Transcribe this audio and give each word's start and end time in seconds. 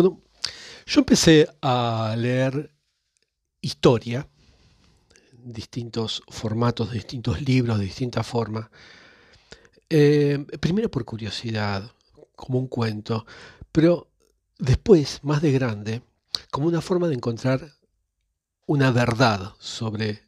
Bueno, 0.00 0.22
yo 0.86 1.00
empecé 1.00 1.46
a 1.60 2.14
leer 2.16 2.74
historia, 3.60 4.26
distintos 5.32 6.22
formatos, 6.26 6.90
distintos 6.90 7.42
libros, 7.42 7.78
de 7.78 7.84
distintas 7.84 8.26
formas. 8.26 8.70
Eh, 9.90 10.42
primero 10.58 10.90
por 10.90 11.04
curiosidad, 11.04 11.92
como 12.34 12.58
un 12.58 12.68
cuento, 12.68 13.26
pero 13.70 14.10
después, 14.58 15.20
más 15.22 15.42
de 15.42 15.52
grande, 15.52 16.02
como 16.50 16.66
una 16.66 16.80
forma 16.80 17.06
de 17.06 17.16
encontrar 17.16 17.74
una 18.66 18.92
verdad 18.92 19.52
sobre 19.58 20.22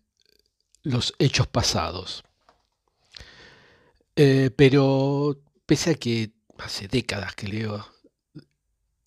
los 0.82 1.14
hechos 1.18 1.46
pasados. 1.46 2.25
Eh, 4.16 4.50
pero 4.54 5.41
pese 5.64 5.93
a 5.93 5.95
que 5.95 6.34
hace 6.59 6.89
décadas 6.89 7.34
que 7.34 7.48
leo 7.48 7.91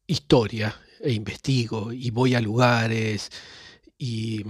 historia 0.07 0.75
e 0.99 1.11
investigo 1.11 1.91
y 1.91 2.09
voy 2.09 2.35
a 2.35 2.41
lugares 2.41 3.31
y, 3.97 4.43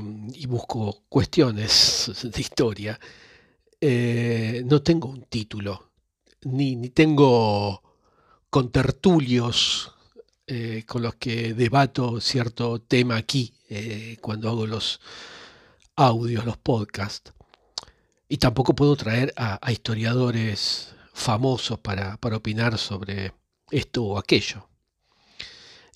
busco 0.48 1.04
cuestiones 1.10 2.12
de 2.24 2.42
historia, 2.42 3.00
eh, 3.80 4.64
no 4.66 4.82
tengo 4.82 5.10
un 5.10 5.24
título, 5.24 5.92
ni, 6.44 6.76
ni 6.76 6.90
tengo 6.90 7.82
contertulios 8.50 9.92
eh, 10.48 10.84
con 10.86 11.02
los 11.02 11.16
que 11.16 11.56
debato 11.56 12.22
cierto 12.22 12.80
tema 12.80 13.18
aquí 13.18 13.52
eh, 13.68 14.18
cuando 14.22 14.48
hago 14.50 14.68
los 14.68 15.02
audios, 15.96 16.46
los 16.46 16.58
podcasts. 16.58 17.34
Y 18.30 18.38
tampoco 18.38 18.76
puedo 18.76 18.96
traer 18.96 19.34
a, 19.38 19.60
historiadores 19.72 20.94
famosos 21.14 21.80
para, 21.80 22.18
para 22.18 22.38
opinar 22.38 22.78
sobre 22.78 23.34
esto 23.72 24.04
o 24.04 24.18
aquello. 24.20 24.68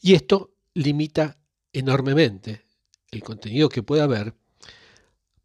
Y 0.01 0.13
esto 0.13 0.55
limita 0.73 1.37
enormemente 1.73 2.65
el 3.11 3.23
contenido 3.23 3.69
que 3.69 3.83
pueda 3.83 4.03
haber. 4.03 4.33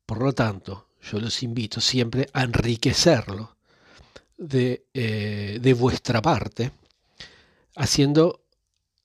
Por 0.06 0.22
lo 0.22 0.33
tanto, 0.33 0.88
yo 1.02 1.19
los 1.19 1.42
invito 1.42 1.80
siempre 1.80 2.28
a 2.33 2.42
enriquecerlo 2.42 3.56
de, 4.36 4.86
eh, 4.94 5.58
de 5.61 5.74
vuestra 5.74 6.20
parte, 6.20 6.72
haciendo 7.77 8.44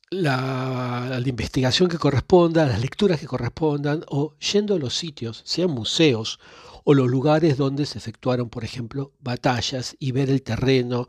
la, 0.10 1.22
investigación 1.26 1.90
que 1.90 1.98
corresponda, 1.98 2.66
las 2.66 2.82
lecturas 2.82 3.20
que 3.20 3.28
correspondan, 3.28 4.04
o 4.08 4.36
yendo 4.38 4.76
a 4.76 4.80
los 4.80 4.96
sitios, 4.96 5.42
sean 5.46 5.72
museos 5.72 6.40
o 6.84 6.94
los 6.94 7.08
lugares 7.08 7.58
donde 7.58 7.86
se 7.86 7.98
efectuaron, 8.00 8.50
por 8.50 8.64
ejemplo, 8.64 9.14
batallas 9.20 9.96
y 10.00 10.12
ver 10.12 10.30
el 10.30 10.42
terreno 10.42 11.08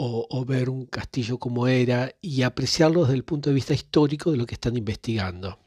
o, 0.00 0.44
ver 0.44 0.70
un 0.70 0.86
castillo 0.86 1.38
como 1.38 1.66
era 1.66 2.14
y 2.20 2.42
apreciarlo 2.42 3.02
desde 3.02 3.16
el 3.16 3.24
punto 3.24 3.50
de 3.50 3.54
vista 3.54 3.74
histórico 3.74 4.30
de 4.30 4.36
lo 4.36 4.46
que 4.46 4.54
están 4.54 4.76
investigando. 4.76 5.58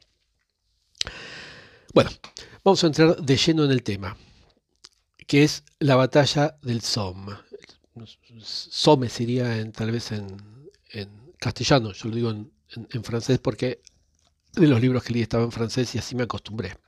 Bueno, 1.92 2.10
vamos 2.64 2.82
a 2.82 2.86
entrar 2.86 3.16
de 3.16 3.36
lleno 3.36 3.64
en 3.64 3.70
el 3.70 3.82
tema, 3.82 4.16
que 5.26 5.44
es 5.44 5.64
la 5.80 5.96
batalla 5.96 6.56
del 6.62 6.80
Somme. 6.80 7.34
Somme 8.42 9.10
sería 9.10 9.58
en, 9.58 9.70
tal 9.70 9.90
vez 9.90 10.12
en, 10.12 10.52
castellano, 11.38 11.92
yo 11.92 12.08
lo 12.08 12.14
digo 12.14 12.30
en, 12.30 12.50
en, 12.90 13.04
francés 13.04 13.38
porque 13.38 13.82
de 14.52 14.66
los 14.68 14.80
libros 14.80 15.02
que 15.02 15.12
leí 15.12 15.22
estaba 15.22 15.42
en 15.42 15.50
francés 15.50 15.94
y 15.94 15.98
así 15.98 16.14
me 16.14 16.22
acostumbré. 16.22 16.78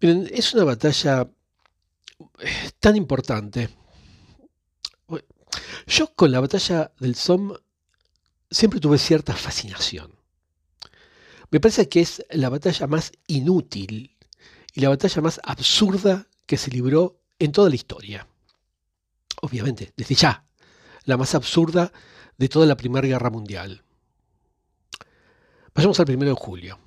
Miren, 0.00 0.28
es 0.30 0.54
una 0.54 0.64
batalla 0.64 1.28
eh, 2.38 2.70
tan 2.78 2.96
importante. 2.96 3.79
Yo 5.90 6.14
con 6.14 6.30
la 6.30 6.38
batalla 6.38 6.92
del 7.00 7.16
Somme 7.16 7.56
siempre 8.48 8.78
tuve 8.78 8.96
cierta 8.96 9.34
fascinación. 9.34 10.14
Me 11.50 11.58
parece 11.58 11.88
que 11.88 12.00
es 12.00 12.24
la 12.30 12.48
batalla 12.48 12.86
más 12.86 13.10
inútil 13.26 14.16
y 14.72 14.80
la 14.82 14.88
batalla 14.88 15.20
más 15.20 15.40
absurda 15.42 16.28
que 16.46 16.56
se 16.56 16.70
libró 16.70 17.18
en 17.40 17.50
toda 17.50 17.68
la 17.68 17.74
historia. 17.74 18.28
Obviamente, 19.42 19.92
desde 19.96 20.14
ya, 20.14 20.44
la 21.06 21.16
más 21.16 21.34
absurda 21.34 21.92
de 22.38 22.48
toda 22.48 22.66
la 22.66 22.76
Primera 22.76 23.08
Guerra 23.08 23.30
Mundial. 23.30 23.82
Vayamos 25.74 25.98
al 25.98 26.06
primero 26.06 26.30
de 26.30 26.40
julio. 26.40 26.78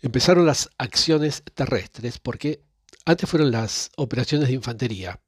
Empezaron 0.00 0.46
las 0.46 0.70
acciones 0.78 1.42
terrestres 1.52 2.18
porque 2.18 2.62
antes 3.04 3.28
fueron 3.28 3.50
las 3.50 3.90
operaciones 3.96 4.48
de 4.48 4.54
infantería. 4.54 5.20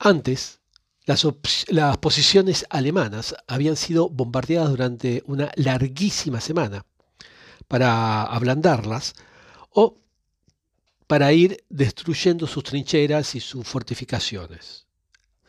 Antes, 0.00 0.58
las, 1.06 1.98
posiciones 1.98 2.66
alemanas 2.68 3.34
habían 3.46 3.76
sido 3.76 4.08
bombardeadas 4.08 4.70
durante 4.70 5.22
una 5.26 5.50
larguísima 5.54 6.40
semana 6.40 6.84
para 7.68 8.24
ablandarlas 8.24 9.14
o 9.70 9.98
para 11.06 11.32
ir 11.32 11.64
destruyendo 11.68 12.48
sus 12.48 12.64
trincheras 12.64 13.36
y 13.36 13.40
sus 13.40 13.66
fortificaciones, 13.66 14.86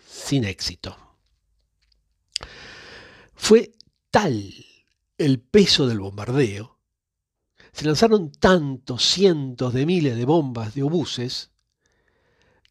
sin 0.08 0.44
éxito. 0.44 0.96
Fue 3.34 3.72
tal 4.12 4.54
el 5.18 5.40
peso 5.40 5.88
del 5.88 6.00
bombardeo, 6.00 6.78
se 7.72 7.86
lanzaron 7.86 8.32
tantos 8.32 9.04
cientos 9.04 9.74
de 9.74 9.86
miles 9.86 10.16
de 10.16 10.26
bombas 10.26 10.76
de 10.76 10.84
obuses 10.84 11.52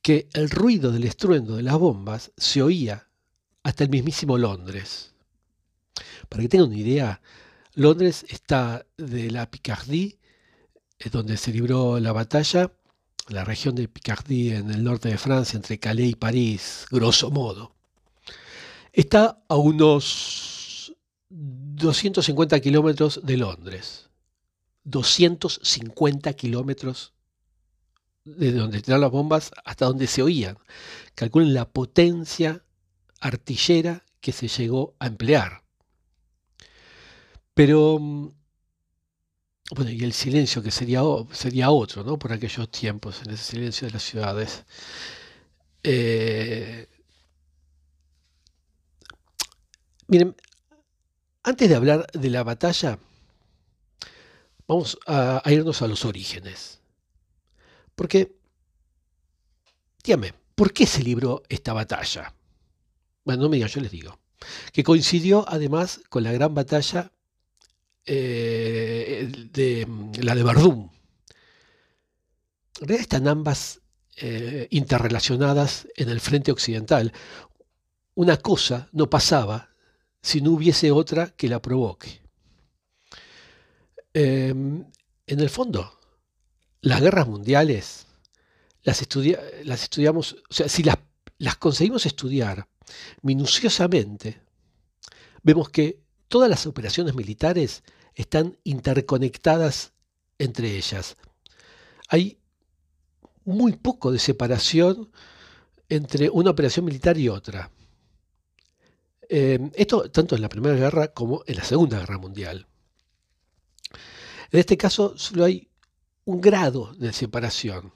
que 0.06 0.28
el 0.34 0.50
ruido 0.50 0.93
del 0.93 1.03
estruendo 1.03 1.56
de 1.56 1.65
las 1.65 1.77
bombas 1.77 2.31
se 2.37 2.62
oía 2.62 3.09
hasta 3.65 3.83
el 3.83 3.91
mismísimo 3.91 4.39
Londres. 4.39 5.12
Para 6.28 6.44
que 6.44 6.49
tengan 6.49 6.69
una 6.69 6.77
idea, 6.77 7.21
Londres 7.75 8.25
está 8.28 8.87
de 8.97 9.33
la 9.33 9.50
Picardie, 9.50 10.16
donde 11.11 11.37
se 11.37 11.50
libró 11.50 11.99
la 11.99 12.12
batalla, 12.12 12.71
la 13.27 13.43
región 13.43 13.75
de 13.75 13.89
Picardie 13.89 14.55
en 14.55 14.71
el 14.71 14.84
norte 14.84 15.09
de 15.09 15.19
Francia, 15.19 15.56
entre 15.56 15.81
Calais 15.81 16.12
y 16.12 16.15
París, 16.15 16.87
grosso 16.89 17.33
modo. 17.33 17.75
Está 18.93 19.43
a 19.49 19.56
unos 19.56 20.95
250 21.31 22.61
kilómetros 22.61 23.22
de 23.25 23.39
Londres. 23.39 24.09
250 24.84 26.33
kilómetros 26.34 27.12
de 28.27 28.53
donde 28.53 28.83
tiraron 28.83 29.03
las 29.03 29.11
bombas 29.11 29.53
hasta 29.65 29.87
donde 29.87 30.07
se 30.07 30.23
oían. 30.23 30.59
Calculen 31.15 31.55
la 31.55 31.69
potencia 31.69 32.63
artillera 33.21 34.05
que 34.21 34.33
se 34.33 34.49
llegó 34.49 34.95
a 34.99 35.07
emplear. 35.07 35.63
Pero, 37.55 37.99
mm, 37.99 38.31
bueno, 39.75 39.91
y 39.91 40.05
el 40.05 40.13
silencio 40.13 40.63
que 40.63 40.71
sería, 40.71 41.01
sería 41.33 41.71
otro, 41.71 42.05
¿no? 42.05 42.19
Por 42.19 42.33
aquellos 42.33 42.71
tiempos, 42.71 43.23
en 43.25 43.33
ese 43.33 43.45
silencio 43.45 43.87
de 43.87 43.93
las 43.95 44.03
ciudades. 44.03 44.65
Eh, 45.83 46.89
miren, 50.09 50.37
antes 51.45 51.69
de 51.69 51.77
hablar 51.77 52.07
de 52.13 52.31
la 52.31 52.43
batalla, 52.43 52.99
vamos 54.67 54.99
a, 55.07 55.43
irnos 55.47 55.83
a 55.83 55.87
los 55.87 56.05
orígenes. 56.05 56.76
Porque, 57.97 58.37
dígame, 60.05 60.34
¿por 60.55 60.73
qué 60.73 60.87
se 60.87 61.03
libró 61.03 61.43
esta 61.49 61.73
batalla? 61.73 62.33
Bueno, 63.25 63.43
no 63.43 63.49
me 63.49 63.57
digan, 63.57 63.71
yo 63.71 63.81
les 63.81 63.91
digo. 63.91 64.21
Que 64.73 64.84
coincidió 64.84 65.45
además 65.49 66.03
con 66.09 66.23
la 66.23 66.31
gran 66.31 66.55
batalla 66.55 67.11
eh, 68.05 69.29
de 69.53 69.89
la 70.23 70.34
de 70.34 70.43
Verdún. 70.45 70.93
En 72.81 72.89
realidad 72.89 73.01
están 73.01 73.27
ambas 73.27 73.81
eh, 74.19 74.69
interrelacionadas 74.71 75.89
en 75.97 76.11
el 76.11 76.21
frente 76.21 76.53
occidental. 76.53 77.13
Una 78.15 78.37
cosa 78.37 78.89
no 78.93 79.11
pasaba 79.11 79.71
si 80.23 80.41
no 80.41 80.53
hubiese 80.53 80.91
otra 80.91 81.28
que 81.28 81.49
la 81.49 81.61
provoque. 81.61 82.22
Em, 84.13 84.84
en 85.27 85.41
el 85.41 85.51
fondo, 85.51 85.98
las 86.86 87.00
guerras 87.00 87.27
mundiales 87.27 88.06
las, 88.84 89.03
estudiamos, 89.03 90.36
o 90.48 90.54
sea, 90.54 90.68
si 90.68 90.84
las, 90.84 90.97
las 91.38 91.56
conseguimos 91.56 92.06
estudiar 92.06 92.68
minuciosamente, 93.22 94.41
vemos 95.42 95.68
que 95.71 95.98
todas 96.28 96.48
las 96.48 96.65
operaciones 96.65 97.16
militares 97.16 97.83
están 98.15 98.56
interconectadas 98.62 99.94
entre 100.38 100.77
ellas. 100.77 101.16
Hay 102.09 102.38
muy 103.44 103.72
poco 103.72 104.12
de 104.12 104.21
separación 104.21 105.10
entre 105.88 106.30
una 106.30 106.50
operación 106.50 106.84
militar 106.84 107.18
y 107.18 107.28
otra. 107.28 107.72
Em, 109.28 109.72
esto 109.74 110.09
tanto 110.09 110.36
en 110.36 110.42
la 110.42 110.48
Primera 110.48 110.77
Guerra 110.77 111.09
como 111.09 111.42
en 111.48 111.56
la 111.56 111.65
Segunda 111.65 111.98
Guerra 111.98 112.18
Mundial. 112.18 112.68
En 114.53 114.60
este 114.60 114.77
caso 114.77 115.18
solo 115.18 115.47
hay 115.47 115.68
un 116.27 116.41
grado 116.41 116.93
de 116.99 117.13
separación. 117.13 117.93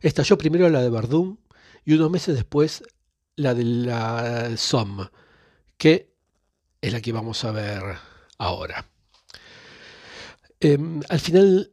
Estalló 0.00 0.36
primero 0.36 0.68
la 0.68 0.80
de 0.80 0.90
Verdún 0.90 1.38
y 1.84 1.92
unos 1.92 2.10
meses 2.10 2.34
después 2.34 2.82
la 3.36 3.54
de 3.54 3.64
la 3.64 4.56
Somme, 4.56 5.10
que 5.76 6.12
es 6.80 6.92
la 6.92 7.00
que 7.00 7.12
vamos 7.12 7.44
a 7.44 7.52
ver 7.52 7.82
ahora. 8.38 8.88
Em, 10.60 11.00
al 11.08 11.20
final, 11.20 11.72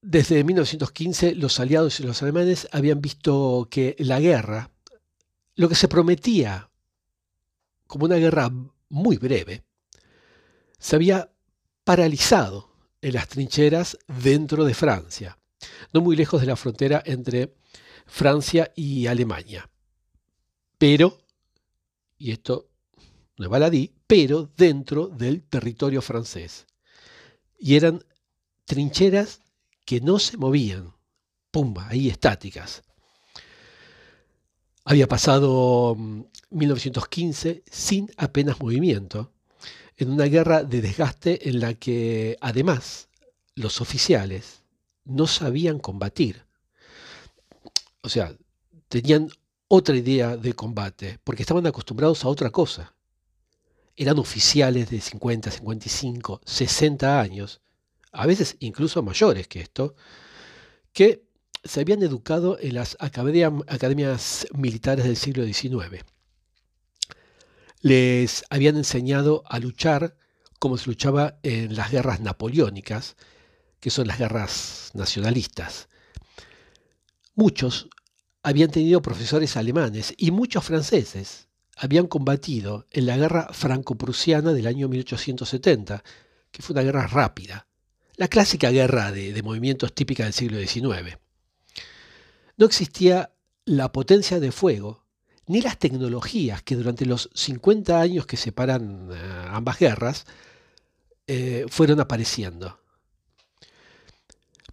desde 0.00 0.42
1915, 0.42 1.34
los 1.34 1.60
aliados 1.60 2.00
y 2.00 2.04
los 2.04 2.22
alemanes 2.22 2.66
habían 2.72 3.02
visto 3.02 3.68
que 3.70 3.96
la 3.98 4.20
guerra, 4.20 4.70
lo 5.54 5.68
que 5.68 5.74
se 5.74 5.88
prometía 5.88 6.70
como 7.86 8.06
una 8.06 8.16
guerra 8.16 8.50
muy 8.88 9.18
breve, 9.18 9.64
se 10.78 10.96
había 10.96 11.30
paralizado 11.84 12.69
en 13.02 13.14
las 13.14 13.28
trincheras 13.28 13.98
dentro 14.22 14.64
de 14.64 14.74
Francia, 14.74 15.38
no 15.92 16.00
muy 16.00 16.16
lejos 16.16 16.40
de 16.40 16.46
la 16.46 16.56
frontera 16.56 17.02
entre 17.04 17.54
Francia 18.06 18.72
y 18.74 19.06
Alemania. 19.06 19.70
Pero, 20.78 21.18
y 22.18 22.32
esto 22.32 22.70
no 23.36 23.44
es 23.44 23.50
baladí, 23.50 23.94
pero 24.06 24.50
dentro 24.56 25.08
del 25.08 25.42
territorio 25.42 26.02
francés. 26.02 26.66
Y 27.58 27.76
eran 27.76 28.04
trincheras 28.64 29.40
que 29.84 30.00
no 30.00 30.18
se 30.18 30.36
movían, 30.36 30.94
pumba, 31.50 31.88
ahí 31.88 32.08
estáticas. 32.08 32.82
Había 34.84 35.06
pasado 35.06 35.96
1915 36.50 37.54
mm, 37.54 37.70
sin 37.70 38.10
apenas 38.16 38.60
movimiento, 38.60 39.32
en 40.00 40.10
una 40.10 40.24
guerra 40.24 40.64
de 40.64 40.80
desgaste 40.80 41.50
en 41.50 41.60
la 41.60 41.74
que 41.74 42.38
además 42.40 43.08
los 43.54 43.82
oficiales 43.82 44.62
no 45.04 45.26
sabían 45.26 45.78
combatir. 45.78 46.42
O 48.00 48.08
sea, 48.08 48.34
tenían 48.88 49.28
otra 49.68 49.94
idea 49.94 50.38
de 50.38 50.54
combate, 50.54 51.18
porque 51.22 51.42
estaban 51.42 51.66
acostumbrados 51.66 52.24
a 52.24 52.28
otra 52.28 52.48
cosa. 52.48 52.94
Eran 53.94 54.18
oficiales 54.18 54.88
de 54.88 55.02
50, 55.02 55.50
55, 55.50 56.40
60 56.46 57.20
años, 57.20 57.60
a 58.12 58.26
veces 58.26 58.56
incluso 58.60 59.02
mayores 59.02 59.48
que 59.48 59.60
esto, 59.60 59.94
que 60.94 61.24
se 61.62 61.80
habían 61.80 62.02
educado 62.02 62.58
en 62.58 62.74
las 62.74 62.96
academias 63.00 64.46
militares 64.54 65.04
del 65.04 65.16
siglo 65.16 65.44
XIX. 65.44 66.04
Les 67.80 68.44
habían 68.50 68.76
enseñado 68.76 69.42
a 69.46 69.58
luchar 69.58 70.16
como 70.58 70.76
se 70.76 70.86
luchaba 70.86 71.38
en 71.42 71.74
las 71.74 71.90
guerras 71.90 72.20
napoleónicas, 72.20 73.16
que 73.80 73.88
son 73.88 74.06
las 74.06 74.18
guerras 74.18 74.90
nacionalistas. 74.92 75.88
Muchos 77.34 77.88
habían 78.42 78.70
tenido 78.70 79.00
profesores 79.00 79.56
alemanes 79.56 80.12
y 80.18 80.30
muchos 80.30 80.64
franceses 80.64 81.48
habían 81.76 82.06
combatido 82.06 82.86
en 82.90 83.06
la 83.06 83.16
guerra 83.16 83.48
franco-prusiana 83.52 84.52
del 84.52 84.66
año 84.66 84.86
1870, 84.88 86.04
que 86.50 86.62
fue 86.62 86.74
una 86.74 86.82
guerra 86.82 87.06
rápida, 87.06 87.66
la 88.16 88.28
clásica 88.28 88.70
guerra 88.70 89.12
de, 89.12 89.32
de 89.32 89.42
movimientos 89.42 89.94
típica 89.94 90.24
del 90.24 90.34
siglo 90.34 90.58
XIX. 90.58 91.16
No 92.58 92.66
existía 92.66 93.32
la 93.64 93.92
potencia 93.92 94.40
de 94.40 94.52
fuego 94.52 95.06
ni 95.50 95.60
las 95.60 95.80
tecnologías 95.80 96.62
que 96.62 96.76
durante 96.76 97.04
los 97.04 97.28
50 97.34 98.00
años 98.00 98.24
que 98.24 98.36
separan 98.36 99.08
eh, 99.12 99.46
ambas 99.48 99.80
guerras 99.80 100.24
eh, 101.26 101.66
fueron 101.68 101.98
apareciendo. 101.98 102.78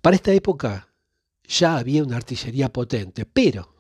Para 0.03 0.15
esta 0.15 0.31
época 0.33 0.87
ya 1.47 1.77
había 1.77 2.03
una 2.03 2.17
artillería 2.17 2.71
potente, 2.71 3.25
pero 3.25 3.73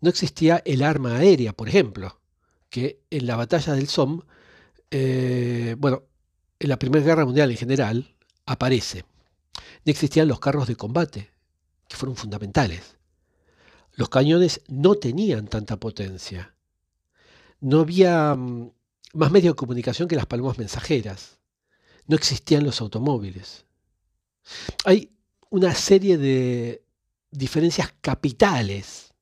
no 0.00 0.10
existía 0.10 0.60
el 0.64 0.82
arma 0.82 1.18
aérea, 1.18 1.52
por 1.52 1.68
ejemplo, 1.68 2.20
que 2.68 3.04
en 3.10 3.28
la 3.28 3.36
batalla 3.36 3.74
del 3.74 3.86
Somme, 3.86 4.24
eh, 4.90 5.76
bueno, 5.78 6.02
en 6.58 6.68
la 6.68 6.80
Primera 6.80 7.04
Guerra 7.04 7.24
Mundial 7.24 7.52
en 7.52 7.58
general, 7.58 8.16
aparece. 8.44 9.04
No 9.84 9.90
existían 9.92 10.26
los 10.26 10.40
carros 10.40 10.66
de 10.66 10.74
combate, 10.74 11.30
que 11.86 11.96
fueron 11.96 12.16
fundamentales. 12.16 12.96
Los 13.94 14.08
cañones 14.08 14.60
no 14.68 14.96
tenían 14.96 15.46
tanta 15.46 15.78
potencia. 15.78 16.54
No 17.60 17.80
había 17.80 18.34
mm, 18.34 18.70
más 19.14 19.30
medio 19.30 19.52
de 19.52 19.56
comunicación 19.56 20.08
que 20.08 20.16
las 20.16 20.26
palomas 20.26 20.58
mensajeras. 20.58 21.38
No 22.06 22.16
existían 22.16 22.64
los 22.64 22.80
automóviles. 22.80 23.64
Hay 24.84 25.10
una 25.50 25.74
serie 25.74 26.18
de 26.18 26.84
diferencias 27.30 27.94
capitales 28.00 29.14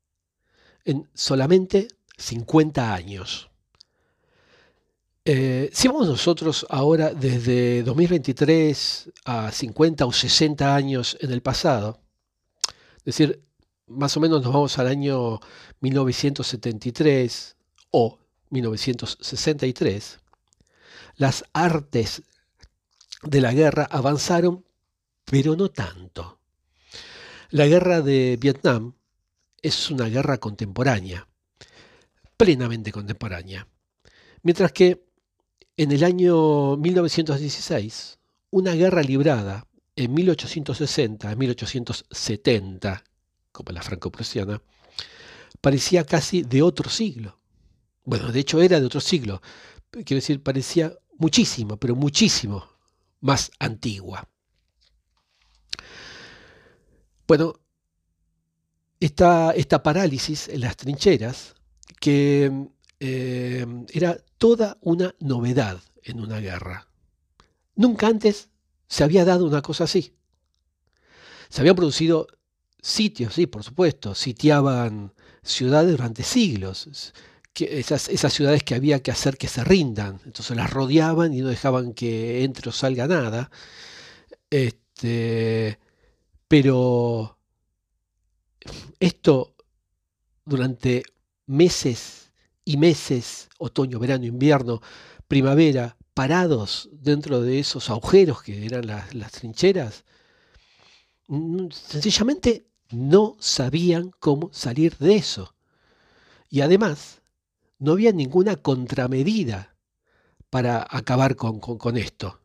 en 0.84 1.08
solamente 1.14 1.88
50 2.16 2.94
años. 2.94 3.50
Eh, 5.24 5.70
si 5.72 5.86
vamos 5.86 6.08
nosotros 6.08 6.66
ahora 6.68 7.14
desde 7.14 7.84
2023 7.84 9.12
a 9.24 9.52
50 9.52 10.04
o 10.04 10.12
60 10.12 10.74
años 10.74 11.16
en 11.20 11.30
el 11.30 11.42
pasado, 11.42 12.00
es 12.98 13.04
decir, 13.04 13.40
más 13.86 14.16
o 14.16 14.20
menos 14.20 14.42
nos 14.42 14.52
vamos 14.52 14.78
al 14.78 14.86
año 14.86 15.40
1973 15.80 17.56
o 17.90 18.18
1963, 18.50 20.20
las 21.16 21.44
artes 21.52 22.22
de 23.22 23.40
la 23.40 23.52
guerra 23.52 23.88
avanzaron, 23.90 24.64
pero 25.24 25.56
no 25.56 25.70
tanto. 25.70 26.38
La 27.50 27.66
guerra 27.66 28.00
de 28.00 28.38
Vietnam 28.40 28.94
es 29.60 29.90
una 29.90 30.06
guerra 30.06 30.38
contemporánea, 30.38 31.28
plenamente 32.36 32.92
contemporánea, 32.92 33.68
mientras 34.42 34.72
que 34.72 35.04
en 35.76 35.92
el 35.92 36.04
año 36.04 36.76
1916, 36.76 38.18
una 38.50 38.72
guerra 38.74 39.02
librada 39.02 39.66
en 39.96 40.12
1860 40.12 41.34
1870 41.36 43.04
como 43.52 43.72
la 43.72 43.82
franco-prusiana, 43.82 44.60
parecía 45.60 46.04
casi 46.04 46.42
de 46.42 46.62
otro 46.62 46.90
siglo. 46.90 47.38
Bueno, 48.04 48.32
de 48.32 48.40
hecho 48.40 48.60
era 48.60 48.80
de 48.80 48.86
otro 48.86 49.00
siglo. 49.00 49.40
Quiero 49.90 50.16
decir, 50.16 50.42
parecía 50.42 50.92
muchísimo, 51.18 51.76
pero 51.76 51.94
muchísimo 51.94 52.66
más 53.20 53.50
antigua. 53.58 54.28
Bueno, 57.28 57.54
esta, 58.98 59.52
esta 59.52 59.82
parálisis 59.82 60.48
en 60.48 60.60
las 60.60 60.76
trincheras, 60.76 61.54
que 62.00 62.68
eh, 62.98 63.66
era 63.92 64.18
toda 64.38 64.78
una 64.80 65.14
novedad 65.20 65.80
en 66.02 66.20
una 66.20 66.40
guerra. 66.40 66.88
Nunca 67.76 68.08
antes 68.08 68.50
se 68.88 69.04
había 69.04 69.24
dado 69.24 69.46
una 69.46 69.62
cosa 69.62 69.84
así. 69.84 70.14
Se 71.48 71.60
habían 71.60 71.76
producido 71.76 72.26
sitios, 72.82 73.34
sí, 73.34 73.46
por 73.46 73.62
supuesto, 73.62 74.14
sitiaban 74.14 75.14
ciudades 75.42 75.92
durante 75.92 76.24
siglos, 76.24 77.12
esas, 77.54 78.08
esas, 78.08 78.32
ciudades 78.32 78.64
que 78.64 78.74
había 78.74 79.02
que 79.02 79.10
hacer 79.12 79.36
que 79.38 79.48
se 79.48 79.64
rindan, 79.64 80.20
entonces 80.24 80.56
las 80.56 80.70
rodeaban 80.70 81.32
y 81.32 81.40
no 81.40 81.48
dejaban 81.48 81.94
que 81.94 82.44
entre 82.44 82.68
o 82.70 82.72
salga 82.72 83.06
nada. 83.06 83.50
Este, 84.50 85.78
pero 86.48 87.38
esto 89.00 89.54
durante 90.44 91.04
meses 91.46 92.32
y 92.64 92.76
meses, 92.76 93.48
otoño, 93.58 93.98
verano, 93.98 94.26
invierno, 94.26 94.80
primavera, 95.28 95.96
parados 96.14 96.88
dentro 96.92 97.40
de 97.40 97.60
esos 97.60 97.90
agujeros 97.90 98.42
que 98.42 98.66
eran 98.66 98.86
las, 98.86 99.14
las 99.14 99.32
trincheras, 99.32 100.04
sencillamente 101.70 102.66
no 102.92 103.36
sabían 103.40 104.12
cómo 104.20 104.50
salir 104.52 104.96
de 104.98 105.16
eso. 105.16 105.54
Y 106.48 106.60
además, 106.60 107.22
no 107.78 107.92
había 107.92 108.12
ninguna 108.12 108.56
contramedida 108.56 109.74
para 110.50 110.86
acabar 110.88 111.34
con, 111.34 111.96
esto. 111.96 112.40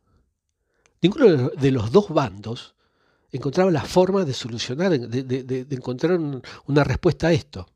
Ninguno 1.02 1.50
de 1.50 1.70
los 1.70 1.92
dos 1.92 2.08
bandos 2.08 2.74
encontraba 3.30 3.70
la 3.70 3.84
forma 3.84 4.24
de 4.24 4.32
solucionar, 4.32 4.98
de, 4.98 5.66
encontrar 5.70 6.18
una 6.66 6.84
respuesta 6.84 7.28
a 7.28 7.32
esto. 7.32 7.68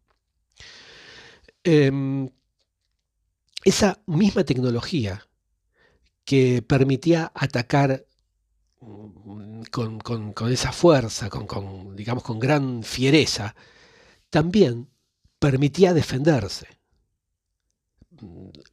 Em, 1.62 2.29
esa 3.64 4.00
misma 4.07 4.43
tecnología 4.45 5.25
que 6.25 6.62
permitía 6.62 7.31
atacar 7.35 8.07
con, 9.71 10.33
esa 10.51 10.73
fuerza, 10.73 11.29
con, 11.29 11.97
digamos, 11.97 12.23
con 12.23 12.39
gran 12.39 12.83
fiereza, 12.83 13.55
también 14.31 14.89
permitía 15.39 15.95
defenderse. 15.95 16.67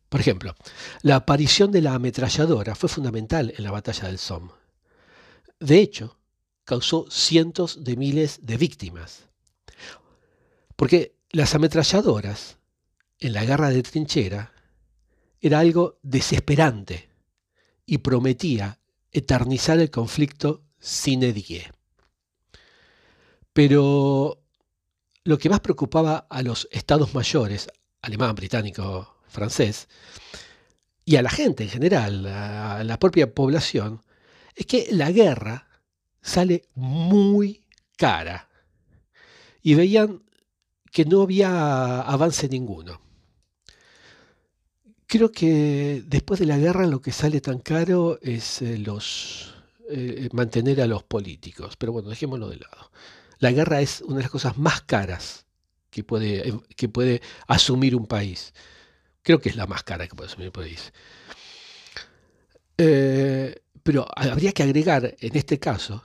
Por 0.09 0.19
ejemplo, 0.19 0.55
la 1.01 1.17
aparición 1.17 1.71
de 1.71 1.81
la 1.81 1.93
ametralladora 1.93 2.75
fue 2.75 2.89
fundamental 2.89 3.53
en 3.55 3.63
la 3.63 3.71
batalla 3.71 4.07
del 4.07 4.17
Somme. 4.17 4.51
De 5.59 5.79
hecho, 5.79 6.17
causó 6.63 7.09
cientos 7.09 7.83
de 7.83 7.95
miles 7.95 8.39
de 8.43 8.57
víctimas. 8.57 9.27
Porque 10.75 11.15
las 11.31 11.55
ametralladoras, 11.55 12.57
en 13.19 13.33
la 13.33 13.43
guerra 13.43 13.69
de 13.69 13.83
trinchera, 13.83 14.53
era 15.41 15.59
algo 15.59 15.99
desesperante 16.03 17.09
y 17.85 17.99
prometía 17.99 18.78
eternizar 19.11 19.79
el 19.79 19.89
conflicto 19.89 20.63
sine 20.79 21.33
die. 21.33 21.71
Pero 23.53 24.41
lo 25.23 25.37
que 25.37 25.49
más 25.49 25.59
preocupaba 25.59 26.27
a 26.29 26.41
los 26.41 26.67
estados 26.71 27.13
mayores, 27.13 27.69
alemán, 28.01 28.35
británico, 28.35 29.17
francés, 29.27 29.87
y 31.05 31.15
a 31.15 31.21
la 31.21 31.29
gente 31.29 31.63
en 31.63 31.69
general, 31.69 32.25
a 32.25 32.83
la 32.83 32.99
propia 32.99 33.33
población, 33.33 34.01
es 34.55 34.65
que 34.65 34.87
la 34.91 35.11
guerra 35.11 35.67
sale 36.21 36.69
muy 36.75 37.65
cara. 37.97 38.49
Y 39.61 39.73
veían 39.73 40.23
que 40.91 41.05
no 41.05 41.21
había 41.21 42.01
avance 42.01 42.47
ninguno. 42.47 43.01
Creo 45.09 45.31
que 45.31 46.03
después 46.05 46.39
de 46.39 46.45
la 46.45 46.59
guerra 46.59 46.85
lo 46.85 47.01
que 47.01 47.11
sale 47.11 47.41
tan 47.41 47.57
caro 47.57 48.19
es 48.21 48.61
eh, 48.61 48.77
los, 48.77 49.55
eh, 49.89 50.29
mantener 50.33 50.81
a 50.81 50.85
los 50.85 51.01
políticos. 51.01 51.75
Pero 51.77 51.91
bueno, 51.91 52.09
dejémoslo 52.09 52.47
de 52.47 52.57
lado. 52.57 52.91
La 53.39 53.51
guerra 53.51 53.81
es 53.81 54.01
una 54.01 54.17
de 54.17 54.21
las 54.21 54.31
cosas 54.31 54.59
más 54.59 54.81
caras 54.81 55.47
que 55.89 56.03
puede, 56.03 56.49
eh, 56.49 56.59
que 56.75 56.89
puede 56.89 57.23
asumir 57.47 57.95
un 57.95 58.05
país. 58.05 58.53
Creo 59.23 59.41
que 59.41 59.49
es 59.49 59.55
la 59.55 59.65
más 59.65 59.81
cara 59.81 60.07
que 60.07 60.13
puede 60.13 60.29
asumir 60.29 60.49
un 60.49 60.53
país. 60.53 60.93
pero 63.83 64.05
habría 64.15 64.51
que 64.51 64.63
agregar 64.63 65.15
en 65.19 65.35
este 65.35 65.57
caso 65.59 66.03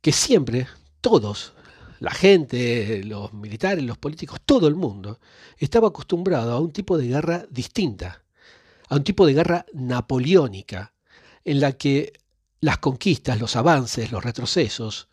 que 0.00 0.12
siempre 0.12 0.68
todos, 1.00 1.54
la 2.02 2.10
gente, 2.10 3.04
los 3.04 3.32
militares, 3.32 3.84
los 3.84 3.96
políticos, 3.96 4.40
todo 4.44 4.66
el 4.66 4.74
mundo, 4.74 5.20
estaba 5.56 5.88
acostumbrado 5.88 6.50
a 6.50 6.58
un 6.58 6.72
tipo 6.72 6.98
de 6.98 7.06
guerra 7.06 7.46
distinta, 7.48 8.24
a 8.88 8.96
un 8.96 9.04
tipo 9.04 9.24
de 9.24 9.34
guerra 9.34 9.66
napoleónica, 9.72 10.94
en 11.44 11.60
la 11.60 11.72
que 11.72 12.12
las 12.60 12.78
conquistas, 12.78 13.40
los 13.40 13.54
avances, 13.54 14.10
los 14.10 14.24
retrocesos 14.24 15.08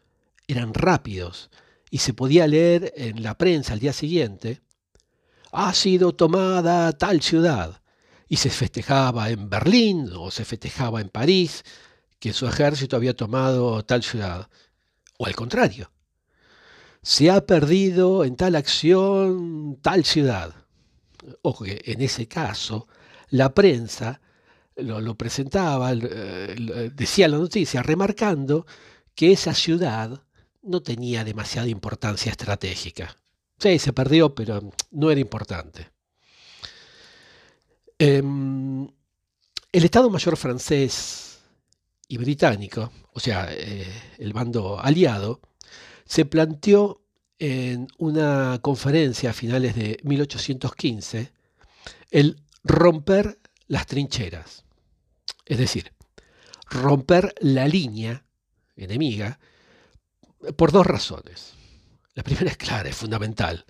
eran 0.47 0.73
rápidos 0.73 1.51
y 1.91 1.99
se 1.99 2.15
podía 2.15 2.47
leer 2.47 2.91
en 2.97 3.21
la 3.21 3.37
prensa 3.37 3.73
al 3.73 3.79
día 3.79 3.93
siguiente, 3.93 4.61
ha 5.51 5.71
sido 5.75 6.15
tomada 6.15 6.91
tal 6.93 7.21
ciudad, 7.21 7.83
y 8.27 8.37
se 8.37 8.49
festejaba 8.49 9.29
en 9.29 9.47
Berlín 9.47 10.09
o 10.15 10.31
se 10.31 10.43
festejaba 10.43 11.01
en 11.01 11.09
París 11.09 11.63
que 12.19 12.33
su 12.33 12.47
ejército 12.47 12.95
había 12.95 13.15
tomado 13.15 13.85
tal 13.85 14.01
ciudad, 14.01 14.49
o 15.19 15.27
al 15.27 15.35
contrario, 15.35 15.91
se 17.01 17.29
ha 17.31 17.45
perdido 17.45 18.23
en 18.23 18.35
tal 18.35 18.55
acción 18.55 19.77
tal 19.81 20.05
ciudad. 20.05 20.53
Ojo 21.41 21.63
que 21.63 21.81
en 21.85 22.01
ese 22.01 22.27
caso 22.27 22.87
la 23.29 23.53
prensa 23.53 24.21
lo, 24.75 25.15
presentaba, 25.15 25.93
decía 25.93 27.27
la 27.27 27.37
noticia, 27.37 27.83
remarcando 27.83 28.65
que 29.13 29.31
esa 29.33 29.53
ciudad 29.53 30.23
no 30.61 30.81
tenía 30.81 31.23
demasiada 31.23 31.67
importancia 31.67 32.31
estratégica. 32.31 33.17
Sí, 33.57 33.77
se 33.77 33.91
perdió, 33.91 34.33
pero 34.33 34.61
no 34.91 35.11
era 35.11 35.19
importante. 35.19 35.89
Em, 37.97 38.87
el 39.71 39.83
Estado 39.83 40.09
Mayor 40.09 40.37
francés 40.37 41.39
y 42.07 42.17
británico, 42.17 42.91
o 43.11 43.19
sea, 43.19 43.49
eh, 43.51 43.85
el 44.17 44.31
bando 44.31 44.79
aliado, 44.79 45.41
se 46.09 46.25
planteó 46.25 47.03
en 47.37 47.87
una 47.99 48.57
conferencia 48.63 49.29
a 49.29 49.33
finales 49.33 49.75
de 49.75 49.99
1815 50.03 51.31
el 52.09 52.41
romper 52.63 53.39
las 53.67 53.85
trincheras. 53.85 54.65
Es 55.45 55.59
decir, 55.59 55.93
romper 56.67 57.35
la 57.41 57.67
línea 57.67 58.25
enemiga 58.75 59.39
por 60.57 60.71
dos 60.71 60.87
razones. 60.87 61.53
La 62.15 62.23
primera 62.23 62.49
es 62.49 62.57
clara, 62.57 62.89
es 62.89 62.95
fundamental. 62.95 63.63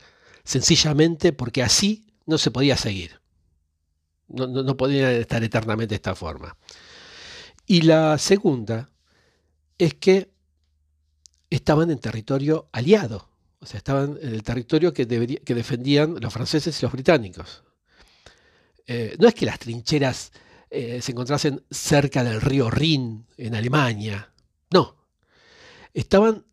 Sencillamente 0.46 1.34
porque 1.34 1.62
así 1.62 2.08
no 2.26 2.38
se 2.38 2.52
podía 2.52 2.78
seguir. 2.78 3.20
No, 4.30 4.78
podía 4.78 5.12
estar 5.12 5.44
eternamente 5.44 5.90
de 5.90 5.96
esta 5.98 6.16
forma. 6.16 6.56
Y 7.66 7.82
la 7.82 8.18
segunda 8.18 8.90
es 9.78 9.94
que 9.96 10.39
estaban 11.50 11.92
en 11.92 12.00
territorio 12.00 12.70
aliado. 12.72 13.30
O 13.60 13.66
sea, 13.66 13.78
estaban 13.78 14.18
en 14.22 14.34
el 14.34 14.44
territorio 14.44 14.94
que, 14.94 15.06
defendían 15.06 16.16
los 16.20 16.34
franceses 16.34 16.80
y 16.80 16.86
los 16.86 16.92
británicos. 16.92 17.64
Eh, 18.88 19.16
no 19.20 19.28
es 19.28 19.34
que 19.34 19.46
las 19.46 19.60
trincheras 19.60 20.32
eh, 20.70 21.02
se 21.02 21.12
encontrasen 21.12 21.64
cerca 21.70 22.24
del 22.24 22.42
río 22.42 22.70
Rin, 22.70 23.26
en 23.38 23.56
Alemania. 23.56 24.32
No. 24.72 24.96
Estaban 25.94 26.46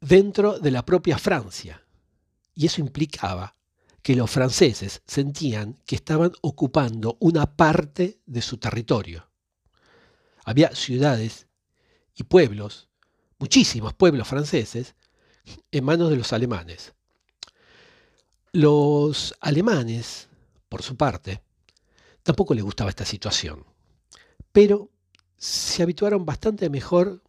dentro 0.00 0.58
de 0.58 0.70
la 0.70 0.84
propia 0.84 1.18
Francia. 1.18 1.82
Y 2.54 2.66
eso 2.66 2.80
implicaba 2.80 3.56
que 4.02 4.16
los 4.16 4.30
franceses 4.30 5.02
sentían 5.06 5.74
que 5.86 5.94
estaban 5.94 6.32
ocupando 6.42 7.16
una 7.20 7.56
parte 7.56 8.20
de 8.26 8.42
su 8.42 8.58
territorio. 8.58 9.30
Había 10.44 10.74
ciudades 10.74 11.46
y 12.14 12.24
pueblos, 12.24 12.90
muchísimos 13.42 13.92
pueblos 13.92 14.28
franceses, 14.28 14.94
en 15.72 15.84
manos 15.84 16.10
de 16.10 16.16
los 16.16 16.32
alemanes. 16.32 16.92
Los 18.52 19.34
alemanes 19.40 20.28
por 20.68 20.84
su 20.84 20.96
parte, 20.96 21.42
tampoco 22.22 22.54
le 22.54 22.62
gustaba 22.62 22.90
esta 22.90 23.04
situación. 23.04 23.66
Pero 24.52 24.90
se 25.36 25.82
habituaron 25.82 26.24
bastante 26.24 26.70
mejor 26.70 27.20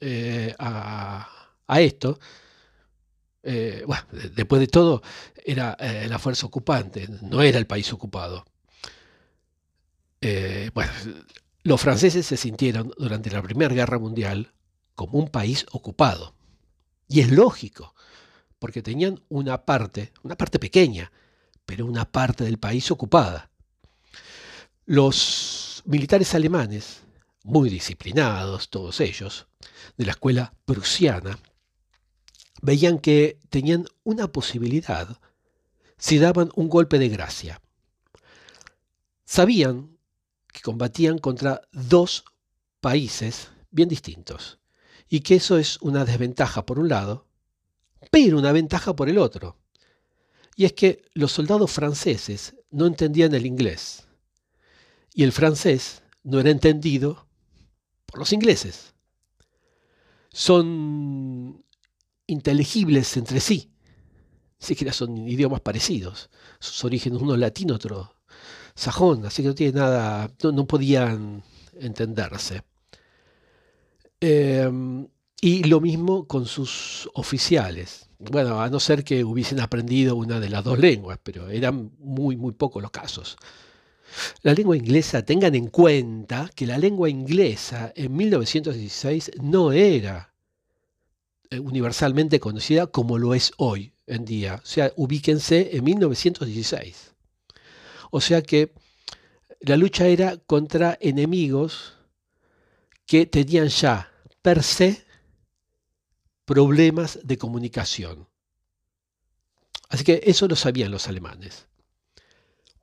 eh, 0.00 0.54
a, 0.58 1.28
esto. 1.80 2.18
Eh, 3.42 3.84
después 4.34 4.58
de 4.58 4.68
todo, 4.68 5.02
era 5.44 5.76
eh, 5.78 6.06
la 6.08 6.18
fuerza 6.18 6.46
ocupante, 6.46 7.06
no 7.20 7.42
era 7.42 7.58
el 7.58 7.66
país 7.66 7.92
ocupado. 7.92 8.46
los 11.62 11.78
franceses 11.78 12.24
se 12.24 12.38
sintieron 12.38 12.90
durante 12.96 13.30
la 13.30 13.42
Primera 13.42 13.74
Guerra 13.74 13.98
Mundial 13.98 14.50
como 14.94 15.18
un 15.18 15.28
país 15.28 15.66
ocupado. 15.72 16.34
Y 17.08 17.20
es 17.20 17.30
lógico, 17.30 17.94
porque 18.58 18.82
tenían 18.82 19.22
una 19.28 19.64
parte, 19.64 20.12
una 20.22 20.36
parte 20.36 20.58
pequeña, 20.58 21.12
pero 21.66 21.86
una 21.86 22.10
parte 22.10 22.44
del 22.44 22.58
país 22.58 22.90
ocupada. 22.90 23.50
Los 24.86 25.82
militares 25.84 26.34
alemanes, 26.34 27.02
muy 27.44 27.68
disciplinados 27.68 28.70
todos 28.70 29.00
ellos, 29.00 29.46
de 29.96 30.06
la 30.06 30.12
escuela 30.12 30.54
prusiana, 30.64 31.38
veían 32.62 32.98
que 32.98 33.38
tenían 33.50 33.86
una 34.04 34.28
posibilidad 34.28 35.18
si 35.98 36.18
daban 36.18 36.50
un 36.54 36.68
golpe 36.68 36.98
de 36.98 37.08
gracia. 37.08 37.60
Sabían 39.24 39.98
que 40.52 40.60
combatían 40.60 41.18
contra 41.18 41.62
dos 41.72 42.24
países 42.80 43.50
bien 43.70 43.88
distintos 43.88 44.61
y 45.12 45.20
que 45.20 45.34
eso 45.34 45.58
es 45.58 45.76
una 45.82 46.06
desventaja 46.06 46.64
por 46.64 46.78
un 46.78 46.88
lado, 46.88 47.26
pero 48.10 48.38
una 48.38 48.50
ventaja 48.50 48.96
por 48.96 49.10
el 49.10 49.18
otro. 49.18 49.58
Y 50.56 50.64
es 50.64 50.72
que 50.72 51.04
los 51.12 51.32
soldados 51.32 51.70
franceses 51.70 52.54
no 52.70 52.86
entendían 52.86 53.34
el 53.34 53.44
inglés. 53.44 54.06
Y 55.12 55.24
el 55.24 55.32
francés 55.32 56.02
no 56.22 56.40
era 56.40 56.48
entendido 56.48 57.26
por 58.06 58.20
los 58.20 58.32
ingleses. 58.32 58.94
Son 60.30 61.62
inteligibles 62.26 63.14
entre 63.18 63.40
sí. 63.40 63.70
Siquiera 64.58 64.94
son 64.94 65.28
idiomas 65.28 65.60
parecidos. 65.60 66.30
Sus 66.58 66.82
orígenes, 66.86 67.20
uno 67.20 67.36
latino, 67.36 67.74
otro 67.74 68.16
sajón, 68.74 69.26
así 69.26 69.42
que 69.42 69.48
no 69.48 69.54
tiene 69.54 69.78
nada, 69.78 70.32
no, 70.42 70.66
podían 70.66 71.44
entenderse. 71.74 72.62
Em, 74.22 75.06
y 75.40 75.64
lo 75.64 75.80
mismo 75.80 76.26
con 76.26 76.46
sus 76.46 77.10
oficiales 77.14 78.08
bueno, 78.30 78.60
a 78.60 78.68
no 78.68 78.78
ser 78.78 79.02
que 79.02 79.24
hubiesen 79.24 79.60
aprendido 79.60 80.14
una 80.14 80.38
de 80.38 80.48
las 80.48 80.62
dos 80.62 80.78
lenguas, 80.78 81.18
pero 81.22 81.48
eran 81.48 81.90
muy, 81.98 82.36
muy 82.36 82.52
pocos 82.52 82.80
los 82.80 82.92
casos. 82.92 83.36
La 84.42 84.54
lengua 84.54 84.76
inglesa, 84.76 85.24
tengan 85.24 85.54
en 85.54 85.68
cuenta 85.68 86.50
que 86.54 86.66
la 86.66 86.78
lengua 86.78 87.08
inglesa 87.08 87.92
en 87.96 88.14
1916 88.14 89.32
no 89.42 89.72
era 89.72 90.34
eh, 91.50 91.58
universalmente 91.58 92.38
conocida 92.38 92.86
como 92.86 93.18
lo 93.18 93.34
es 93.34 93.52
hoy 93.56 93.94
en 94.06 94.24
día. 94.24 94.60
O 94.62 94.66
sea, 94.66 94.92
ubíquense 94.96 95.76
en 95.76 95.84
1916. 95.84 97.14
O 98.10 98.20
sea 98.20 98.42
que 98.42 98.72
la 99.60 99.76
lucha 99.76 100.06
era 100.06 100.36
contra 100.36 100.96
enemigos 101.00 101.94
que 103.06 103.26
tenían 103.26 103.68
ya 103.68 104.11
per 104.42 104.62
se 104.62 105.04
problemas 106.44 107.20
de 107.22 107.38
comunicación. 107.38 108.28
Así 109.88 110.04
que 110.04 110.20
eso 110.24 110.48
lo 110.48 110.56
sabían 110.56 110.90
los 110.90 111.08
alemanes. 111.08 111.66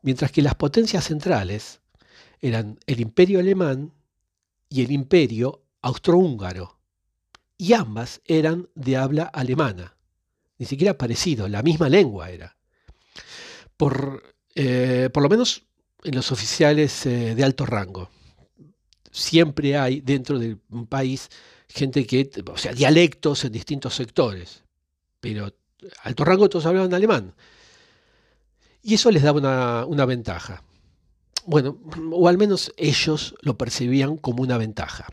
mientras 0.01 0.32
que 0.32 0.42
las 0.42 0.56
potencias 0.56 1.06
centrales 1.06 1.82
eran 2.42 2.80
el 2.88 3.01
imperio 3.01 3.39
alemán 3.39 3.92
y 4.70 4.82
el 4.84 4.92
imperio 4.92 5.63
austrohúngaro, 5.82 6.80
y 7.58 7.74
ambas 7.74 8.22
eran 8.25 8.70
de 8.75 8.96
habla 8.96 9.24
alemana, 9.24 9.98
ni 10.58 10.66
siquiera 10.66 10.98
parecido, 10.98 11.50
la 11.50 11.62
misma 11.62 11.89
lengua 11.89 12.30
era. 12.30 12.56
Por, 13.75 14.36
eh, 14.56 15.10
por 15.13 15.24
lo 15.24 15.30
menos 15.30 15.63
en 16.04 16.16
los 16.16 16.32
oficiales 16.32 17.06
eh, 17.06 17.36
de 17.36 17.44
alto 17.44 17.66
rango. 17.66 18.10
Siempre 19.12 19.78
hay 19.78 20.01
dentro 20.01 20.38
de 20.39 20.58
un 20.70 20.86
país 20.86 21.30
gente 21.68 22.06
que, 22.06 22.30
o 22.51 22.58
sea, 22.58 22.74
dialectos 22.74 23.46
en 23.46 23.51
distintos 23.51 23.96
sectores, 23.96 24.63
pero 25.20 25.54
alto 26.04 26.25
rango 26.25 26.50
todos 26.50 26.66
hablaban 26.66 26.94
alemán. 26.94 27.34
Y 28.82 28.96
eso 28.96 29.12
les 29.12 29.24
daba 29.24 29.86
una, 29.86 30.06
ventaja. 30.06 30.63
Bueno, 31.46 31.78
o 32.12 32.28
al 32.28 32.38
menos 32.38 32.74
ellos 32.78 33.36
lo 33.42 33.58
percibían 33.58 34.18
como 34.18 34.42
una 34.44 34.58
ventaja. 34.58 35.08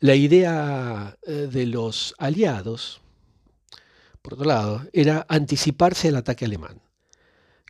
La 0.00 0.14
idea 0.14 1.16
eh, 1.26 1.48
de 1.50 1.66
los 1.66 2.14
aliados, 2.18 3.00
por 4.22 4.34
otro 4.34 4.46
lado, 4.46 4.82
era 4.92 5.26
anticiparse 5.28 6.08
al 6.08 6.16
ataque 6.16 6.44
alemán, 6.44 6.80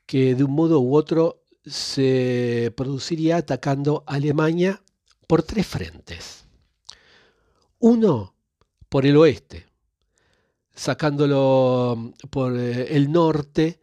que 0.06 0.34
de 0.34 0.44
un 0.44 0.52
modo 0.52 0.80
u 0.80 0.94
otro 0.94 1.42
se 1.70 2.72
produciría 2.76 3.36
atacando 3.36 4.04
Alemania 4.06 4.82
por 5.26 5.42
tres 5.42 5.66
frentes. 5.66 6.44
Uno 7.78 8.34
por 8.88 9.06
el 9.06 9.16
oeste, 9.16 9.66
sacándolo 10.74 12.12
por 12.30 12.58
eh, 12.58 12.96
el 12.96 13.12
norte 13.12 13.80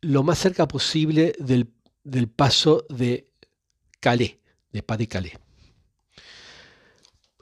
lo 0.00 0.22
más 0.22 0.38
cerca 0.38 0.68
posible 0.68 1.34
del, 1.38 1.68
paso 2.28 2.84
de 2.90 3.30
Calais, 4.00 4.36
de 4.70 4.82
Pas 4.82 4.98
de 4.98 5.08
Calais. 5.08 5.34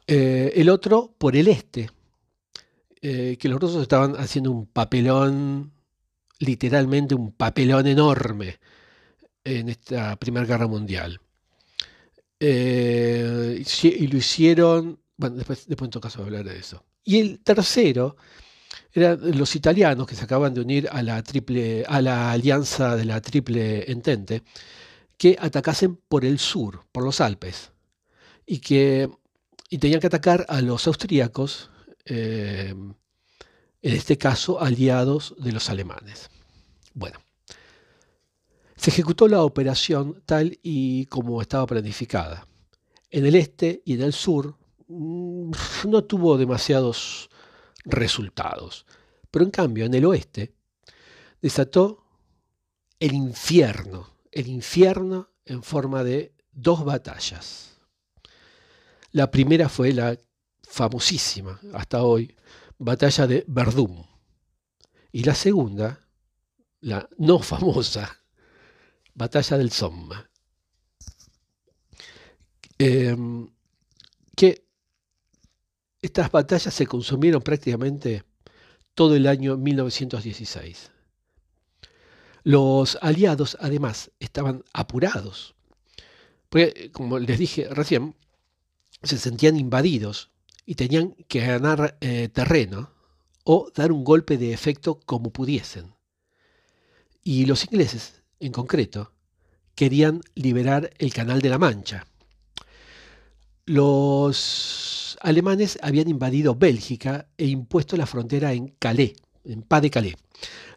Eh, 0.06 0.52
el 0.56 0.68
otro 0.68 1.14
por 1.18 1.34
el 1.34 1.48
este, 1.48 1.90
eh, 3.00 3.36
que 3.40 3.48
los 3.48 3.60
rusos 3.60 3.82
estaban 3.82 4.14
haciendo 4.16 4.52
un 4.52 4.66
papelón, 4.66 5.72
literalmente 6.38 7.14
un 7.14 7.32
papelón 7.32 7.86
enorme 7.86 8.58
en 9.44 9.68
esta 9.68 10.16
Primera 10.16 10.46
Guerra 10.46 10.66
Mundial. 10.66 11.20
Eh, 12.40 13.64
y 13.82 14.06
lo 14.08 14.16
hicieron, 14.16 15.00
bueno, 15.16 15.36
después, 15.36 15.66
después 15.66 15.86
en 15.86 15.90
todo 15.90 16.00
caso 16.00 16.22
hablar 16.22 16.44
de 16.44 16.58
eso. 16.58 16.84
Y 17.04 17.18
el 17.18 17.40
tercero 17.40 18.16
eran 18.92 19.38
los 19.38 19.54
italianos 19.56 20.06
que 20.06 20.14
se 20.14 20.24
acaban 20.24 20.54
de 20.54 20.60
unir 20.60 20.88
a 20.90 21.02
la, 21.02 21.22
triple, 21.22 21.84
a 21.86 22.00
la 22.02 22.32
alianza 22.32 22.96
de 22.96 23.04
la 23.04 23.20
Triple 23.20 23.90
Entente, 23.90 24.42
que 25.16 25.36
atacasen 25.38 25.96
por 25.96 26.24
el 26.24 26.38
sur, 26.38 26.84
por 26.92 27.04
los 27.04 27.20
Alpes, 27.20 27.70
y 28.44 28.58
que 28.58 29.08
y 29.72 29.78
tenían 29.78 30.00
que 30.00 30.06
atacar 30.06 30.44
a 30.50 30.60
los 30.60 30.86
austríacos, 30.86 31.70
eh, 32.04 32.74
en 32.74 33.94
este 33.94 34.18
caso 34.18 34.60
aliados 34.60 35.34
de 35.38 35.50
los 35.50 35.70
alemanes. 35.70 36.28
Bueno, 36.92 37.21
se 38.82 38.90
ejecutó 38.90 39.28
la 39.28 39.44
operación 39.44 40.24
tal 40.26 40.58
y 40.60 41.06
como 41.06 41.40
estaba 41.40 41.66
planificada. 41.66 42.48
En 43.10 43.24
el 43.24 43.36
este 43.36 43.80
y 43.84 43.94
en 43.94 44.02
el 44.02 44.12
sur 44.12 44.56
mm, 44.88 45.52
no 45.86 46.02
tuvo 46.02 46.36
demasiados 46.36 47.30
resultados. 47.84 48.84
Pero 49.30 49.44
en 49.44 49.52
cambio, 49.52 49.84
en 49.84 49.94
el 49.94 50.04
oeste, 50.04 50.56
desató 51.40 52.04
el 52.98 53.12
infierno, 53.14 54.16
el 54.32 54.48
infierno 54.48 55.28
en 55.44 55.62
forma 55.62 56.02
de 56.02 56.34
dos 56.50 56.84
batallas. 56.84 57.76
La 59.12 59.30
primera 59.30 59.68
fue 59.68 59.92
la 59.92 60.18
famosísima, 60.68 61.60
hasta 61.72 62.02
hoy, 62.02 62.36
batalla 62.78 63.28
de 63.28 63.44
Verdún. 63.46 64.04
Y 65.12 65.22
la 65.22 65.36
segunda, 65.36 66.00
la 66.80 67.08
no 67.16 67.38
famosa, 67.38 68.21
batalla 69.14 69.58
del 69.58 69.70
Somme. 69.70 70.16
Em, 72.78 73.48
que 74.36 74.64
estas 76.00 76.30
batallas 76.30 76.74
se 76.74 76.86
consumieron 76.86 77.42
prácticamente 77.42 78.24
todo 78.94 79.14
el 79.14 79.26
año 79.26 79.56
1916. 79.56 80.90
Los 82.44 82.98
aliados, 83.00 83.56
además, 83.60 84.10
estaban 84.18 84.64
apurados, 84.72 85.54
porque, 86.48 86.90
como 86.90 87.18
les 87.18 87.38
dije 87.38 87.68
recién, 87.70 88.16
se 89.02 89.16
sentían 89.16 89.56
invadidos 89.56 90.30
y 90.66 90.74
tenían 90.74 91.12
que 91.28 91.40
ganar 91.40 91.96
eh, 92.00 92.28
terreno 92.28 92.90
o 93.44 93.70
dar 93.74 93.92
un 93.92 94.04
golpe 94.04 94.38
de 94.38 94.52
efecto 94.52 95.00
como 95.00 95.32
pudiesen. 95.32 95.94
Y 97.22 97.46
los 97.46 97.64
ingleses, 97.64 98.21
en 98.46 98.52
concreto, 98.52 99.12
querían 99.74 100.20
liberar 100.34 100.90
el 100.98 101.12
Canal 101.12 101.40
de 101.40 101.48
la 101.48 101.58
Mancha. 101.58 102.06
Los 103.64 105.16
alemanes 105.20 105.78
habían 105.82 106.08
invadido 106.08 106.54
Bélgica 106.54 107.28
e 107.38 107.46
impuesto 107.46 107.96
la 107.96 108.06
frontera 108.06 108.52
en 108.52 108.68
Calais, 108.78 109.14
en 109.44 109.62
Pas 109.62 109.80
de 109.80 109.90
Calais, 109.90 110.16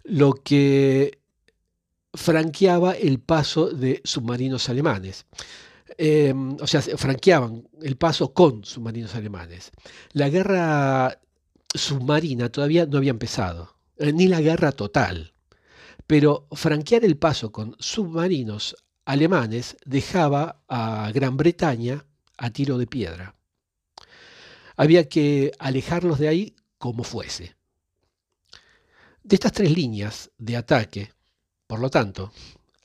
lo 0.03 0.33
que 0.33 1.19
franqueaba 2.13 2.93
el 2.93 3.19
paso 3.19 3.69
de 3.69 4.01
submarinos 4.03 4.69
alemanes. 4.69 5.25
Em, 5.97 6.57
o 6.59 6.67
sea, 6.67 6.81
franqueaban 6.81 7.67
el 7.81 7.95
paso 7.97 8.33
con 8.33 8.63
submarinos 8.63 9.15
alemanes. 9.15 9.71
La 10.13 10.29
guerra 10.29 11.19
submarina 11.73 12.49
todavía 12.49 12.85
no 12.85 12.97
había 12.97 13.11
empezado, 13.11 13.75
eh, 13.97 14.13
ni 14.13 14.27
la 14.27 14.41
guerra 14.41 14.71
total. 14.71 15.34
Pero 16.07 16.47
franquear 16.51 17.03
el 17.03 17.17
paso 17.17 17.51
con 17.51 17.75
submarinos 17.79 18.75
alemanes 19.05 19.77
dejaba 19.85 20.61
a 20.67 21.11
Gran 21.13 21.37
Bretaña 21.37 22.05
a 22.37 22.49
tiro 22.49 22.77
de 22.77 22.87
piedra. 22.87 23.35
Había 24.75 25.07
que 25.07 25.51
alejarlos 25.59 26.19
de 26.19 26.27
ahí 26.27 26.55
como 26.77 27.03
fuese. 27.03 27.55
De 29.23 29.35
estas 29.35 29.53
tres 29.53 29.71
líneas 29.71 30.31
de 30.37 30.57
ataque, 30.57 31.13
por 31.65 31.79
lo 31.79 31.89
tanto, 31.89 32.31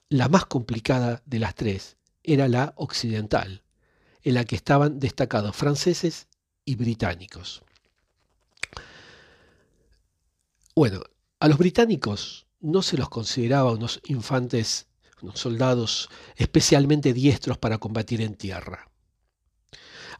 la 0.09 0.29
más 0.29 0.47
complicada 0.47 1.23
de 1.27 1.39
las 1.39 1.55
tres 1.55 1.97
era 2.23 2.49
la 2.49 2.73
occidental, 2.77 3.63
en 4.23 4.35
la 4.35 4.45
que 4.45 4.57
estaban 4.57 4.99
destacados 4.99 5.55
franceses 5.57 6.29
y 6.65 6.77
británicos. 6.77 7.63
Bueno, 10.75 11.03
a 11.41 11.49
los 11.49 11.59
británicos 11.59 12.47
no 12.61 12.83
se 12.83 12.97
los 12.97 13.09
consideraba 13.09 13.73
unos 13.73 14.01
infantes, 14.05 14.87
unos 15.23 15.39
soldados 15.39 16.09
especialmente 16.37 17.13
diestros 17.13 17.59
para 17.59 17.79
combatir 17.79 18.21
en 18.21 18.35
tierra. 18.35 18.91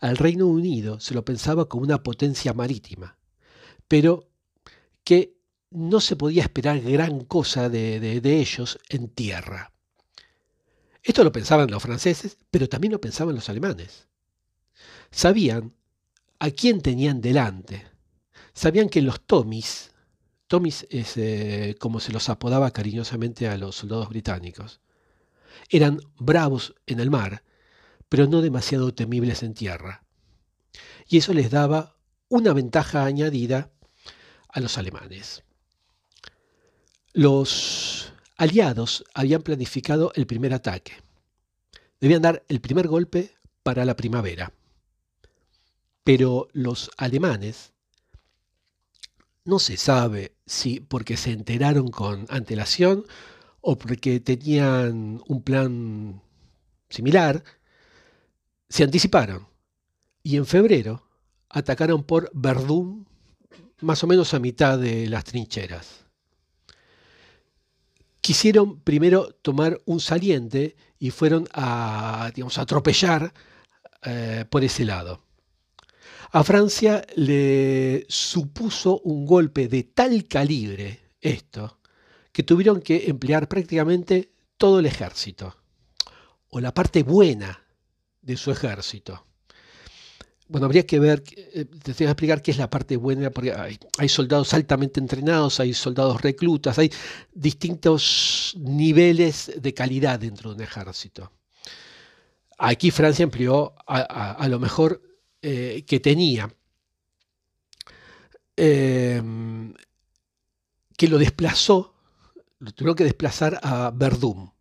Al 0.01 0.17
Reino 0.17 0.47
Unido 0.47 0.99
se 0.99 1.15
lo 1.15 1.25
pensaba 1.25 1.69
como 1.69 1.85
una 1.85 2.03
potencia 2.03 2.55
marítima, 2.55 3.19
pero 3.87 4.31
que 5.05 5.37
no 5.71 6.01
se 6.01 6.17
podía 6.17 6.43
esperar 6.43 6.81
gran 6.81 7.25
cosa 7.25 7.69
de, 7.69 8.21
ellos 8.25 8.79
en 8.89 9.09
tierra. 9.09 9.73
Esto 11.03 11.25
lo 11.25 11.33
pensaban 11.33 11.71
los 11.71 11.83
franceses, 11.83 12.37
pero 12.51 12.69
también 12.69 12.93
lo 12.93 13.01
pensaban 13.01 13.35
los 13.35 13.49
alemanes. 13.49 14.09
Sabían 15.11 15.75
a 16.39 16.51
quién 16.51 16.81
tenían 16.81 17.21
delante. 17.21 17.87
Sabían 18.53 18.89
que 18.89 19.03
los 19.03 19.21
Tomis, 19.21 19.90
Tomis 20.51 20.85
es 20.91 21.17
eh, 21.17 21.77
como 21.79 22.01
se 22.01 22.13
los 22.13 22.29
apodaba 22.29 22.73
cariñosamente 22.73 23.47
a 23.49 23.57
los 23.57 23.77
soldados 23.77 24.09
británicos, 24.09 24.81
eran 25.69 26.01
bravos 26.19 26.75
en 26.87 26.99
el 26.99 27.11
mar 27.11 27.45
pero 28.11 28.27
no 28.27 28.43
demasiado 28.43 28.93
temibles 28.93 29.43
en 29.45 29.55
tierra. 29.55 30.03
Y 31.07 31.19
eso 31.19 31.33
les 31.33 31.51
daba 31.51 31.97
una 32.29 32.53
ventaja 32.53 33.05
añadida 33.05 33.71
a 34.49 34.61
los 34.61 34.77
alemanes. 34.77 35.45
Los 37.13 38.13
aliados 38.37 39.05
habían 39.15 39.43
planificado 39.43 40.13
el 40.17 40.27
primer 40.27 40.53
ataque. 40.53 40.93
Debían 42.01 42.23
dar 42.23 42.45
el 42.49 42.61
primer 42.61 42.89
golpe 42.89 43.37
para 43.63 43.85
la 43.85 43.95
primavera. 43.95 44.53
Pero 46.03 46.49
los 46.53 46.91
alemanes, 46.97 47.73
no 49.45 49.61
se 49.61 49.77
sabe 49.77 50.35
si 50.51 50.81
porque 50.81 51.17
se 51.17 51.31
enteraron 51.31 51.93
con 51.93 52.27
antelación 52.29 53.05
o 53.61 53.79
porque 53.79 54.19
tenían 54.19 55.23
un 55.29 55.43
plan 55.43 56.21
similar, 56.89 57.45
se 58.69 58.83
anticiparon 58.83 59.47
y 60.25 60.37
en 60.37 60.47
febrero 60.47 61.07
atacaron 61.49 62.03
por 62.03 62.31
Verdún, 62.35 63.07
más 63.81 64.03
o 64.03 64.09
menos 64.09 64.35
a 64.35 64.41
mitad 64.41 64.77
de 64.77 65.09
las 65.09 65.23
trincheras. 65.25 66.05
quisieron 68.21 68.81
primero 68.81 69.33
tomar 69.43 69.81
un 69.87 70.01
saliente 70.01 70.77
y 70.99 71.11
fueron 71.11 71.49
a, 71.53 72.31
digamos, 72.35 72.59
atropellar 72.59 73.33
eh, 74.03 74.45
por 74.51 74.65
ese 74.65 74.85
lado. 74.85 75.23
A 76.33 76.45
Francia 76.45 77.05
le 77.17 78.07
supuso 78.09 79.01
un 79.01 79.27
golpe 79.27 79.67
de 79.67 79.83
tal 79.83 80.29
calibre 80.29 81.01
esto, 81.21 81.81
que 82.31 82.45
tuvieron 82.45 82.81
que 82.81 83.09
emplear 83.09 83.49
prácticamente 83.49 84.33
todo 84.57 84.79
el 84.79 84.87
ejército, 84.87 85.57
o 86.51 86.61
la 86.61 86.73
parte 86.73 87.03
buena 87.03 87.65
de 88.23 88.37
su 88.37 88.53
ejército. 88.53 89.27
Bueno, 90.47 90.67
habría 90.67 90.87
que 90.87 91.01
ver, 91.01 91.23
eh, 91.37 91.65
te 91.65 91.93
voy 91.93 92.07
a 92.07 92.11
explicar 92.11 92.43
qué 92.43 92.53
es 92.53 92.59
la 92.59 92.71
parte 92.71 92.97
buena, 92.97 93.31
porque 93.31 93.53
hay, 93.53 94.09
soldados 94.09 94.55
altamente 94.55 95.01
entrenados, 95.01 95.59
hay 95.59 95.75
soldados 95.75 96.21
reclutas, 96.23 96.79
hay 96.79 96.93
distintos 97.33 98.55
niveles 98.59 99.53
de 99.57 99.75
calidad 99.75 100.21
dentro 100.21 100.51
de 100.51 100.57
un 100.57 100.63
ejército. 100.63 101.33
Aquí 102.59 102.91
Francia 102.91 103.23
empleó 103.23 103.75
a, 103.87 104.47
lo 104.49 104.59
mejor 104.59 105.10
eh, 105.43 105.85
que 105.87 106.01
tenía, 106.01 106.55
em, 108.57 109.75
que 110.97 111.09
lo 111.09 111.19
desplazó, 111.19 111.95
lo 112.59 112.73
tuvo 112.73 112.95
que 112.95 113.05
desplazar 113.05 113.59
a 113.63 113.91
Verdún 113.91 114.53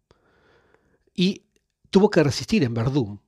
y 1.13 1.43
tuvo 1.89 2.09
que 2.09 2.23
resistir 2.23 2.63
en 2.63 2.73
Verdún 2.73 3.21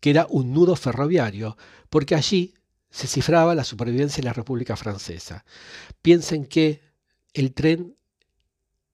que 0.00 0.10
era 0.10 0.26
un 0.30 0.52
nudo 0.52 0.74
ferroviario, 0.76 1.56
porque 1.90 2.14
allí 2.14 2.54
se 2.90 3.06
cifraba 3.06 3.54
la 3.54 3.64
supervivencia 3.64 4.22
de 4.22 4.26
la 4.26 4.32
República 4.32 4.76
Francesa. 4.76 5.44
Piensen 6.02 6.46
que 6.46 6.80
el 7.34 7.52
tren 7.52 7.96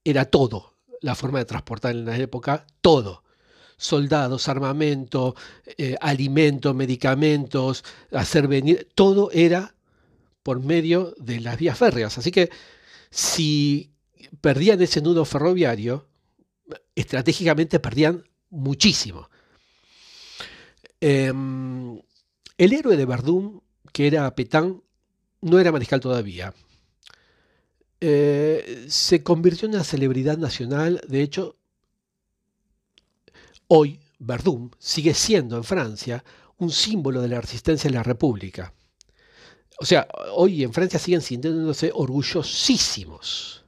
era 0.05 0.27
todo, 0.27 0.75
la 1.01 1.15
forma 1.15 1.39
de 1.39 1.45
transportar 1.47 1.93
en 1.93 2.05
la 2.05 2.17
época, 2.17 2.67
todo. 2.81 3.23
Soldados, 3.77 4.49
armamento, 4.49 5.35
eh, 5.77 5.97
alimentos, 6.01 6.75
medicamentos, 6.75 7.85
hacer 8.11 8.49
venir, 8.49 8.89
todo 8.95 9.31
era 9.33 9.75
por 10.43 10.61
medio 10.61 11.15
de 11.19 11.41
las 11.41 11.59
vías 11.59 11.77
férreas. 11.77 12.19
Así 12.19 12.31
que 12.31 12.51
si 13.11 13.93
perdían 14.41 14.81
ese 14.81 15.03
nudo 15.03 15.25
ferroviario, 15.25 16.07
estratégicamente 16.95 17.81
perdían 17.81 18.25
muchísimo. 18.51 19.29
Em, 21.01 22.01
el 22.59 22.73
héroe 22.73 22.97
de 22.97 23.05
Verdún, 23.05 23.63
que 23.93 24.07
era 24.07 24.35
Petán, 24.35 24.83
no 25.41 25.59
era 25.59 25.73
mariscal 25.73 26.01
todavía. 26.01 26.55
Eh, 28.01 28.87
se 28.89 29.23
convirtió 29.23 29.69
en 29.69 29.75
una 29.75 29.85
celebridad 29.85 30.39
nacional. 30.39 31.01
De 31.09 31.23
hecho, 31.23 31.57
hoy 33.69 34.01
Verdún 34.19 34.75
sigue 34.79 35.15
siendo 35.15 35.57
en 35.57 35.65
Francia 35.65 36.25
un 36.59 36.71
símbolo 36.71 37.21
de 37.21 37.29
la 37.29 37.41
resistencia 37.41 37.91
de 37.91 37.97
la 37.97 38.03
República. 38.03 38.73
O 39.79 39.85
sea, 39.85 40.09
hoy 40.35 40.63
en 40.63 40.73
Francia 40.73 40.99
siguen 40.99 41.21
sintiéndose 41.21 41.91
orgullosísimos 41.95 43.65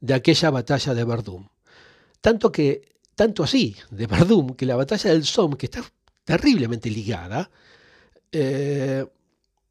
de 0.00 0.14
aquella 0.14 0.50
batalla 0.50 0.94
de 0.94 1.04
Verdún. 1.04 1.50
Tanto 2.20 2.52
que, 2.52 2.96
tanto 3.16 3.42
así, 3.42 3.76
de 3.90 4.06
Verdún, 4.06 4.54
que 4.54 4.66
la 4.66 4.76
batalla 4.76 5.10
del 5.10 5.24
Somme, 5.24 5.56
que 5.56 5.66
está 5.66 5.82
terriblemente 6.24 6.88
ligada, 6.90 7.50
eh, 8.30 9.04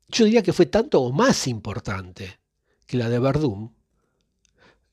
yo 0.10 0.26
diría 0.26 0.43
que 0.43 0.52
fue 0.52 0.65
tanto 0.65 1.02
o 1.02 1.13
más 1.13 1.47
importante 1.47 2.39
que 2.86 2.97
la 2.97 3.08
de 3.08 3.19
Verdún, 3.19 3.74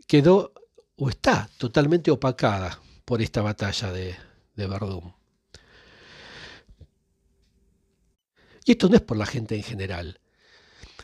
quedó 0.06 0.52
o 0.96 1.08
está 1.08 1.50
totalmente 1.58 2.12
opacada 2.12 2.80
por 3.04 3.20
esta 3.20 3.42
batalla 3.42 3.90
de, 3.90 4.14
de 4.58 4.66
Verdún. 4.66 5.14
Y 8.64 8.72
esto 8.72 8.88
no 8.88 8.96
es 8.96 9.02
por 9.02 9.16
la 9.16 9.24
gente 9.24 9.54
en 9.54 9.62
general, 9.62 10.20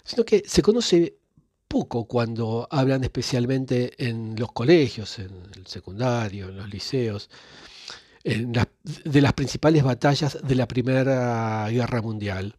sino 0.02 0.24
que 0.24 0.42
se 0.46 0.60
conoce 0.60 1.16
poco 1.68 2.06
cuando 2.06 2.68
hablan 2.70 3.04
especialmente 3.04 3.94
en 4.04 4.36
los 4.36 4.52
colegios, 4.52 5.18
en 5.18 5.30
el 5.56 5.66
secundario, 5.66 6.48
en 6.48 6.56
los 6.56 6.68
liceos, 6.68 7.30
de 8.22 9.20
las 9.20 9.32
principales 9.34 9.82
batallas 9.82 10.38
de 10.42 10.54
la 10.54 10.66
Primera 10.66 11.68
Guerra 11.70 12.02
Mundial. 12.02 12.56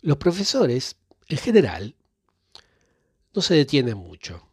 Los 0.00 0.18
profesores, 0.18 0.96
en 1.28 1.38
general, 1.38 1.94
no 3.34 3.40
se 3.40 3.54
detienen 3.54 3.96
mucho. 3.96 4.46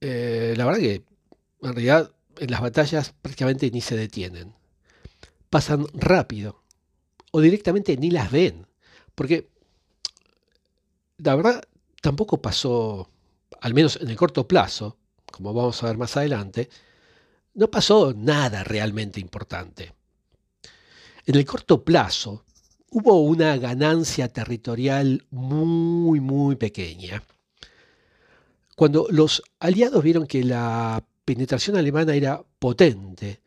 Eh, 0.00 0.54
la 0.56 0.64
verdad 0.64 0.80
que, 0.80 1.04
en 1.62 1.72
realidad, 1.74 2.13
las 2.38 2.60
batallas 2.60 3.14
prácticamente 3.20 3.70
ni 3.70 3.80
se 3.80 3.96
detienen. 3.96 4.54
Pasan 5.50 5.86
rápido 5.94 6.62
o 7.30 7.40
directamente 7.40 7.96
ni 7.96 8.10
las 8.10 8.30
ven. 8.30 8.66
Porque, 9.14 9.50
la 11.18 11.34
verdad, 11.36 11.62
tampoco 12.00 12.40
pasó, 12.40 13.10
al 13.60 13.74
menos 13.74 13.96
en 14.00 14.08
el 14.08 14.16
corto 14.16 14.46
plazo, 14.46 14.96
como 15.30 15.52
vamos 15.52 15.82
a 15.82 15.86
ver 15.86 15.96
más 15.96 16.16
adelante, 16.16 16.68
no 17.54 17.70
pasó 17.70 18.12
nada 18.14 18.64
realmente 18.64 19.20
importante. 19.20 19.94
En 21.26 21.36
el 21.36 21.44
corto 21.44 21.84
plazo 21.84 22.44
hubo 22.90 23.22
una 23.22 23.56
ganancia 23.56 24.28
territorial 24.28 25.26
muy, 25.30 26.20
muy 26.20 26.56
pequeña. 26.56 27.22
Cuando 28.76 29.06
los 29.10 29.42
aliados 29.60 30.02
vieron 30.02 30.26
que 30.26 30.44
la 30.44 31.04
penetración 31.24 31.76
alemana 31.76 32.14
era 32.14 32.42
potente 32.58 33.40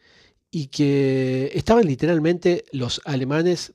y 0.50 0.68
que 0.68 1.52
estaban 1.54 1.86
literalmente 1.86 2.66
los 2.72 3.02
alemanes 3.06 3.74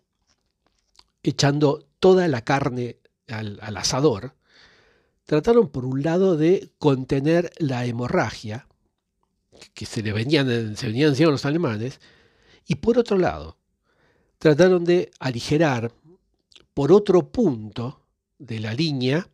echando 1.23 1.87
toda 2.01 2.27
la 2.29 2.43
carne 2.43 2.97
al, 3.29 3.77
asador, 3.77 4.35
trataron 5.25 5.69
por 5.69 5.85
un 5.85 6.03
lado 6.03 6.37
de 6.37 6.73
contener 6.79 7.53
la 7.59 7.87
hemorragia, 7.87 8.67
que 9.75 9.87
se 9.87 10.03
le 10.03 10.13
venían, 10.13 10.77
se 10.77 10.87
venían 10.87 11.11
encima 11.11 11.31
los 11.31 11.47
alemanes, 11.47 12.01
y 12.67 12.77
por 12.77 12.99
otro 12.99 13.19
lado, 13.19 13.57
trataron 14.39 14.85
de 14.85 15.11
aligerar 15.21 15.93
por 16.75 16.91
otro 16.91 17.31
punto 17.31 18.01
de 18.39 18.59
la 18.59 18.75
línea 18.75 19.29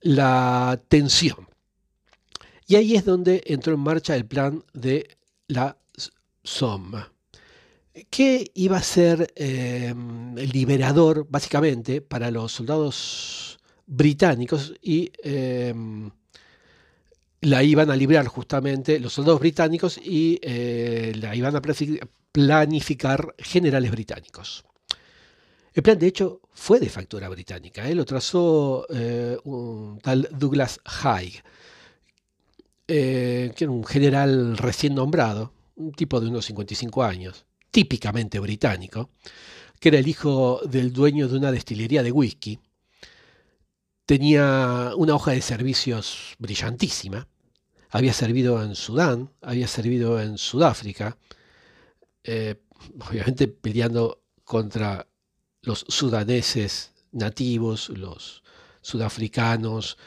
la 0.00 0.80
tensión. 0.88 1.47
Y 2.70 2.76
ahí 2.76 2.94
es 2.94 3.04
donde 3.06 3.42
entró 3.46 3.72
en 3.72 3.80
marcha 3.80 4.14
el 4.14 4.26
plan 4.26 4.62
de 4.74 5.16
la 5.46 5.78
Somme, 6.44 6.98
que 8.10 8.50
iba 8.52 8.76
a 8.76 8.82
ser 8.82 9.32
em, 9.36 10.34
liberador, 10.34 11.26
básicamente, 11.30 12.02
para 12.02 12.30
los 12.30 12.52
soldados 12.52 13.58
británicos 13.86 14.74
y 14.82 15.10
em, 15.22 16.10
la 17.40 17.62
iban 17.62 17.90
a 17.90 17.96
librar 17.96 18.26
justamente 18.26 19.00
los 19.00 19.14
soldados 19.14 19.40
británicos 19.40 19.96
y 19.96 20.38
eh, 20.42 21.14
la 21.16 21.34
iban 21.34 21.56
a 21.56 21.62
planificar 22.32 23.34
generales 23.38 23.90
británicos. 23.90 24.66
El 25.72 25.82
plan, 25.82 25.98
de 25.98 26.08
hecho, 26.08 26.42
fue 26.52 26.80
de 26.80 26.90
factura 26.90 27.30
británica. 27.30 27.88
¿eh? 27.88 27.94
Lo 27.94 28.04
trazó 28.04 28.86
eh, 28.90 29.38
un 29.44 29.98
tal 30.02 30.28
Douglas 30.32 30.80
Haig, 30.84 31.42
que 32.88 33.54
era 33.56 33.70
un 33.70 33.84
general 33.84 34.56
recién 34.56 34.94
nombrado, 34.94 35.52
un 35.76 35.92
tipo 35.92 36.20
de 36.20 36.28
unos 36.28 36.46
55 36.46 37.04
años, 37.04 37.44
típicamente 37.70 38.40
británico, 38.40 39.10
que 39.78 39.90
era 39.90 39.98
el 39.98 40.08
hijo 40.08 40.60
del 40.64 40.92
dueño 40.92 41.28
de 41.28 41.36
una 41.36 41.52
destilería 41.52 42.02
de 42.02 42.10
whisky 42.10 42.58
Tenía 44.08 44.92
una 44.96 45.14
hoja 45.16 45.32
de 45.32 45.42
servicios 45.42 46.34
brillantísima. 46.38 47.28
Había 47.90 48.14
servido 48.14 48.62
en 48.62 48.74
Sudán, 48.74 49.30
había 49.42 49.68
servido 49.68 50.18
en 50.18 50.38
Sudáfrica, 50.38 51.18
eh, 52.24 52.54
obviamente 53.06 53.48
peleando 53.48 54.22
contra 54.44 55.06
los 55.60 55.84
sudaneses 55.88 56.92
nativos, 57.12 57.90
los 57.90 58.42
sudafricanos. 58.80 59.98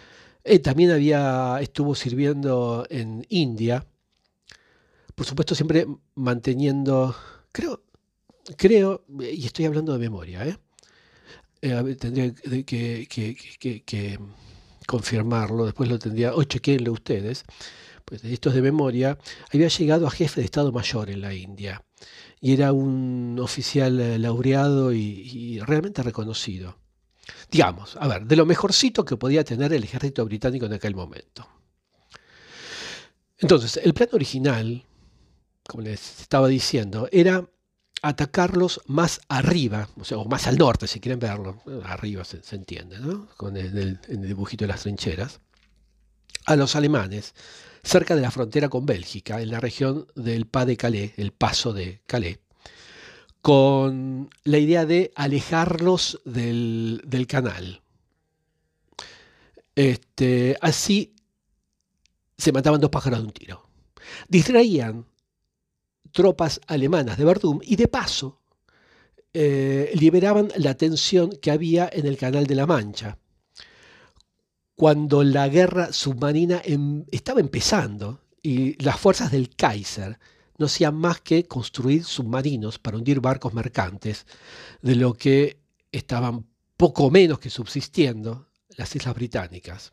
Eh, 0.43 0.60
también 0.60 0.91
había, 0.91 1.60
estuvo 1.62 1.95
sirviendo 1.95 2.86
en 2.89 3.25
India. 3.30 3.86
Por 5.15 5.25
supuesto, 5.25 5.56
siempre 5.56 5.88
manteniendo, 6.15 7.15
creo, 7.51 7.84
creo, 8.58 9.06
y 9.19 9.45
estoy 9.45 9.65
hablando 9.65 9.93
de 9.93 9.99
memoria, 9.99 10.47
¿eh? 10.47 10.58
eh, 11.62 11.95
tendría 11.99 12.34
que, 12.34 14.19
confirmarlo, 14.88 15.65
después 15.65 15.89
lo 15.89 15.99
tendría, 15.99 16.34
o 16.34 16.43
chequenlo 16.43 16.91
ustedes, 16.91 17.43
pues 18.04 18.23
esto 18.23 18.49
es 18.49 18.56
de 18.56 18.62
memoria, 18.62 19.17
había 19.54 19.67
llegado 19.67 20.08
a 20.08 20.12
jefe 20.12 20.41
de 20.41 20.45
Estado 20.45 20.71
Mayor 20.71 21.10
en 21.10 21.21
la 21.21 21.34
India 21.34 21.84
y 22.41 22.54
era 22.54 22.73
un 22.73 23.38
oficial 23.39 23.99
eh, 23.99 24.17
laureado 24.17 24.91
y, 24.93 25.60
realmente 25.60 26.01
reconocido. 26.01 26.77
Digamos, 27.51 27.97
a 27.97 28.07
ver, 28.07 28.25
de 28.25 28.37
lo 28.37 28.45
mejorcito 28.45 29.03
que 29.03 29.17
podía 29.17 29.43
tener 29.43 29.73
el 29.73 29.83
ejército 29.83 30.23
británico 30.23 30.67
en 30.67 30.73
aquel 30.73 30.95
momento. 30.95 31.45
Entonces, 33.37 33.77
el 33.83 33.93
plan 33.93 34.07
original, 34.13 34.85
como 35.67 35.83
les 35.83 36.21
estaba 36.21 36.47
diciendo, 36.47 37.09
era 37.11 37.45
atacarlos 38.01 38.81
más 38.85 39.19
arriba, 39.27 39.89
o 39.99 40.05
sea, 40.05 40.17
o 40.17 40.25
más 40.25 40.47
al 40.47 40.57
norte, 40.57 40.87
si 40.87 41.01
quieren 41.01 41.19
verlo. 41.19 41.61
Arriba 41.83 42.23
se, 42.23 42.39
entiende, 42.55 42.99
¿no? 42.99 43.27
Con 43.35 43.57
el, 43.57 43.99
el 44.07 44.21
dibujito 44.21 44.63
de 44.63 44.69
las 44.69 44.83
trincheras. 44.83 45.41
A 46.45 46.55
los 46.55 46.77
alemanes, 46.77 47.35
cerca 47.83 48.15
de 48.15 48.21
la 48.21 48.31
frontera 48.31 48.69
con 48.69 48.85
Bélgica, 48.85 49.41
en 49.41 49.51
la 49.51 49.59
región 49.59 50.07
del 50.15 50.47
Pas 50.47 50.65
de 50.65 50.77
Calais, 50.77 51.11
el 51.17 51.33
paso 51.33 51.73
de 51.73 52.01
Calais, 52.07 52.39
con 53.41 54.30
la 54.43 54.58
idea 54.58 54.86
de 54.86 55.12
alejarlos 55.15 56.21
del, 56.25 57.01
del 57.06 57.27
canal. 57.27 57.82
Este, 59.75 60.58
así 60.62 61.15
se 62.38 62.51
mataban 62.51 62.82
dos 62.82 62.89
pájaros 62.89 63.19
de 63.19 63.25
un 63.25 63.32
tiro. 63.32 63.69
Distraían 64.27 65.06
tropas 66.12 66.60
alemanas 66.67 67.17
de 67.17 67.25
Verdún 67.25 67.62
y 67.63 67.75
de 67.75 67.88
paso 67.88 68.41
eh, 69.34 69.91
liberaban 69.93 70.49
la 70.58 70.75
tensión 70.75 71.32
que 71.41 71.51
había 71.51 71.89
en 71.91 72.06
el 72.06 72.17
Canal 72.17 72.47
de 72.47 72.56
la 72.56 72.65
Mancha. 72.65 73.17
Cuando 74.75 75.23
la 75.23 75.47
guerra 75.47 75.93
submarina 75.93 76.62
em, 76.65 77.06
estaba 77.12 77.39
empezando 77.39 78.19
y 78.41 78.82
las 78.84 78.99
fuerzas 78.99 79.32
del 79.32 79.56
Kaiser 79.56 80.19
no 80.62 80.67
hacían 80.67 80.93
más 80.93 81.21
que 81.21 81.47
construir 81.47 82.04
submarinos 82.04 82.78
para 82.78 82.95
hundir 82.95 83.19
barcos 83.19 83.52
mercantes, 83.52 84.28
de 84.84 84.95
lo 84.95 85.15
que 85.15 85.58
estaban 85.91 86.45
poco 86.78 87.10
menos 87.10 87.39
que 87.39 87.50
subsistiendo 87.50 88.47
las 88.78 88.95
islas 88.95 89.15
británicas. 89.15 89.91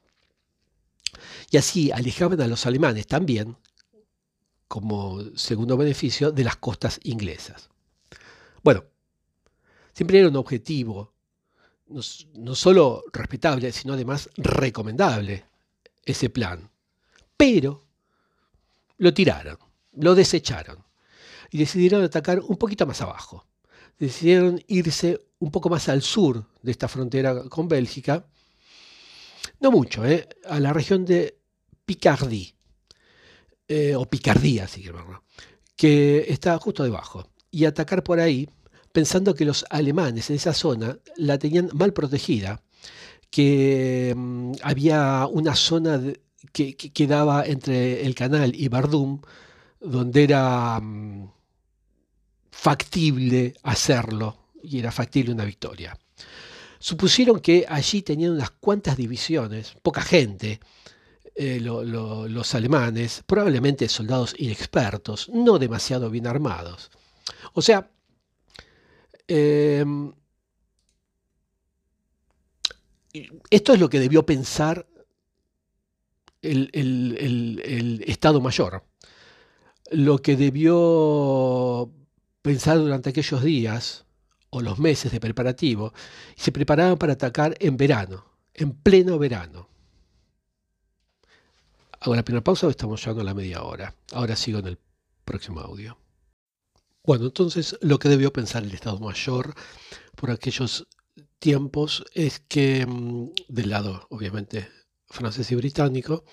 Y 1.51 1.57
así 1.57 1.91
alejaban 1.91 2.39
a 2.43 2.47
los 2.47 2.67
alemanes 2.67 3.07
también 3.07 3.57
como 4.69 5.25
segundo 5.37 5.79
beneficio 5.79 6.33
de 6.33 6.45
las 6.45 6.57
costas 6.57 7.01
inglesas. 7.03 7.71
Bueno, 8.63 8.85
siempre 9.95 10.19
era 10.19 10.29
un 10.29 10.37
objetivo 10.37 11.15
no, 11.87 12.03
no 12.35 12.55
solo 12.55 13.05
respetable, 13.11 13.73
sino 13.73 13.95
además 13.95 14.29
recomendable 14.37 15.47
ese 16.05 16.29
plan. 16.29 16.71
Pero 17.39 17.87
lo 18.99 19.15
tiraron, 19.15 19.57
lo 20.01 20.15
desecharon 20.15 20.85
y 21.51 21.59
decidieron 21.59 22.03
atacar 22.03 22.41
un 22.41 22.57
poquito 22.57 22.87
más 22.87 23.01
abajo. 23.01 23.47
Decidieron 23.99 24.63
irse 24.69 25.21
un 25.39 25.51
poco 25.51 25.69
más 25.69 25.89
al 25.89 26.03
sur 26.03 26.45
de 26.63 26.71
esta 26.71 26.89
frontera 26.89 27.45
con 27.49 27.69
Bélgica, 27.69 28.27
no 29.61 29.71
mucho, 29.71 30.07
¿eh? 30.07 30.29
a 30.47 30.61
la 30.61 30.73
región 30.73 31.05
de 31.05 31.39
Picardie, 31.85 32.55
eh, 33.67 33.95
o 33.97 34.05
Picardía, 34.07 34.69
si 34.69 34.85
que 35.77 36.27
está 36.29 36.59
justo 36.59 36.85
debajo, 36.85 37.29
y 37.51 37.65
atacar 37.65 38.03
por 38.03 38.21
ahí, 38.21 38.49
pensando 38.93 39.35
que 39.35 39.45
los 39.45 39.65
alemanes 39.71 40.31
en 40.31 40.37
esa 40.37 40.53
zona 40.53 40.99
la 41.17 41.39
tenían 41.39 41.71
mal 41.73 41.93
protegida, 41.93 42.63
que 43.31 44.15
mm, 44.17 44.53
había 44.63 45.27
una 45.27 45.55
zona 45.55 46.01
que, 46.53 46.77
quedaba 46.77 47.45
entre 47.45 48.07
el 48.07 48.15
canal 48.15 48.55
y 48.55 48.69
Bardum, 48.69 49.21
donde 49.81 50.25
era 50.25 50.81
mm, 50.81 51.31
factible 52.51 53.55
hacerlo, 53.63 54.49
y 54.63 54.79
era 54.79 54.91
factible 54.91 55.33
una 55.33 55.45
victoria. 55.45 55.97
Supusieron 56.79 57.41
que 57.41 57.67
allí 57.69 58.03
tenían 58.03 58.33
unas 58.33 58.51
cuantas 58.51 58.97
divisiones, 58.97 59.75
poca 59.83 60.03
gente, 60.03 60.61
eh, 61.35 61.61
los 61.61 62.55
alemanes, 62.55 63.23
probablemente 63.25 63.89
soldados 63.89 64.35
inexpertos, 64.39 65.29
no 65.29 65.59
demasiado 65.59 66.11
bien 66.11 66.27
armados. 66.27 66.91
O 67.53 67.63
sea, 67.63 67.91
em, 69.29 70.13
esto 73.51 73.73
es 73.73 73.81
lo 73.81 73.89
que 73.89 74.01
debió 74.01 74.25
pensar 74.27 74.87
el, 76.43 76.71
el, 76.73 78.05
Estado 78.07 78.41
Mayor. 78.41 78.85
Lo 79.91 80.19
que 80.19 80.37
debió 80.37 81.91
pensar 82.43 82.79
durante 82.79 83.11
aquellos 83.11 83.43
días 83.43 84.05
o 84.51 84.61
los 84.63 84.79
meses 84.79 85.13
de 85.13 85.21
preparativo, 85.21 85.93
y 86.37 86.41
se 86.41 86.53
preparaban 86.53 86.97
para 86.97 87.13
atacar 87.15 87.55
en 87.61 87.77
verano, 87.77 88.25
en 88.55 88.73
pleno 88.73 89.19
verano. 89.19 89.69
Hago 92.01 92.15
la 92.15 92.25
primera 92.25 92.45
pausa, 92.45 92.69
estamos 92.69 93.01
llegando 93.01 93.23
a 93.23 93.25
la 93.25 93.35
media 93.35 93.63
hora. 93.63 93.95
Ahora 94.13 94.37
sigo 94.37 94.61
en 94.61 94.69
el 94.69 94.79
próximo 95.25 95.61
audio. 95.61 95.99
Bueno, 97.05 97.27
entonces 97.27 97.77
lo 97.81 97.99
que 97.99 98.09
debió 98.09 98.33
pensar 98.33 98.63
el 98.63 98.73
Estado 98.73 98.99
Mayor 99.01 99.55
por 100.15 100.31
aquellos 100.31 100.87
tiempos 101.39 102.05
es 102.15 102.41
que, 102.41 102.87
mm, 102.87 103.31
del 103.49 103.71
lado 103.71 104.07
obviamente 104.11 104.69
francés 105.07 105.51
y 105.51 105.57
británico, 105.57 106.25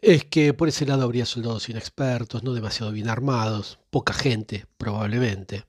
es 0.00 0.24
que 0.24 0.54
por 0.54 0.68
ese 0.68 0.86
lado 0.86 1.02
habría 1.04 1.26
soldados 1.26 1.68
inexpertos, 1.68 2.42
no 2.42 2.52
demasiado 2.52 2.92
bien 2.92 3.08
armados, 3.08 3.78
poca 3.90 4.12
gente 4.12 4.66
probablemente. 4.76 5.64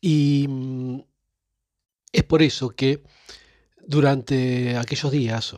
Y 0.00 0.46
mm, 0.48 1.00
es 2.12 2.24
por 2.24 2.42
eso 2.42 2.70
que 2.70 3.02
durante 3.86 4.76
aquellos 4.76 5.12
días, 5.12 5.54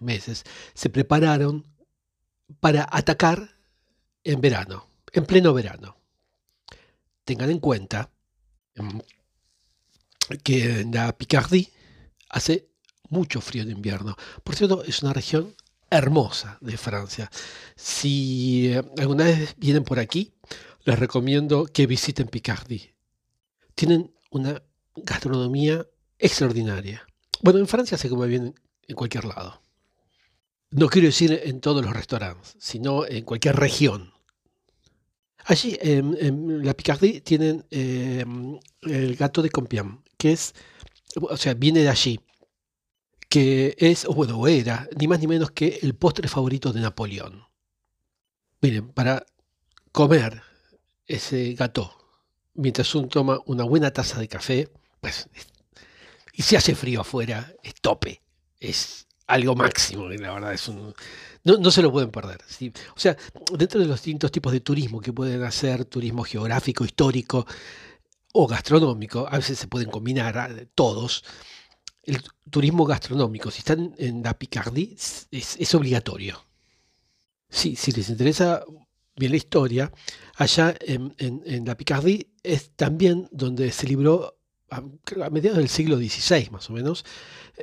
meses, 0.00 0.44
se 0.74 0.90
prepararon 0.90 1.66
para 2.60 2.86
atacar 2.90 3.56
en 4.22 4.40
verano, 4.40 4.86
en 5.12 5.26
pleno 5.26 5.52
verano. 5.52 5.96
Tengan 7.24 7.50
en 7.50 7.58
cuenta 7.58 8.10
em, 8.74 9.00
que 10.42 10.80
en 10.80 10.92
la 10.92 11.16
Picardie 11.16 11.72
hace 12.28 12.68
mucho 13.08 13.40
frío 13.40 13.62
en 13.62 13.70
invierno. 13.70 14.16
Por 14.42 14.56
cierto, 14.56 14.84
es 14.84 15.02
una 15.02 15.12
región 15.12 15.54
hermosa 15.90 16.58
de 16.60 16.76
Francia. 16.76 17.30
Si 17.76 18.72
eh, 18.72 18.82
alguna 18.98 19.24
vez 19.24 19.54
vienen 19.56 19.84
por 19.84 19.98
aquí, 19.98 20.32
les 20.84 20.98
recomiendo 20.98 21.66
que 21.66 21.86
visiten 21.86 22.28
Picardie. 22.28 22.94
Tienen 23.74 24.14
una 24.30 24.62
gastronomía 24.96 25.86
extraordinaria. 26.18 27.06
Bueno, 27.40 27.58
en 27.58 27.66
Francia 27.66 27.98
se 27.98 28.08
come 28.08 28.26
bien 28.26 28.54
en 28.86 28.96
cualquier 28.96 29.24
lado. 29.24 29.60
No 30.70 30.88
quiero 30.88 31.06
decir 31.06 31.40
en 31.44 31.60
todos 31.60 31.84
los 31.84 31.94
restaurantes, 31.94 32.56
sino 32.58 33.06
en 33.06 33.24
cualquier 33.24 33.56
región. 33.56 34.12
Allí, 35.46 35.76
en, 35.80 36.64
la 36.64 36.74
Picardie, 36.74 37.20
tienen 37.20 37.64
em, 37.70 38.58
el 38.82 39.14
gato 39.14 39.42
de 39.42 39.50
Compiègne, 39.50 39.98
que 40.16 40.32
es, 40.32 40.54
o 41.20 41.36
sea, 41.36 41.54
viene 41.54 41.80
de 41.80 41.90
allí, 41.90 42.18
que 43.34 43.74
es, 43.80 44.04
o 44.04 44.14
bueno, 44.14 44.46
era, 44.46 44.88
ni 44.96 45.08
más 45.08 45.18
ni 45.18 45.26
menos 45.26 45.50
que 45.50 45.80
el 45.82 45.96
postre 45.96 46.28
favorito 46.28 46.72
de 46.72 46.80
Napoleón. 46.80 47.42
Miren, 48.60 48.90
para 48.92 49.26
comer 49.90 50.40
ese 51.04 51.54
gato, 51.54 51.92
mientras 52.54 52.94
uno 52.94 53.08
toma 53.08 53.40
una 53.46 53.64
buena 53.64 53.90
taza 53.90 54.20
de 54.20 54.28
café, 54.28 54.70
pues, 55.00 55.28
y 56.32 56.42
si 56.42 56.54
hace 56.54 56.76
frío 56.76 57.00
afuera, 57.00 57.52
es 57.64 57.74
tope, 57.80 58.22
es 58.60 59.08
algo 59.26 59.56
máximo, 59.56 60.08
la 60.08 60.34
verdad 60.34 60.54
es 60.54 60.68
un... 60.68 60.94
No, 61.42 61.72
se 61.72 61.82
lo 61.82 61.90
pueden 61.90 62.12
perder. 62.12 62.38
O 62.94 63.00
sea, 63.00 63.16
dentro 63.58 63.80
de 63.80 63.86
los 63.86 63.96
distintos 63.96 64.30
tipos 64.30 64.52
de 64.52 64.60
turismo 64.60 65.00
que 65.00 65.12
pueden 65.12 65.42
hacer, 65.42 65.86
turismo 65.86 66.22
geográfico, 66.22 66.84
histórico 66.84 67.44
o 68.32 68.46
gastronómico, 68.46 69.26
a 69.28 69.38
veces 69.38 69.58
se 69.58 69.66
pueden 69.66 69.90
combinar 69.90 70.38
ah, 70.38 70.50
todos. 70.76 71.24
El 72.04 72.22
turismo 72.50 72.84
gastronómico, 72.84 73.50
si 73.50 73.58
están 73.58 73.94
en 73.98 74.22
la 74.22 74.34
Picardie, 74.34 74.96
es, 75.30 75.74
obligatorio. 75.74 76.44
Sí, 77.48 77.76
si 77.76 77.92
les 77.92 78.08
interesa 78.10 78.64
bien 79.16 79.32
la 79.32 79.36
historia, 79.36 79.92
allá 80.36 80.74
en, 80.80 81.64
la 81.64 81.76
Picardie 81.76 82.28
es 82.42 82.70
también 82.76 83.28
donde 83.32 83.72
se 83.72 83.86
libró 83.86 84.36
a, 84.70 84.82
mediados 85.30 85.58
del 85.58 85.68
siglo 85.68 85.96
XVI 85.96 86.50
más 86.50 86.68
o 86.68 86.72
menos, 86.72 87.04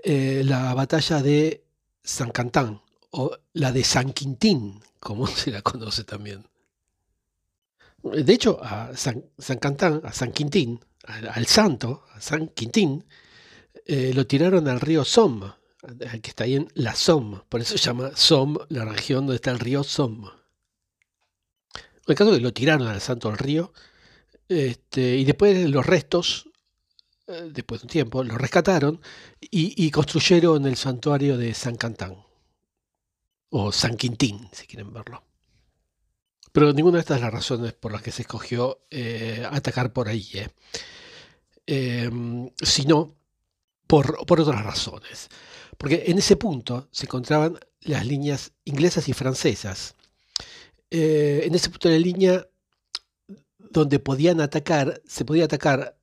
eh, 0.04 0.44
la 0.46 0.74
batalla 0.74 1.22
de 1.22 1.64
San 2.04 2.32
Cantán 2.32 2.82
o 3.12 3.38
la 3.54 3.72
de 3.72 3.84
San 3.84 4.14
Quintín, 4.14 4.80
como 5.00 5.28
se 5.28 5.52
la 5.52 5.62
conoce 5.62 6.04
también. 6.04 6.46
De 8.04 8.34
hecho, 8.34 8.60
a 8.64 8.96
San, 8.96 9.24
Cantán, 9.60 10.02
a 10.04 10.12
San 10.12 10.32
Quintín, 10.32 10.80
al, 11.04 11.46
santo, 11.46 12.04
a 12.14 12.22
San 12.22 12.48
Quintín, 12.48 13.06
eh, 13.86 14.12
lo 14.14 14.28
tiraron 14.28 14.68
al 14.68 14.80
río 14.80 15.04
Somme, 15.04 15.54
que 16.22 16.30
está 16.30 16.44
ahí 16.44 16.56
en 16.56 16.68
la 16.76 16.96
Somme, 16.96 17.42
por 17.50 17.62
eso 17.62 17.78
se 17.78 17.84
llama 17.84 18.12
Somme 18.16 18.60
la 18.70 18.86
región 18.86 19.26
donde 19.26 19.36
está 19.36 19.52
el 19.52 19.60
río 19.60 19.84
Somme. 19.84 20.30
En 21.76 22.08
el 22.08 22.16
caso 22.16 22.32
que 22.32 22.40
lo 22.40 22.54
tiraron 22.54 22.88
al 22.88 23.02
santo 23.02 23.30
al 23.30 23.38
río, 23.38 23.74
este, 24.48 25.16
y 25.16 25.24
después 25.24 25.70
los 25.70 25.86
restos 25.86 26.52
eh, 27.32 27.50
después 27.54 27.82
de 27.82 27.86
un 27.86 27.90
tiempo, 27.90 28.24
lo 28.24 28.38
rescataron 28.38 29.02
y, 29.40 29.90
construyeron 29.92 30.66
el 30.66 30.76
santuario 30.76 31.38
de 31.38 31.54
San 31.54 31.76
Cantán. 31.76 32.18
o 33.50 33.72
San 33.72 33.98
Quintín, 33.98 34.50
si 34.54 34.66
quieren 34.68 34.94
verlo. 34.94 35.24
Pero 36.52 36.74
ninguna 36.74 36.98
de 36.98 37.02
estas 37.02 37.18
es 37.18 37.24
las 37.24 37.34
razones 37.34 37.74
por 37.74 37.92
las 37.92 38.02
que 38.02 38.12
se 38.12 38.24
escogió 38.24 38.86
eh, 38.90 39.46
atacar 39.50 39.94
por 39.94 40.08
ahí, 40.10 40.28
¿eh? 40.34 40.50
Em, 41.66 42.50
sino 42.62 43.16
por, 43.92 44.40
otras 44.40 44.64
razones. 44.64 45.28
Porque 45.78 46.04
en 46.08 46.18
ese 46.18 46.38
punto 46.38 46.88
se 46.92 47.06
encontraban 47.06 47.60
las 47.82 48.06
líneas 48.06 48.54
inglesas 48.64 49.10
y 49.10 49.14
francesas. 49.14 49.96
Eh, 50.90 51.42
en 51.44 51.54
ese 51.56 51.70
punto 51.70 51.90
de 51.90 52.00
la 52.00 52.06
línea 52.06 52.48
donde 53.58 54.00
podían 54.00 54.40
atacar, 54.40 55.02
se 55.06 55.26
podía 55.26 55.44
atacar 55.44 55.98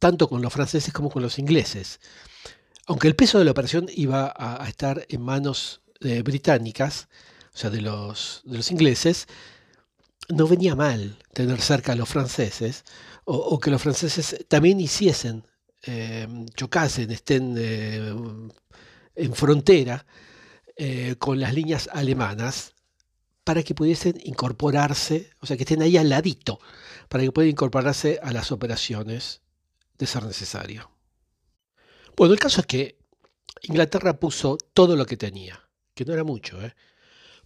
tanto 0.00 0.28
con 0.28 0.42
los 0.42 0.52
franceses 0.52 0.92
como 0.92 1.10
con 1.10 1.22
los 1.22 1.38
ingleses. 1.38 2.00
Aunque 2.86 3.06
el 3.06 3.14
peso 3.14 3.38
de 3.38 3.44
la 3.44 3.52
operación 3.52 3.86
iba 3.94 4.34
a, 4.36 4.68
estar 4.68 5.06
en 5.08 5.22
manos 5.22 5.80
eh, 6.00 6.22
británicas, 6.22 7.08
o 7.54 7.56
sea, 7.56 7.70
de 7.70 7.82
los, 7.82 8.42
de 8.44 8.56
los 8.56 8.72
ingleses, 8.72 9.28
no 10.28 10.48
venía 10.48 10.74
mal 10.74 11.18
tener 11.32 11.60
cerca 11.60 11.92
a 11.92 11.96
los 11.96 12.08
franceses, 12.08 12.84
o, 13.24 13.60
que 13.60 13.70
los 13.70 13.80
franceses 13.80 14.44
también 14.48 14.80
hiciesen, 14.80 15.44
eh, 15.82 16.26
chocasen, 16.54 17.10
estén 17.10 17.54
eh, 17.58 18.14
en 19.14 19.34
frontera 19.34 20.06
con 21.18 21.38
las 21.38 21.54
líneas 21.54 21.88
alemanas, 21.92 22.74
para 23.44 23.62
que 23.62 23.74
pudiesen 23.74 24.20
incorporarse, 24.24 25.30
o 25.40 25.46
sea, 25.46 25.56
que 25.56 25.64
estén 25.64 25.82
ahí 25.82 25.96
al 25.96 26.08
ladito, 26.08 26.60
para 27.08 27.24
que 27.24 27.32
puedan 27.32 27.50
incorporarse 27.50 28.18
a 28.22 28.32
las 28.32 28.52
operaciones 28.52 29.42
de 29.98 30.06
ser 30.06 30.24
necesario. 30.24 30.90
Bueno, 32.16 32.34
el 32.34 32.40
caso 32.40 32.60
es 32.60 32.66
que 32.66 32.98
Inglaterra 33.62 34.18
puso 34.18 34.58
todo 34.72 34.96
lo 34.96 35.06
que 35.06 35.16
tenía, 35.16 35.68
que 35.94 36.04
no 36.04 36.12
era 36.12 36.24
mucho, 36.24 36.60
¿eh? 36.62 36.74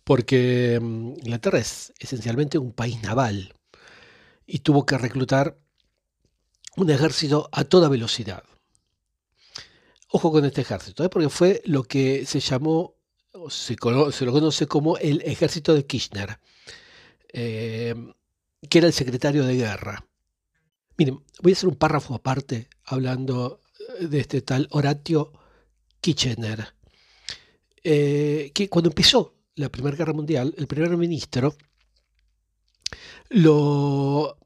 porque 0.05 0.79
mm, 0.81 1.15
Inglaterra 1.19 1.59
es 1.59 1.93
esencialmente 1.99 2.59
un 2.59 2.73
país 2.73 3.03
naval 3.03 3.55
y 4.47 4.61
tuvo 4.61 4.87
que 4.87 4.99
reclutar 4.99 5.59
un 6.77 6.91
ejército 6.91 7.49
a 7.53 7.65
toda 7.65 7.89
velocidad. 7.89 8.45
Ojo 10.09 10.31
con 10.31 10.45
este 10.45 10.61
ejército, 10.61 11.05
¿eh? 11.05 11.09
porque 11.09 11.29
fue 11.29 11.63
lo 11.65 11.83
que 11.83 12.25
se 12.27 12.41
llamó, 12.41 12.95
se, 13.49 13.77
se 14.13 14.25
lo 14.25 14.33
conoce 14.33 14.67
como 14.67 14.97
el 14.99 15.21
ejército 15.23 15.75
de 15.75 15.85
Kirchner, 15.85 16.39
eh, 17.33 17.95
que 18.69 18.79
era 18.79 18.87
el 18.87 18.93
secretario 18.93 19.45
de 19.45 19.57
guerra. 19.57 20.07
Miren, 20.97 21.23
voy 21.43 21.53
a 21.53 21.55
hacer 21.55 21.69
un 21.69 21.77
párrafo 21.77 22.15
aparte 22.15 22.69
hablando 22.85 23.61
de 24.01 24.21
este 24.21 24.43
tal 24.43 24.69
Horatio 24.71 25.33
Kitchener, 26.01 26.75
eh, 27.83 28.51
que 28.55 28.69
cuando 28.69 28.91
empezó 28.91 29.35
la 29.57 29.71
Primera 29.71 29.97
Guerra 29.97 30.13
Mundial, 30.13 30.55
el 30.57 30.67
primer 30.67 30.97
ministro 30.97 31.57
lo 33.31 34.39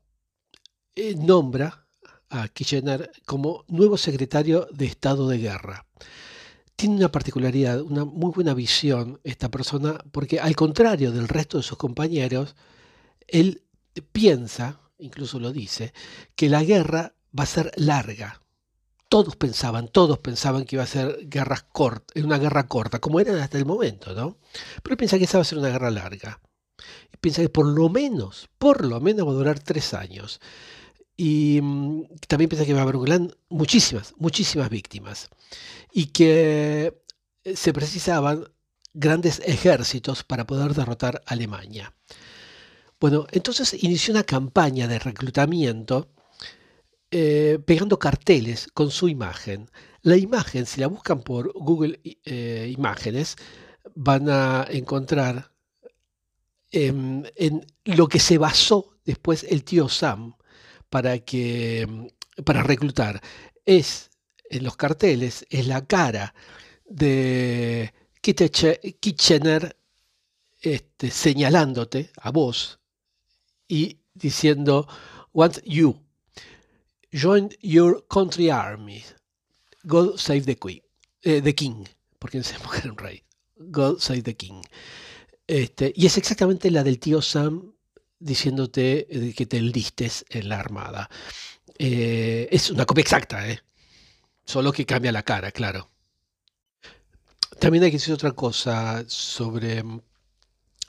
eh, 0.95 1.14
nombra 1.16 1.87
a 2.31 2.49
Kitchener 2.49 3.11
como 3.27 3.64
nuevo 3.69 3.99
secretario 3.99 4.69
de 4.73 4.87
Estado 4.87 5.29
de 5.29 5.38
Guerra. 5.38 5.87
Tiene 6.77 6.97
una 6.97 7.12
particularidad, 7.12 7.83
una 7.83 8.05
muy 8.05 8.33
buena 8.33 8.55
visión 8.55 9.21
esta 9.25 9.51
persona, 9.51 9.99
porque 10.12 10.40
al 10.40 10.57
contrario 10.57 11.12
del 11.12 11.29
resto 11.29 11.59
de 11.59 11.62
sus 11.62 11.77
compañeros, 11.77 12.57
él 13.27 13.62
piensa, 14.12 14.81
incluso 14.99 15.38
lo 15.38 15.53
dice, 15.53 15.93
que 16.35 16.49
la 16.49 16.64
guerra 16.64 17.14
va 17.38 17.45
a 17.45 17.47
ser 17.47 17.73
larga, 17.77 18.40
todos 19.11 19.35
pensaban, 19.35 19.88
todos 19.88 20.21
pensaban 20.21 20.64
que 20.64 20.77
iba 20.77 20.85
a 20.85 20.87
ser 20.87 21.29
guerras 21.29 21.64
cortas, 21.64 22.23
una 22.23 22.38
guerra 22.38 22.69
corta, 22.69 23.01
como 23.01 23.19
era 23.19 23.43
hasta 23.43 23.59
el 23.59 23.66
momento, 23.66 24.14
¿no? 24.14 24.38
Pero 24.85 24.97
piensa 24.97 25.19
que 25.19 25.25
esa 25.25 25.38
va 25.38 25.43
a 25.43 25.45
ser 25.45 25.59
una 25.59 25.69
guerra 25.69 25.90
larga. 25.90 26.40
Y 27.12 27.16
piensa 27.16 27.43
que 27.43 27.49
por 27.49 27.66
lo 27.66 27.88
menos, 27.88 28.49
por 28.57 28.87
lo 28.87 29.01
menos 29.01 29.27
va 29.27 29.33
a 29.33 29.35
durar 29.35 29.59
tres 29.59 29.95
años. 29.95 30.40
Y 31.22 31.61
mm, 31.61 32.04
también 32.28 32.48
piensa 32.48 32.64
que 32.64 32.72
va 32.72 32.80
a 32.80 32.83
haber 32.83 32.96
muchísimas, 33.50 34.14
muchísimas 34.16 34.70
víctimas. 34.70 35.28
Y 35.92 36.06
que 36.06 36.94
eh, 37.44 37.56
se 37.56 37.74
precisaban 37.74 38.48
grandes 38.94 39.42
ejércitos 39.44 40.24
para 40.24 40.46
poder 40.46 40.72
derrotar 40.72 41.22
a 41.26 41.33
Alemania. 41.33 41.92
Bueno, 42.98 43.26
entonces 43.33 43.85
inició 43.85 44.14
una 44.14 44.22
campaña 44.22 44.88
de 44.88 44.98
reclutamiento 44.98 46.09
eh, 47.11 47.59
pegando 47.66 47.98
carteles 47.98 48.68
con 48.72 48.90
su 48.90 49.06
imagen. 49.11 49.70
La 50.00 50.16
imagen, 50.16 50.64
si 50.64 50.80
la 50.80 50.87
buscan 50.87 51.20
por 51.20 51.52
Google 51.52 52.00
eh, 52.24 52.72
Imágenes, 52.74 53.37
van 53.94 54.30
a 54.30 54.66
encontrar 54.70 55.52
en, 56.72 57.30
lo 57.85 58.09
que 58.09 58.20
se 58.20 58.38
basó 58.38 58.96
después 59.04 59.44
el 59.50 59.64
tío 59.64 59.87
Sam 59.90 60.35
para, 60.90 61.18
que, 61.20 62.11
para 62.44 62.62
reclutar. 62.62 63.20
Es 63.64 64.11
en 64.50 64.64
los 64.64 64.76
carteles, 64.76 65.46
es 65.48 65.66
la 65.66 65.87
cara 65.87 66.35
de 66.85 67.94
Kitchener 68.20 69.76
este, 70.61 71.11
señalándote 71.11 72.11
a 72.20 72.31
vos 72.31 72.81
y 73.68 74.00
diciendo, 74.14 74.87
Want 75.33 75.61
you. 75.64 75.96
Join 77.12 77.50
your 77.62 78.07
country 78.09 78.50
army. 78.50 79.03
God 79.85 80.18
save 80.18 80.42
the 80.42 80.57
queen. 80.57 80.83
Eh, 81.22 81.40
the 81.40 81.55
king. 81.55 81.85
Porque 82.18 82.42
mujer 82.62 82.90
un 82.90 82.98
rey. 82.98 83.22
God 83.57 83.98
save 83.98 84.22
the 84.22 84.37
king. 84.37 84.62
Este, 85.46 85.92
y 85.96 86.07
es 86.07 86.18
exactamente 86.18 86.70
la 86.70 86.85
del 86.85 86.98
tío 86.98 87.22
Sam 87.22 87.72
diciéndote 88.20 89.06
eh, 89.11 89.35
que 89.35 89.46
te 89.46 89.56
enlistes 89.56 90.24
en 90.28 90.48
la 90.48 90.61
armada. 90.61 91.11
Eh, 91.78 92.48
es 92.52 92.70
una 92.70 92.87
copia 92.87 93.02
exacta, 93.02 93.48
¿eh? 93.48 93.61
solo 94.44 94.72
que 94.72 94.87
cambia 94.87 95.12
la 95.12 95.22
cara, 95.24 95.50
claro. 95.50 95.88
También 97.59 97.85
hay 97.85 97.90
que 97.90 97.96
decir 97.98 98.14
otra 98.14 98.33
cosa 98.33 99.04
sobre 99.09 99.83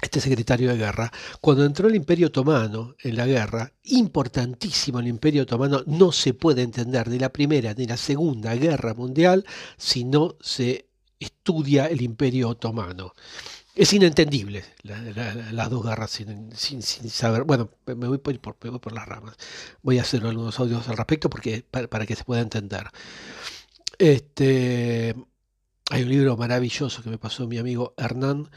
este 0.01 0.19
secretario 0.19 0.69
de 0.69 0.77
guerra, 0.77 1.11
cuando 1.39 1.63
entró 1.63 1.87
el 1.87 1.95
Imperio 1.95 2.27
Otomano 2.27 2.95
en 3.03 3.15
la 3.15 3.27
guerra, 3.27 3.71
importantísimo 3.83 4.99
el 4.99 5.07
Imperio 5.07 5.43
Otomano, 5.43 5.83
no 5.85 6.11
se 6.11 6.33
puede 6.33 6.63
entender 6.63 7.07
ni 7.07 7.19
la 7.19 7.31
Primera 7.31 7.73
ni 7.75 7.85
la 7.85 7.97
Segunda 7.97 8.55
Guerra 8.55 8.95
Mundial 8.95 9.45
si 9.77 10.03
no 10.03 10.37
se 10.41 10.87
estudia 11.19 11.85
el 11.85 12.01
Imperio 12.01 12.49
Otomano. 12.49 13.13
Es 13.73 13.93
inentendible 13.93 14.65
las 14.83 15.69
dos 15.69 15.85
guerras 15.85 16.11
sin, 16.11 16.81
saber. 16.81 17.43
Bueno, 17.43 17.69
me 17.85 18.07
voy, 18.07 18.17
por, 18.17 18.37
por, 18.39 18.93
las 18.93 19.07
ramas. 19.07 19.35
Voy 19.81 19.97
a 19.97 20.01
hacer 20.01 20.25
algunos 20.25 20.59
audios 20.59 20.87
al 20.89 20.97
respecto 20.97 21.29
porque, 21.29 21.63
para, 21.69 21.87
para 21.87 22.05
que 22.05 22.15
se 22.15 22.23
pueda 22.23 22.41
entender. 22.41 22.89
Este, 23.97 25.15
hay 25.89 26.03
un 26.03 26.09
libro 26.09 26.37
maravilloso 26.37 27.03
que 27.03 27.09
me 27.09 27.17
pasó 27.17 27.47
mi 27.47 27.57
amigo 27.57 27.93
Hernán, 27.97 28.49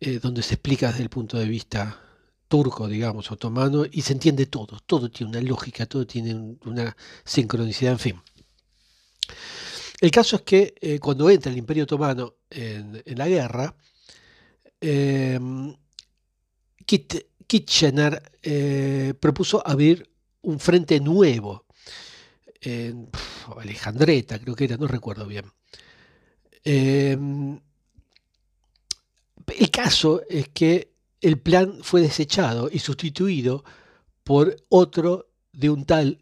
eh, 0.00 0.20
donde 0.20 0.42
se 0.42 0.54
explica 0.54 0.88
desde 0.88 1.02
el 1.02 1.10
punto 1.10 1.38
de 1.38 1.46
vista 1.46 2.00
turco, 2.46 2.88
digamos, 2.88 3.30
otomano, 3.30 3.84
y 3.90 4.02
se 4.02 4.12
entiende 4.12 4.46
todo, 4.46 4.78
todo 4.86 5.10
tiene 5.10 5.30
una 5.32 5.40
lógica, 5.40 5.86
todo 5.86 6.06
tiene 6.06 6.56
una 6.64 6.96
sincronicidad, 7.24 7.92
en 7.92 7.98
fin. 7.98 8.22
El 10.00 10.10
caso 10.10 10.36
es 10.36 10.42
que 10.42 10.74
eh, 10.80 10.98
cuando 11.00 11.28
entra 11.28 11.50
el 11.50 11.58
Imperio 11.58 11.82
Otomano 11.82 12.36
en, 12.48 13.02
la 13.06 13.28
guerra, 13.28 13.74
eh, 14.80 15.38
Kitchener 17.46 18.22
eh, 18.42 19.14
propuso 19.18 19.66
abrir 19.66 20.08
un 20.42 20.58
frente 20.58 21.00
nuevo 21.00 21.66
en 22.60 23.08
Alejandreta, 23.56 24.38
creo 24.38 24.54
que 24.54 24.64
era, 24.64 24.76
no 24.76 24.86
recuerdo 24.86 25.26
bien. 25.26 25.44
El 26.64 27.60
caso 29.70 30.22
es 30.28 30.48
que 30.48 30.92
el 31.20 31.40
plan 31.40 31.78
fue 31.82 32.00
desechado 32.00 32.68
y 32.70 32.78
sustituido 32.78 33.64
por 34.24 34.56
otro 34.68 35.30
de 35.52 35.70
un 35.70 35.84
tal 35.84 36.18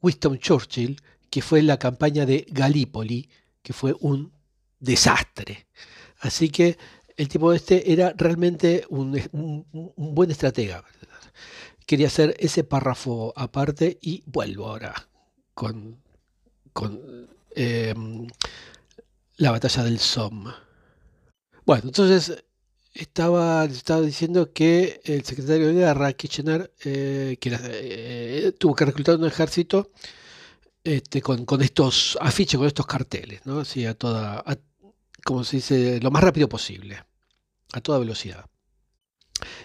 Winston 0.00 0.38
Churchill, 0.38 1.00
que 1.28 1.42
fue 1.42 1.62
la 1.62 1.78
campaña 1.78 2.24
de 2.26 2.46
Gallipoli, 2.48 3.28
que 3.62 3.72
fue 3.72 3.94
un 4.00 4.32
desastre. 4.78 5.66
Así 6.20 6.48
que 6.48 6.78
el 7.16 7.28
tipo 7.28 7.52
este 7.52 7.92
era 7.92 8.12
realmente 8.16 8.84
un, 8.88 9.66
buen 9.96 10.30
estratega. 10.30 10.84
Quería 11.86 12.06
hacer 12.06 12.36
ese 12.38 12.64
párrafo 12.64 13.32
aparte 13.36 13.98
y 14.00 14.22
vuelvo 14.26 14.68
ahora 14.68 14.94
con, 15.54 15.98
em, 17.54 18.28
la 19.36 19.50
batalla 19.50 19.84
del 19.84 19.98
Somme. 19.98 20.52
Bueno, 21.66 21.82
entonces 21.86 22.44
estaba, 22.94 23.64
estaba 23.64 24.00
diciendo 24.02 24.52
que 24.52 25.00
el 25.04 25.24
secretario 25.24 25.68
de 25.68 25.74
guerra, 25.74 26.12
Kitchener, 26.12 26.72
eh, 26.84 27.36
eh, 27.40 28.52
tuvo 28.58 28.74
que 28.74 28.84
reclutar 28.84 29.16
un 29.16 29.26
ejército 29.26 29.90
este, 30.84 31.20
con, 31.22 31.44
estos 31.62 32.16
afiches, 32.20 32.58
con 32.58 32.66
estos 32.66 32.86
carteles, 32.86 33.44
¿no? 33.44 33.60
Así 33.60 33.84
a 33.84 33.94
toda, 33.94 34.42
como 35.24 35.44
se 35.44 35.56
dice, 35.56 36.00
lo 36.00 36.10
más 36.10 36.22
rápido 36.22 36.48
posible. 36.48 37.04
a 37.72 37.80
toda 37.80 38.00
velocidad. 38.00 38.46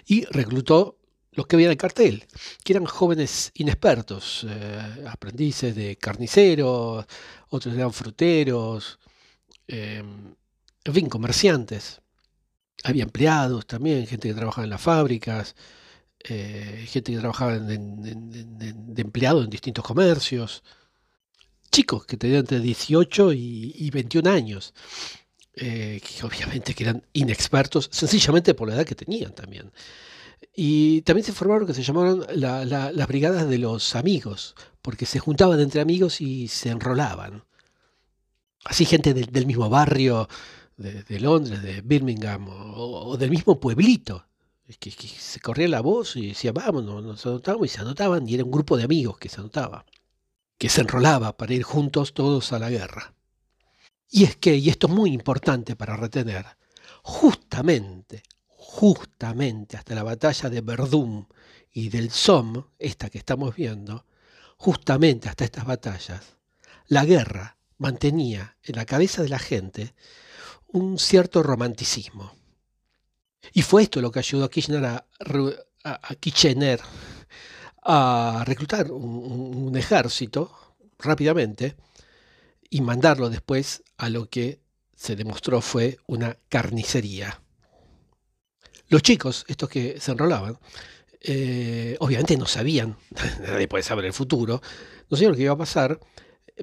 Y 0.05 0.25
reclutó 0.25 0.99
los 1.31 1.47
que 1.47 1.55
había 1.55 1.65
en 1.67 1.71
el 1.71 1.77
cartel, 1.77 2.27
que 2.63 2.73
eran 2.73 2.85
jóvenes 2.85 3.51
inexpertos, 3.55 4.45
eh, 4.47 5.05
aprendices 5.09 5.75
de 5.75 5.97
carniceros, 5.97 7.05
otros 7.49 7.73
eran 7.73 7.91
fruteros, 7.91 8.99
em, 9.67 10.35
en 10.83 10.93
fin, 10.93 11.09
comerciantes. 11.09 12.01
Había 12.83 13.03
empleados 13.03 13.65
también, 13.65 14.05
gente 14.07 14.29
que 14.29 14.35
trabajaba 14.35 14.65
en 14.65 14.69
las 14.69 14.81
fábricas, 14.81 15.55
eh, 16.19 16.85
gente 16.87 17.11
que 17.13 17.19
trabajaba 17.19 17.57
de 17.59 19.01
empleado 19.01 19.43
en 19.43 19.49
distintos 19.49 19.83
comercios, 19.83 20.63
chicos 21.75 22.05
que 22.05 22.17
tenían 22.17 22.39
entre 22.39 22.59
18 22.59 23.33
y, 23.33 23.89
21 23.91 24.27
años, 24.29 24.73
eh, 25.57 26.01
que 26.03 26.25
obviamente 26.25 26.73
que 26.73 26.83
eran 26.83 27.03
inexpertos, 27.13 27.89
sencillamente 27.91 28.53
por 28.53 28.67
la 28.67 28.75
edad 28.75 28.85
que 28.85 28.95
tenían 28.95 29.33
también. 29.33 29.71
Y 30.53 31.01
también 31.03 31.25
se 31.25 31.31
formaron 31.31 31.65
que 31.65 31.73
se 31.73 31.83
llamaron 31.83 32.25
las 32.35 33.07
brigadas 33.07 33.47
de 33.47 33.57
los 33.57 33.95
amigos, 33.95 34.55
porque 34.81 35.05
se 35.05 35.19
juntaban 35.19 35.59
entre 35.59 35.81
amigos 35.81 36.21
y 36.21 36.49
se 36.49 36.69
enrolaban. 36.69 37.43
Así 38.65 38.85
gente 38.85 39.13
del, 39.13 39.45
mismo 39.45 39.69
barrio 39.69 40.27
de, 40.77 41.19
Londres, 41.19 41.61
de 41.61 41.81
Birmingham 41.81 42.47
o, 42.49 43.15
del 43.17 43.29
mismo 43.29 43.59
pueblito. 43.59 44.25
Que, 44.79 44.91
que, 44.91 45.07
se 45.07 45.39
corría 45.39 45.67
la 45.67 45.81
voz 45.81 46.15
y 46.15 46.29
decía, 46.29 46.51
vamos, 46.51 46.83
nos 46.83 47.25
anotamos 47.25 47.67
y 47.67 47.69
se 47.69 47.81
anotaban 47.81 48.27
y 48.27 48.33
era 48.33 48.43
un 48.43 48.51
grupo 48.51 48.77
de 48.77 48.83
amigos 48.83 49.19
que 49.19 49.29
se 49.29 49.39
anotaba, 49.39 49.85
que 50.57 50.69
se 50.69 50.81
enrolaba 50.81 51.37
para 51.37 51.53
ir 51.53 51.63
juntos 51.63 52.13
todos 52.13 52.51
a 52.51 52.59
la 52.59 52.71
guerra. 52.71 53.14
Y 54.09 54.23
es 54.23 54.35
que, 54.35 54.55
y 54.55 54.69
esto 54.69 54.87
es 54.87 54.93
muy 54.93 55.11
importante 55.11 55.75
para 55.75 55.97
retener, 55.97 56.45
justamente 57.03 58.23
justamente 58.65 59.77
hasta 59.77 59.95
la 59.95 60.03
batalla 60.03 60.49
de 60.49 60.59
Verdún 60.59 61.27
y 61.71 61.89
del 61.89 62.09
Somme, 62.09 62.65
esta 62.79 63.09
que 63.09 63.19
estamos 63.19 63.55
viendo, 63.55 64.05
justamente 64.57 65.29
hasta 65.29 65.45
estas 65.45 65.65
batallas, 65.65 66.35
la 66.87 67.05
guerra 67.05 67.57
mantenía 67.77 68.57
en 68.63 68.75
la 68.75 68.85
cabeza 68.85 69.21
de 69.21 69.29
la 69.29 69.39
gente 69.39 69.93
un 70.67 70.97
cierto 70.99 71.43
romanticismo. 71.43 72.33
Y 73.53 73.61
fue 73.61 73.83
esto 73.83 74.01
lo 74.01 74.11
que 74.11 74.19
ayudó 74.19 74.45
a 74.45 74.49
Kirchner 74.49 74.85
a, 74.85 75.05
a, 77.83 78.43
reclutar 78.45 78.91
un 78.91 79.77
ejército 79.77 80.51
rápidamente 80.97 81.75
y 82.75 82.81
mandarlo 82.81 83.29
después 83.29 83.83
a 83.95 84.09
lo 84.09 84.29
que 84.29 84.59
se 84.97 85.15
demostró 85.15 85.61
fue 85.61 85.97
una 86.07 86.37
carnicería. 86.49 87.41
Los 88.89 89.01
chicos, 89.01 89.45
estos 89.47 89.69
que 89.69 89.97
se 90.01 90.11
enrolaban, 90.11 90.59
eh, 91.21 91.95
obviamente 92.01 92.35
no 92.35 92.45
sabían, 92.45 92.97
nadie 93.47 93.69
puede 93.69 93.81
saber 93.81 94.03
el 94.03 94.11
futuro, 94.11 94.61
no 95.09 95.15
sabían 95.15 95.31
lo 95.31 95.37
que 95.37 95.43
iba 95.43 95.53
a 95.53 95.57
pasar, 95.57 96.01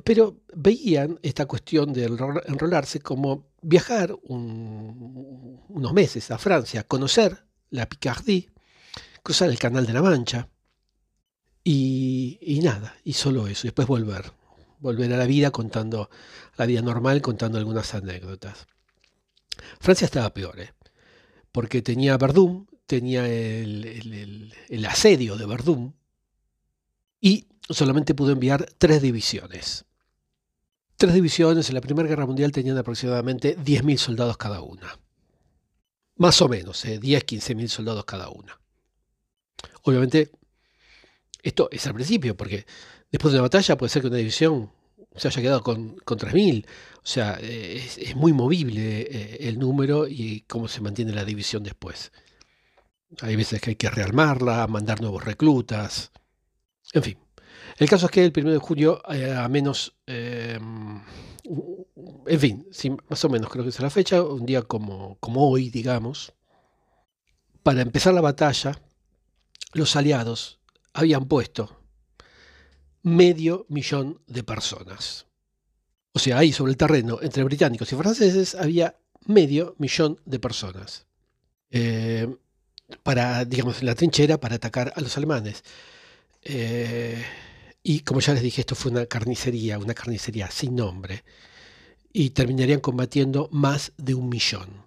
pero 0.04 0.36
veían 0.54 1.18
esta 1.22 1.46
cuestión 1.46 1.94
de 1.94 2.04
enrolarse 2.04 3.00
como 3.00 3.46
viajar 3.62 4.14
unos 4.24 5.94
meses 5.94 6.30
a 6.30 6.36
Francia, 6.36 6.86
conocer 6.86 7.46
la 7.70 7.88
Picardie, 7.88 8.50
cruzar 9.22 9.48
el 9.48 9.58
Canal 9.58 9.86
de 9.86 9.94
la 9.94 10.02
Mancha 10.02 10.46
y, 11.64 12.38
y 12.42 12.60
nada, 12.60 12.94
y 13.02 13.14
solo 13.14 13.46
eso, 13.46 13.62
después 13.62 13.88
volver, 13.88 14.30
volver 14.82 15.12
a 15.12 15.16
la 15.16 15.26
vida 15.26 15.50
contando, 15.50 16.10
la 16.56 16.66
vida 16.66 16.82
normal, 16.82 17.22
contando 17.22 17.56
algunas 17.56 17.94
anécdotas. 17.94 18.66
Francia 19.80 20.04
estaba 20.04 20.34
peor, 20.34 20.60
¿eh? 20.60 20.74
porque 21.52 21.82
tenía 21.82 22.16
Verdún, 22.18 22.68
tenía 22.86 23.26
el, 23.26 24.52
asedio 24.88 25.36
de 25.36 25.46
Verdún, 25.46 25.94
y 27.20 27.46
solamente 27.70 28.14
pudo 28.14 28.32
enviar 28.32 28.66
tres 28.78 29.00
divisiones. 29.00 29.84
Tres 30.96 31.14
divisiones 31.14 31.68
en 31.68 31.74
la 31.74 31.80
Primera 31.80 32.08
Guerra 32.08 32.26
Mundial 32.26 32.52
tenían 32.52 32.76
aproximadamente 32.76 33.56
10.000 33.56 33.96
soldados 33.96 34.36
cada 34.36 34.60
una. 34.60 34.98
Más 36.16 36.40
o 36.42 36.48
menos, 36.48 36.84
eh, 36.84 36.98
10, 36.98 37.24
15.000 37.24 37.68
soldados 37.68 38.04
cada 38.04 38.28
una. 38.28 38.60
Obviamente, 39.82 40.30
esto 41.42 41.68
es 41.72 41.86
al 41.86 41.94
principio, 41.94 42.36
porque 42.36 42.66
después 43.12 43.32
de 43.32 43.38
una 43.38 43.42
batalla 43.42 43.76
puede 43.76 43.90
ser 43.90 44.02
que 44.02 44.08
una 44.08 44.16
división 44.16 44.72
se 45.16 45.28
haya 45.28 45.42
quedado 45.42 45.62
con, 45.62 45.96
con 46.04 46.18
3.000. 46.18 46.66
O 46.66 47.00
sea, 47.02 47.34
es, 47.34 48.16
muy 48.16 48.32
movible 48.32 49.02
eh, 49.02 49.48
el 49.48 49.58
número 49.58 50.08
y 50.08 50.44
cómo 50.48 50.68
se 50.68 50.80
mantiene 50.80 51.12
la 51.12 51.24
división 51.24 51.62
después. 51.62 52.12
Hay 53.20 53.36
veces 53.36 53.60
que 53.60 53.70
hay 53.70 53.76
que 53.76 53.90
rearmarla, 53.90 54.66
mandar 54.66 55.00
nuevos 55.00 55.24
reclutas. 55.24 56.10
En 56.92 57.02
fin. 57.02 57.18
El 57.76 57.88
caso 57.88 58.06
es 58.06 58.12
que 58.12 58.24
el 58.24 58.32
1 58.34 58.52
de 58.52 58.58
julio, 58.58 59.02
eh, 59.10 59.34
a 59.34 59.48
menos, 59.48 59.94
em, 60.06 61.02
en 62.26 62.40
fin, 62.40 62.66
más 63.08 63.24
o 63.24 63.28
menos 63.28 63.50
creo 63.50 63.64
que 63.64 63.70
es 63.70 63.80
la 63.80 63.90
fecha, 63.90 64.22
un 64.22 64.46
día 64.46 64.62
como 64.62 65.18
hoy, 65.20 65.70
digamos, 65.70 66.32
para 67.62 67.82
empezar 67.82 68.14
la 68.14 68.20
batalla, 68.20 68.78
los 69.72 69.96
aliados 69.96 70.60
habían 70.92 71.26
puesto 71.26 71.81
medio 73.02 73.66
millón 73.68 74.20
de 74.26 74.42
personas. 74.42 75.26
O 76.12 76.18
sea, 76.18 76.38
ahí 76.38 76.52
sobre 76.52 76.72
el 76.72 76.76
terreno, 76.76 77.18
entre 77.22 77.44
británicos 77.44 77.92
y 77.92 77.96
franceses, 77.96 78.54
había 78.54 78.96
medio 79.26 79.74
millón 79.78 80.20
de 80.24 80.38
personas. 80.38 81.06
Eh, 81.70 82.28
para, 83.02 83.44
digamos, 83.44 83.80
en 83.80 83.86
la 83.86 83.94
trinchera 83.94 84.38
para 84.38 84.56
atacar 84.56 84.92
a 84.94 85.00
los 85.00 85.16
alemanes. 85.16 85.64
Eh, 86.42 87.22
y 87.82 88.00
como 88.00 88.20
ya 88.20 88.34
les 88.34 88.42
dije, 88.42 88.60
esto 88.60 88.74
fue 88.74 88.92
una 88.92 89.06
carnicería, 89.06 89.78
una 89.78 89.94
carnicería 89.94 90.50
sin 90.50 90.76
nombre. 90.76 91.24
Y 92.12 92.30
terminarían 92.30 92.80
combatiendo 92.80 93.48
más 93.52 93.92
de 93.96 94.14
un 94.14 94.28
millón. 94.28 94.86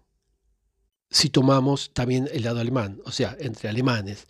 Si 1.09 1.29
tomamos 1.29 1.91
también 1.93 2.29
el 2.31 2.43
lado 2.43 2.59
alemán, 2.59 3.01
o 3.05 3.11
sea, 3.11 3.35
entre 3.39 3.69
alemanes, 3.69 4.27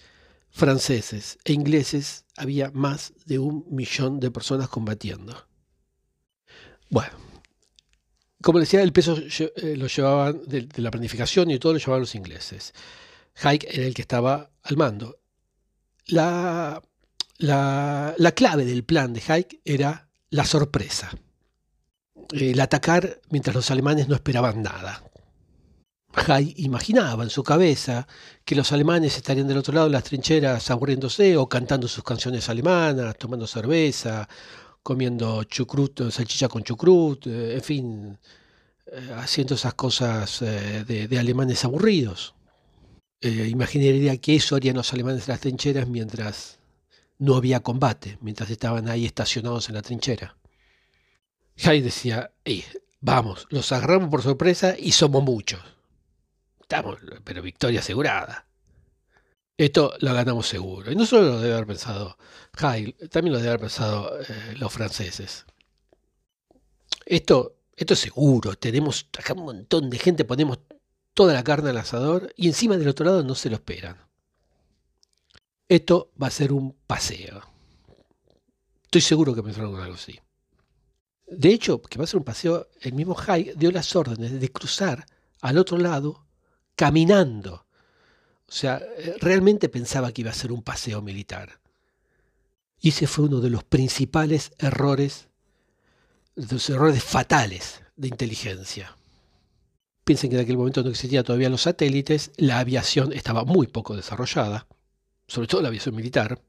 franceses 0.55 1.37
e 1.43 1.51
ingleses 1.51 2.23
había 2.37 2.71
más 2.71 3.13
de 3.25 3.39
un 3.39 3.65
millón 3.69 4.21
de 4.21 4.31
personas 4.31 4.69
combatiendo. 4.69 5.47
Bueno, 6.89 7.11
como 8.41 8.59
decía, 8.59 8.81
el 8.81 8.93
peso 8.93 9.17
eh, 9.17 9.75
lo 9.75 9.87
llevaban 9.87 10.41
de, 10.47 10.69
la 10.77 10.91
planificación 10.91 11.51
y 11.51 11.59
todo 11.59 11.73
lo 11.73 11.79
llevaban 11.79 11.99
los 12.01 12.15
ingleses. 12.15 12.73
Haig 13.43 13.65
era 13.69 13.85
el 13.85 13.93
que 13.93 14.01
estaba 14.01 14.49
al 14.63 14.77
mando. 14.77 15.19
La, 16.07 16.81
la, 17.37 18.31
clave 18.33 18.63
del 18.63 18.85
plan 18.85 19.11
de 19.11 19.23
Haig 19.27 19.59
era 19.65 20.07
la 20.29 20.45
sorpresa. 20.45 21.11
El 22.31 22.59
atacar 22.61 23.19
mientras 23.29 23.55
los 23.55 23.71
alemanes 23.71 24.07
no 24.07 24.15
esperaban 24.15 24.63
nada. 24.63 25.03
Hay 26.28 26.53
imaginaba 26.57 27.24
en 27.24 27.30
su 27.30 27.43
cabeza 27.43 28.07
que 28.45 28.55
los 28.55 28.72
alemanes 28.72 29.18
estarían 29.18 29.47
del 29.47 29.57
otro 29.57 29.74
lado 29.74 29.88
de 29.88 29.93
las 29.93 30.03
trincheras 30.03 30.72
aburriéndose 30.72 31.36
o 31.36 31.47
cantando 31.49 31.88
sus 31.88 32.03
canciones 32.03 32.47
alemanas, 32.47 33.18
tomando 33.18 33.45
cerveza, 33.47 34.28
comiendo 34.82 35.43
chucrut, 35.43 36.11
salchicha 36.11 36.47
con 36.47 36.63
chucrut, 36.63 37.28
eh, 37.28 37.55
en 37.55 37.61
fin, 37.61 38.20
eh, 38.86 39.11
haciendo 39.18 39.55
esas 39.55 39.74
cosas 39.74 40.41
eh, 40.41 40.86
de, 40.86 41.20
alemanes 41.20 41.66
aburridos. 41.66 42.34
imaginaría 43.22 44.18
que 44.18 44.36
eso 44.36 44.55
harían 44.55 44.76
los 44.76 44.93
alemanes 44.93 45.28
en 45.28 45.34
las 45.34 45.41
trincheras 45.41 45.88
mientras 45.88 46.59
no 47.18 47.36
había 47.36 47.61
combate, 47.61 48.18
mientras 48.22 48.49
estaban 48.49 48.88
ahí 48.88 49.05
estacionados 49.05 49.68
en 49.70 49.76
la 49.76 49.82
trinchera. 49.82 50.38
Hay 51.63 51.82
decía, 51.82 52.32
vamos, 53.01 53.47
los 53.49 53.72
agarramos 53.72 54.09
por 54.09 54.22
sorpresa 54.22 54.76
y 54.78 54.91
somos 54.91 55.24
muchos. 55.24 55.74
Estamos, 56.66 56.97
pero 57.24 57.43
victoria 57.43 57.80
asegurada. 57.80 58.47
Esto 59.55 59.93
lo 59.99 60.16
ganamos 60.16 60.47
seguro. 60.47 60.91
Y 60.91 60.95
no 60.95 61.05
solo 61.05 61.34
lo 61.34 61.39
debe 61.39 61.53
haber 61.53 61.68
pensado 61.68 62.18
Heil, 62.59 62.95
también 63.11 63.34
lo 63.34 63.38
debe 63.38 63.49
haber 63.49 63.61
pensado 63.61 64.20
eh, 64.20 64.55
los 64.57 64.74
franceses. 64.74 65.45
Esto, 67.05 67.57
esto 67.76 67.93
es 67.93 67.99
seguro. 67.99 68.55
Tenemos 68.55 69.07
acá 69.16 69.34
un 69.34 69.45
montón 69.45 69.91
de 69.91 69.99
gente, 69.99 70.26
ponemos 70.26 70.57
toda 71.13 71.36
la 71.36 71.43
carne 71.43 71.70
al 71.70 71.78
asador 71.78 72.34
y 72.36 72.47
encima 72.47 72.78
del 72.78 72.88
otro 72.88 73.05
lado 73.05 73.24
no 73.24 73.36
se 73.36 73.51
lo 73.51 73.57
esperan. 73.57 73.97
Esto 75.70 76.11
va 76.20 76.28
a 76.28 76.32
ser 76.32 76.51
un 76.51 76.76
paseo. 76.88 77.43
Estoy 78.86 79.01
seguro 79.01 79.36
que 79.36 79.43
pensaron 79.43 79.80
algo 79.80 79.93
así. 79.93 80.20
De 81.28 81.49
hecho, 81.49 81.80
que 81.80 81.99
va 81.99 82.05
a 82.05 82.07
ser 82.07 82.18
un 82.18 82.26
paseo, 82.26 82.70
el 82.82 82.93
mismo 82.93 83.16
Hay 83.28 83.53
dio 83.55 83.72
las 83.72 83.95
órdenes 83.95 84.39
de 84.39 84.51
cruzar 84.51 85.05
al 85.41 85.59
otro 85.59 85.78
lado 85.78 86.24
caminando. 86.76 87.65
O 88.47 88.51
sea, 88.51 88.82
eh, 88.97 89.15
realmente 89.19 89.69
pensaba 89.69 90.11
que 90.11 90.21
iba 90.21 90.32
a 90.32 90.36
ser 90.36 90.51
un 90.51 90.61
paseo 90.61 91.01
militar. 91.01 91.59
Y 92.80 92.89
ese 92.89 93.07
fue 93.07 93.26
uno 93.26 93.41
de 93.41 93.49
los 93.49 93.63
principales 93.63 94.51
errores, 94.59 95.28
de 96.36 96.47
los 96.53 96.69
errores 96.69 97.03
fatales 97.03 97.82
de 97.95 98.07
inteligencia. 98.07 98.95
Piensen 100.03 100.30
que 100.30 100.36
en 100.36 100.43
aquel 100.43 100.57
momento 100.57 100.84
no 100.84 100.91
existían 100.91 101.23
todavía 101.23 101.49
los 101.49 101.63
satélites, 101.63 102.32
la 102.38 102.59
aviación 102.59 103.11
estaba 103.11 103.43
muy 103.43 103.65
poco 103.65 103.95
desarrollada, 103.95 104.67
sobre 105.28 105.47
todo 105.47 105.63
la 105.63 105.69
aviación 105.69 105.95
militar. 105.95 106.39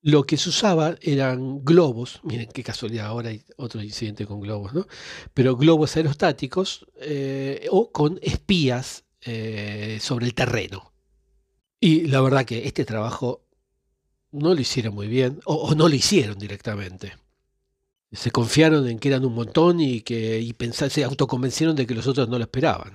Lo 0.00 0.24
que 0.24 0.36
se 0.36 0.48
usaba 0.48 0.96
eran 1.00 1.64
globos, 1.64 2.20
miren 2.22 2.48
qué 2.52 2.62
casualidad, 2.62 3.06
ahora 3.06 3.30
hay 3.30 3.44
otro 3.56 3.82
incidente 3.82 4.26
con 4.26 4.40
globos, 4.40 4.74
¿no? 4.74 4.86
Pero 5.34 5.56
globos 5.56 5.96
aerostáticos 5.96 6.86
eh, 7.00 7.66
o 7.70 7.90
con 7.90 8.18
espías 8.22 9.04
eh, 9.24 9.98
sobre 10.00 10.26
el 10.26 10.34
terreno. 10.34 10.92
Y 11.78 12.06
la 12.06 12.20
verdad 12.20 12.44
que 12.44 12.66
este 12.66 12.84
trabajo 12.84 13.42
no 14.32 14.54
lo 14.54 14.60
hicieron 14.60 14.94
muy 14.94 15.06
bien, 15.06 15.40
o, 15.44 15.74
no 15.74 15.88
lo 15.88 15.94
hicieron 15.94 16.38
directamente. 16.38 17.16
Se 18.10 18.30
confiaron 18.30 18.88
en 18.88 18.98
que 18.98 19.08
eran 19.08 19.24
un 19.24 19.34
montón 19.34 19.80
y 19.80 20.02
que 20.02 20.40
y 20.40 20.54
se 20.72 21.04
autoconvencieron 21.04 21.76
de 21.76 21.86
que 21.86 21.94
los 21.94 22.06
otros 22.06 22.28
no 22.28 22.38
lo 22.38 22.44
esperaban. 22.44 22.94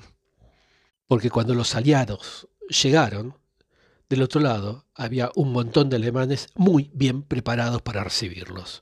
Porque 1.07 1.29
cuando 1.29 1.53
los 1.53 1.75
aliados 1.75 2.47
llegaron, 2.69 3.35
del 4.09 4.21
otro 4.21 4.41
lado 4.41 4.85
había 4.95 5.31
un 5.35 5.51
montón 5.51 5.89
de 5.89 5.97
alemanes 5.97 6.49
muy 6.55 6.89
bien 6.93 7.23
preparados 7.23 7.81
para 7.81 8.03
recibirlos. 8.03 8.81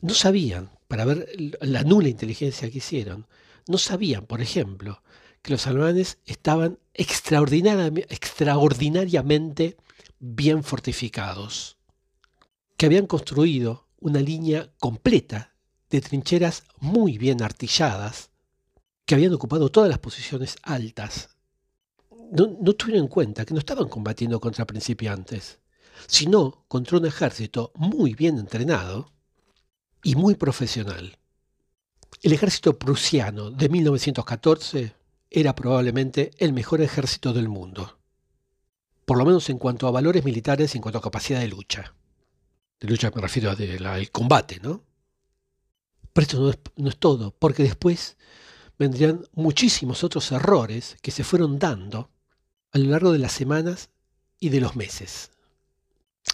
No 0.00 0.14
sabían, 0.14 0.70
para 0.88 1.04
ver 1.04 1.28
la 1.60 1.82
nula 1.82 2.08
inteligencia 2.08 2.70
que 2.70 2.78
hicieron, 2.78 3.26
no 3.66 3.78
sabían, 3.78 4.26
por 4.26 4.40
ejemplo, 4.40 5.02
que 5.46 5.52
los 5.52 5.66
alemanes 5.66 6.18
estaban 6.26 6.78
extraordinariamente 6.92 9.76
bien 10.18 10.64
fortificados, 10.64 11.78
que 12.76 12.86
habían 12.86 13.06
construido 13.06 13.86
una 14.00 14.20
línea 14.20 14.72
completa 14.80 15.54
de 15.88 16.00
trincheras 16.00 16.64
muy 16.80 17.16
bien 17.16 17.42
artilladas, 17.42 18.30
que 19.04 19.14
habían 19.14 19.34
ocupado 19.34 19.70
todas 19.70 19.88
las 19.88 20.00
posiciones 20.00 20.56
altas 20.62 21.36
no, 22.30 22.74
tuvieron 22.74 23.04
en 23.04 23.08
cuenta 23.08 23.44
que 23.44 23.54
no 23.54 23.60
estaban 23.60 23.88
combatiendo 23.88 24.40
contra 24.40 24.66
principiantes, 24.66 25.58
sino 26.06 26.64
contra 26.68 26.98
un 26.98 27.06
ejército 27.06 27.72
muy 27.74 28.14
bien 28.14 28.38
entrenado 28.38 29.12
y 30.02 30.14
muy 30.14 30.34
profesional. 30.34 31.18
El 32.22 32.32
ejército 32.32 32.78
prusiano 32.78 33.50
de 33.50 33.68
1914 33.68 34.94
era 35.30 35.54
probablemente 35.54 36.30
el 36.38 36.52
mejor 36.52 36.80
ejército 36.80 37.32
del 37.32 37.48
mundo, 37.48 37.98
por 39.04 39.18
lo 39.18 39.24
menos 39.24 39.48
en 39.50 39.58
cuanto 39.58 39.86
a 39.86 39.90
valores 39.90 40.24
militares 40.24 40.74
y 40.74 40.78
en 40.78 40.82
cuanto 40.82 40.98
a 40.98 41.02
capacidad 41.02 41.40
de 41.40 41.48
lucha. 41.48 41.94
De 42.80 42.88
lucha 42.88 43.10
me 43.14 43.22
refiero 43.22 43.50
al 43.50 44.10
combate, 44.10 44.60
¿no? 44.60 44.82
Pero 46.12 46.22
esto 46.22 46.40
no 46.40 46.50
es, 46.50 46.58
no 46.76 46.88
es 46.88 46.96
todo, 46.98 47.30
porque 47.32 47.62
después 47.62 48.16
vendrían 48.78 49.26
muchísimos 49.32 50.04
otros 50.04 50.30
errores 50.32 50.96
que 51.02 51.10
se 51.10 51.24
fueron 51.24 51.58
dando 51.58 52.10
a 52.72 52.78
lo 52.78 52.90
largo 52.90 53.12
de 53.12 53.18
las 53.18 53.32
semanas 53.32 53.90
y 54.38 54.50
de 54.50 54.60
los 54.60 54.76
meses. 54.76 55.30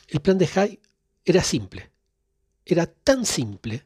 El 0.09 0.21
plan 0.21 0.39
de 0.39 0.49
Hay 0.55 0.81
era 1.25 1.43
simple. 1.43 1.91
Era 2.65 2.87
tan 2.87 3.25
simple 3.25 3.85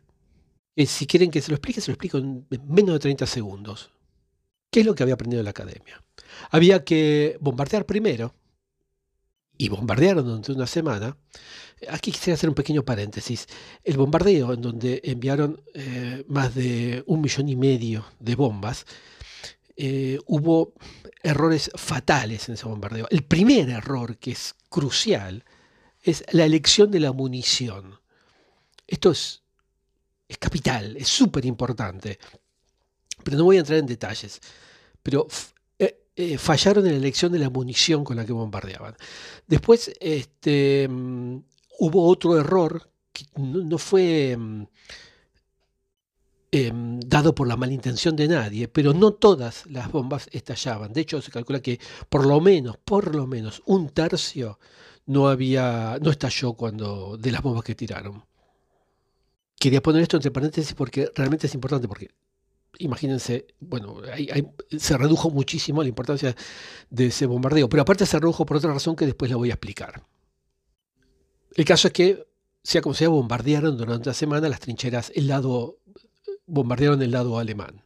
que 0.75 0.87
si 0.87 1.07
quieren 1.07 1.31
que 1.31 1.41
se 1.41 1.51
lo 1.51 1.57
explique, 1.57 1.81
se 1.81 1.91
lo 1.91 1.95
explico 1.95 2.19
en 2.19 2.47
menos 2.69 2.95
de 2.95 3.01
30 3.01 3.27
segundos. 3.27 3.91
¿Qué 4.71 4.81
es 4.81 4.87
lo 4.87 4.95
que 4.95 5.03
había 5.03 5.15
aprendido 5.15 5.41
en 5.41 5.45
la 5.45 5.51
academia? 5.51 6.03
Había 6.51 6.85
que 6.85 7.39
bombardear 7.41 7.87
primero, 7.87 8.35
y 9.59 9.69
bombardearon 9.69 10.25
durante 10.25 10.53
una 10.53 10.67
semana. 10.67 11.17
Aquí 11.89 12.11
quisiera 12.11 12.35
hacer 12.35 12.49
un 12.49 12.55
pequeño 12.55 12.85
paréntesis. 12.85 13.47
El 13.85 13.97
bombardeo, 13.97 14.53
en 14.53 14.63
donde 14.63 15.01
enviaron 15.05 15.63
eh, 15.75 16.25
más 16.29 16.55
de 16.55 17.03
un 17.07 17.21
millón 17.21 17.49
y 17.49 17.57
medio 17.57 18.07
de 18.19 18.35
bombas, 18.35 18.87
eh, 19.77 20.19
hubo 20.27 20.75
errores 21.23 21.71
fatales 21.75 22.49
en 22.49 22.55
ese 22.55 22.67
bombardeo. 22.67 23.07
El 23.11 23.25
primer 23.25 23.69
error, 23.71 24.19
que 24.19 24.33
es 24.33 24.55
crucial, 24.69 25.45
es 26.03 26.25
la 26.33 26.45
elección 26.45 26.91
de 26.91 27.01
la 27.01 27.13
munición. 27.13 28.01
Esto 28.87 29.11
es, 29.11 29.43
es 30.29 30.39
capital, 30.39 30.97
es 30.97 31.09
súper 31.09 31.45
importante. 31.45 32.19
Pero 33.27 33.39
no 33.39 33.45
voy 33.45 33.57
a 33.57 33.61
entrar 33.61 33.79
en 33.79 33.87
detalles. 33.87 34.41
Pero 35.03 35.27
eh, 35.79 35.99
eh, 36.15 36.39
fallaron 36.39 36.87
en 36.87 36.93
la 36.93 36.99
elección 36.99 37.33
de 37.33 37.41
la 37.41 37.51
munición 37.51 38.05
con 38.05 38.17
la 38.17 38.25
que 38.25 38.33
bombardeaban. 38.33 38.95
Después 39.47 39.91
este, 40.01 40.87
mm, 40.89 41.37
hubo 41.81 42.07
otro 42.07 42.39
error 42.39 42.89
que 43.13 43.25
no, 43.37 43.79
fue... 43.79 44.37
Mm, 44.37 44.65
Em, 46.53 47.01
dado 47.01 47.35
por 47.35 47.47
la 47.49 47.57
malintención 47.57 48.17
de 48.17 48.29
nadie, 48.29 48.67
pero 48.67 48.95
no 48.95 49.13
todas 49.13 49.67
las 49.67 49.91
bombas 49.91 50.29
estallaban. 50.33 50.93
De 50.93 51.03
hecho, 51.03 51.21
se 51.21 51.31
calcula 51.31 51.61
que 51.61 51.79
por 52.09 52.25
lo 52.25 52.41
menos, 52.41 52.79
por 52.79 53.15
lo 53.15 53.27
menos, 53.27 53.63
un 53.67 53.91
tercio 53.91 54.59
no 55.07 55.29
había, 55.29 55.99
no 56.01 56.11
estalló 56.11 56.55
cuando 56.55 57.19
de 57.19 57.33
las 57.33 57.43
bombas 57.43 57.65
que 57.65 57.75
tiraron. 57.75 58.25
Quería 59.59 59.83
poner 59.83 60.03
esto 60.03 60.17
entre 60.17 60.31
paréntesis 60.31 60.73
porque 60.73 61.11
realmente 61.15 61.47
es 61.47 61.55
importante, 61.55 61.89
porque 61.89 62.11
imagínense, 62.79 63.47
bueno, 63.61 64.01
se 64.79 64.97
redujo 64.97 65.31
muchísimo 65.31 65.83
la 65.83 65.89
importancia 65.89 66.35
de 66.91 67.07
ese 67.07 67.27
bombardeo, 67.27 67.69
pero 67.69 67.83
aparte 67.83 68.07
se 68.07 68.19
redujo 68.19 68.47
por 68.47 68.57
otra 68.57 68.73
razón 68.73 68.97
que 68.97 69.07
después 69.07 69.31
la 69.31 69.37
voy 69.37 69.51
a 69.51 69.55
explicar. 69.55 70.05
El 71.55 71.65
caso 71.65 71.89
es 71.89 71.95
que, 71.95 72.27
sea 72.63 72.83
como 72.83 72.95
sea, 72.95 73.09
bombardearon 73.09 73.77
durante 73.77 74.11
la 74.11 74.15
semana 74.15 74.49
las 74.49 74.61
trincheras, 74.61 75.13
el 75.15 75.29
lado 75.29 75.79
bombardearon 76.47 77.03
el 77.03 77.11
lado 77.11 77.39
alemán. 77.39 77.83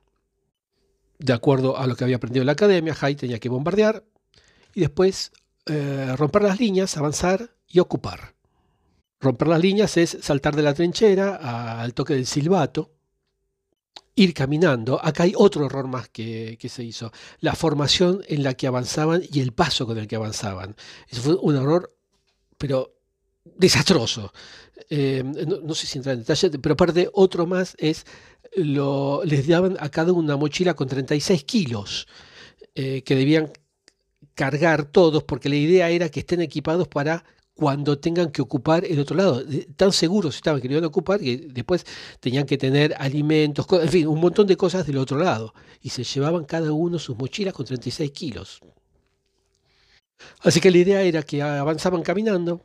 De 1.18 1.32
acuerdo 1.32 1.76
a 1.76 1.86
lo 1.86 1.96
que 1.96 2.04
había 2.04 2.16
aprendido 2.16 2.42
en 2.42 2.46
la 2.46 2.52
academia, 2.52 2.96
Hay 3.00 3.14
tenía 3.14 3.38
que 3.38 3.48
bombardear 3.48 4.04
y 4.74 4.80
después 4.80 5.32
eh, 5.66 6.14
romper 6.16 6.42
las 6.42 6.58
líneas, 6.58 6.96
avanzar 6.96 7.54
y 7.68 7.78
ocupar. 7.78 8.34
Romper 9.20 9.48
las 9.48 9.60
líneas 9.60 9.96
es 9.96 10.16
saltar 10.22 10.56
de 10.56 10.62
la 10.62 10.74
trinchera 10.74 11.80
al 11.80 11.92
toque 11.92 12.14
del 12.14 12.26
silbato, 12.26 12.92
ir 14.14 14.34
caminando. 14.34 15.04
Acá 15.04 15.24
hay 15.24 15.32
otro 15.36 15.66
error 15.66 15.86
más 15.88 16.08
que, 16.08 16.56
que, 16.60 16.68
se 16.68 16.84
hizo. 16.84 17.12
La 17.40 17.54
formación 17.54 18.22
en 18.28 18.42
la 18.42 18.54
que 18.54 18.66
avanzaban 18.66 19.22
y 19.30 19.40
el 19.40 19.52
paso 19.52 19.86
con 19.86 19.98
el 19.98 20.06
que 20.06 20.16
avanzaban. 20.16 20.76
Eso 21.08 21.22
fue 21.22 21.34
un 21.36 21.56
error, 21.56 21.94
pero 22.58 22.94
desastroso. 23.44 24.32
Eh, 24.88 25.22
no, 25.24 25.74
sé 25.74 25.86
si 25.86 25.98
entrar 25.98 26.14
en 26.14 26.20
detalle, 26.20 26.50
pero 26.58 26.72
aparte 26.72 27.08
otro 27.12 27.46
más 27.46 27.76
es, 27.78 28.06
lo, 28.56 29.22
les 29.24 29.46
daban 29.46 29.76
a 29.80 29.88
cada 29.88 30.12
una 30.12 30.36
mochila 30.36 30.74
con 30.74 30.88
36 30.88 31.44
kilos 31.44 32.08
eh, 32.74 33.02
que 33.02 33.14
debían 33.14 33.52
cargar 34.34 34.84
todos 34.84 35.22
porque 35.24 35.48
la 35.48 35.56
idea 35.56 35.90
era 35.90 36.08
que 36.08 36.20
estén 36.20 36.40
equipados 36.40 36.88
para 36.88 37.24
cuando 37.60 37.98
tengan 37.98 38.30
que 38.30 38.40
ocupar 38.40 38.86
el 38.86 38.98
otro 38.98 39.14
lado. 39.14 39.42
Tan 39.76 39.92
seguros 39.92 40.34
estaban 40.34 40.62
que 40.62 40.66
lo 40.66 40.72
iban 40.72 40.84
a 40.84 40.86
ocupar 40.86 41.20
que 41.20 41.36
después 41.36 41.84
tenían 42.18 42.46
que 42.46 42.56
tener 42.56 42.94
alimentos, 42.98 43.66
en 43.70 43.88
fin, 43.90 44.06
un 44.06 44.18
montón 44.18 44.46
de 44.46 44.56
cosas 44.56 44.86
del 44.86 44.96
otro 44.96 45.18
lado. 45.18 45.52
Y 45.82 45.90
se 45.90 46.02
llevaban 46.02 46.46
cada 46.46 46.72
uno 46.72 46.98
sus 46.98 47.18
mochilas 47.18 47.52
con 47.52 47.66
36 47.66 48.10
kilos. 48.12 48.60
Así 50.40 50.58
que 50.58 50.70
la 50.70 50.78
idea 50.78 51.02
era 51.02 51.22
que 51.22 51.42
avanzaban 51.42 52.00
caminando, 52.00 52.62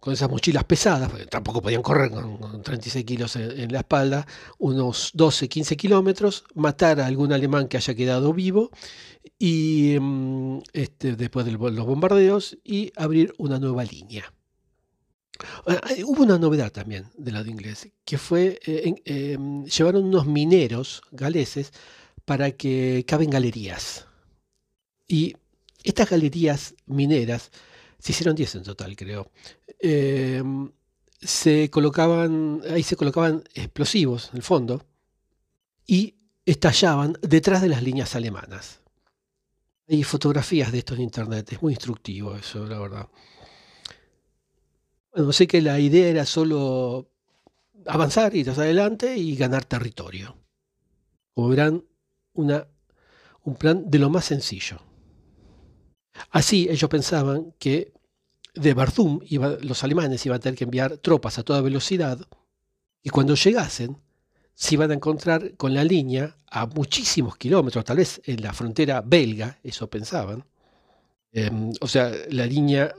con 0.00 0.14
esas 0.14 0.30
mochilas 0.30 0.64
pesadas, 0.64 1.10
porque 1.10 1.26
tampoco 1.26 1.60
podían 1.60 1.82
correr 1.82 2.10
con, 2.10 2.62
36 2.62 3.04
kilos 3.04 3.36
en, 3.36 3.70
la 3.70 3.80
espalda, 3.80 4.26
unos 4.58 5.10
12, 5.14 5.48
15 5.48 5.76
kilómetros, 5.76 6.44
matar 6.54 7.00
a 7.00 7.06
algún 7.06 7.32
alemán 7.32 7.68
que 7.68 7.76
haya 7.76 7.94
quedado 7.94 8.32
vivo 8.32 8.70
y 9.38 9.98
mm, 10.00 10.58
este, 10.72 11.16
después 11.16 11.44
de 11.44 11.52
los 11.52 11.86
bombardeos 11.86 12.58
y 12.64 12.92
abrir 12.96 13.34
una 13.36 13.58
nueva 13.58 13.84
línea. 13.84 14.32
Ah, 15.66 15.80
hubo 16.04 16.22
una 16.22 16.38
novedad 16.38 16.72
también 16.72 17.06
del 17.16 17.34
lado 17.34 17.50
inglés, 17.50 17.88
que 18.04 18.18
fue, 18.18 18.58
eh, 18.66 18.94
em, 19.04 19.64
llevaron 19.64 20.04
unos 20.04 20.26
mineros 20.26 21.02
galeses 21.12 21.72
para 22.24 22.52
que 22.52 23.04
caben 23.06 23.30
galerías. 23.30 24.06
Y 25.08 25.34
estas 25.82 26.10
galerías 26.10 26.74
mineras 26.86 27.50
se 28.00 28.12
hicieron 28.12 28.34
10 28.34 28.56
en 28.56 28.62
total, 28.62 28.96
creo. 28.96 29.30
Em, 29.78 30.70
se 31.20 31.70
colocaban, 31.70 32.62
ahí 32.70 32.82
se 32.82 32.96
colocaban 32.96 33.44
explosivos 33.54 34.30
en 34.30 34.38
el 34.38 34.42
fondo 34.42 34.84
y 35.86 36.16
estallaban 36.46 37.14
detrás 37.20 37.62
de 37.62 37.68
las 37.68 37.82
líneas 37.82 38.14
alemanas. 38.16 38.80
Hay 39.88 40.02
fotografías 40.04 40.72
de 40.72 40.78
esto 40.78 40.94
en 40.94 41.02
internet, 41.02 41.52
es 41.52 41.62
muy 41.62 41.74
instructivo 41.74 42.36
eso, 42.36 42.66
la 42.66 42.78
verdad. 42.78 43.08
Bueno, 45.12 45.32
sé 45.32 45.46
que 45.46 45.60
la 45.60 45.78
idea 45.80 46.08
era 46.08 46.24
solo 46.24 47.10
avanzar, 47.86 48.34
ir 48.34 48.48
hacia 48.48 48.62
adelante 48.62 49.16
y 49.16 49.36
ganar 49.36 49.64
territorio. 49.64 50.36
Como 51.34 51.48
verán, 51.48 51.84
una, 52.34 52.66
un 53.42 53.56
plan 53.56 53.90
de 53.90 53.98
lo 53.98 54.10
más 54.10 54.24
sencillo. 54.24 54.80
Así 56.30 56.68
ellos 56.70 56.90
pensaban 56.90 57.54
que 57.58 57.92
de 58.54 58.74
Barzum 58.74 59.20
los 59.62 59.84
alemanes 59.84 60.24
iban 60.26 60.36
a 60.36 60.40
tener 60.40 60.58
que 60.58 60.64
enviar 60.64 60.98
tropas 60.98 61.38
a 61.38 61.42
toda 61.42 61.60
velocidad 61.60 62.18
y 63.02 63.10
cuando 63.10 63.34
llegasen 63.34 63.96
se 64.54 64.74
iban 64.74 64.90
a 64.90 64.94
encontrar 64.94 65.56
con 65.56 65.72
la 65.72 65.84
línea 65.84 66.36
a 66.50 66.66
muchísimos 66.66 67.36
kilómetros, 67.36 67.84
tal 67.84 67.96
vez 67.96 68.20
en 68.24 68.42
la 68.42 68.52
frontera 68.52 69.00
belga, 69.00 69.58
eso 69.62 69.88
pensaban. 69.88 70.44
Em, 71.32 71.72
o 71.80 71.88
sea, 71.88 72.12
la 72.30 72.44
línea 72.44 72.94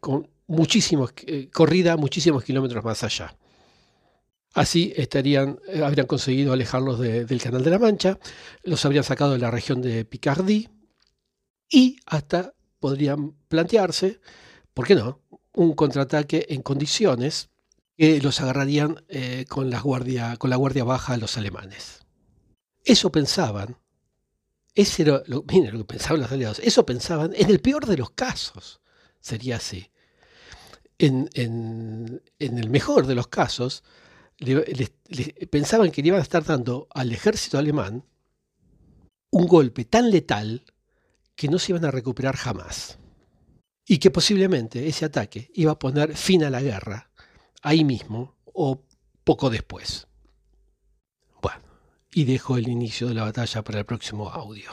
con 0.00 0.28
muchísimos, 0.46 1.12
eh, 1.26 1.48
corrida 1.52 1.96
muchísimos 1.96 2.44
kilómetros 2.44 2.82
más 2.84 3.02
allá. 3.02 3.36
Así 4.54 4.92
estarían, 4.96 5.58
eh, 5.68 5.82
habrían 5.82 6.06
conseguido 6.06 6.52
alejarlos 6.52 6.98
del 6.98 7.42
Canal 7.42 7.62
de 7.64 7.70
la 7.70 7.78
Mancha, 7.78 8.18
los 8.62 8.84
habrían 8.84 9.04
sacado 9.04 9.32
de 9.32 9.38
la 9.38 9.50
región 9.50 9.82
de 9.82 10.04
Picardie 10.04 10.70
y 11.68 11.96
hasta 12.06 12.54
podrían 12.82 13.32
plantearse, 13.48 14.20
¿por 14.74 14.86
qué 14.86 14.94
no?, 14.94 15.22
un 15.54 15.72
contraataque 15.74 16.46
en 16.50 16.62
condiciones 16.62 17.48
que 17.96 18.20
los 18.20 18.40
agarrarían 18.40 19.04
eh, 19.08 19.44
con, 19.48 19.70
la 19.70 19.80
guardia, 19.80 20.36
con 20.36 20.50
la 20.50 20.56
guardia 20.56 20.82
baja 20.82 21.14
a 21.14 21.16
los 21.16 21.38
alemanes. 21.38 22.00
Eso 22.84 23.12
pensaban, 23.12 23.76
ese 24.74 25.02
era 25.02 25.22
lo, 25.26 25.44
lo 25.46 25.46
que 25.46 25.84
pensaban 25.84 26.20
los 26.20 26.32
aliados, 26.32 26.58
eso 26.58 26.84
pensaban 26.84 27.32
en 27.36 27.48
el 27.48 27.60
peor 27.60 27.86
de 27.86 27.96
los 27.96 28.10
casos, 28.10 28.80
sería 29.20 29.56
así. 29.56 29.90
En, 30.98 31.28
en 31.34 32.58
el 32.58 32.70
mejor 32.70 33.06
de 33.06 33.14
los 33.14 33.28
casos, 33.28 33.84
pensaban 35.50 35.90
que 35.90 36.02
le 36.02 36.08
iban 36.08 36.20
a 36.20 36.22
estar 36.22 36.44
dando 36.44 36.88
al 36.90 37.12
ejército 37.12 37.58
alemán 37.58 38.04
un 39.30 39.46
golpe 39.46 39.84
tan 39.84 40.10
letal 40.10 40.64
que 41.42 41.48
no 41.48 41.58
se 41.58 41.72
iban 41.72 41.84
a 41.84 41.90
recuperar 41.90 42.36
jamás. 42.36 42.98
Y 43.84 43.98
que 43.98 44.12
posiblemente 44.12 44.86
ese 44.86 45.06
ataque 45.06 45.50
iba 45.54 45.72
a 45.72 45.78
poner 45.80 46.16
fin 46.16 46.44
a 46.44 46.50
la 46.50 46.62
guerra 46.62 47.10
ahí 47.62 47.82
mismo 47.82 48.36
o 48.44 48.84
poco 49.24 49.50
después. 49.50 50.06
Bueno, 51.42 51.64
y 52.12 52.22
dejo 52.26 52.56
el 52.58 52.68
inicio 52.68 53.08
de 53.08 53.14
la 53.14 53.24
batalla 53.24 53.64
para 53.64 53.80
el 53.80 53.84
próximo 53.84 54.30
audio. 54.30 54.70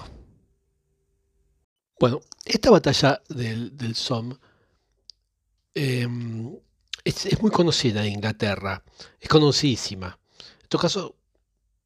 Bueno, 2.00 2.20
esta 2.46 2.70
batalla 2.70 3.20
del, 3.30 3.76
del 3.76 3.96
Somme 3.96 4.36
em, 5.74 6.56
es, 7.04 7.42
muy 7.42 7.50
conocida 7.50 8.06
en 8.06 8.14
Inglaterra, 8.14 8.84
es 9.20 9.28
conocidísima. 9.28 10.20
En 10.62 10.68
todo 10.68 10.82
caso, 10.84 11.16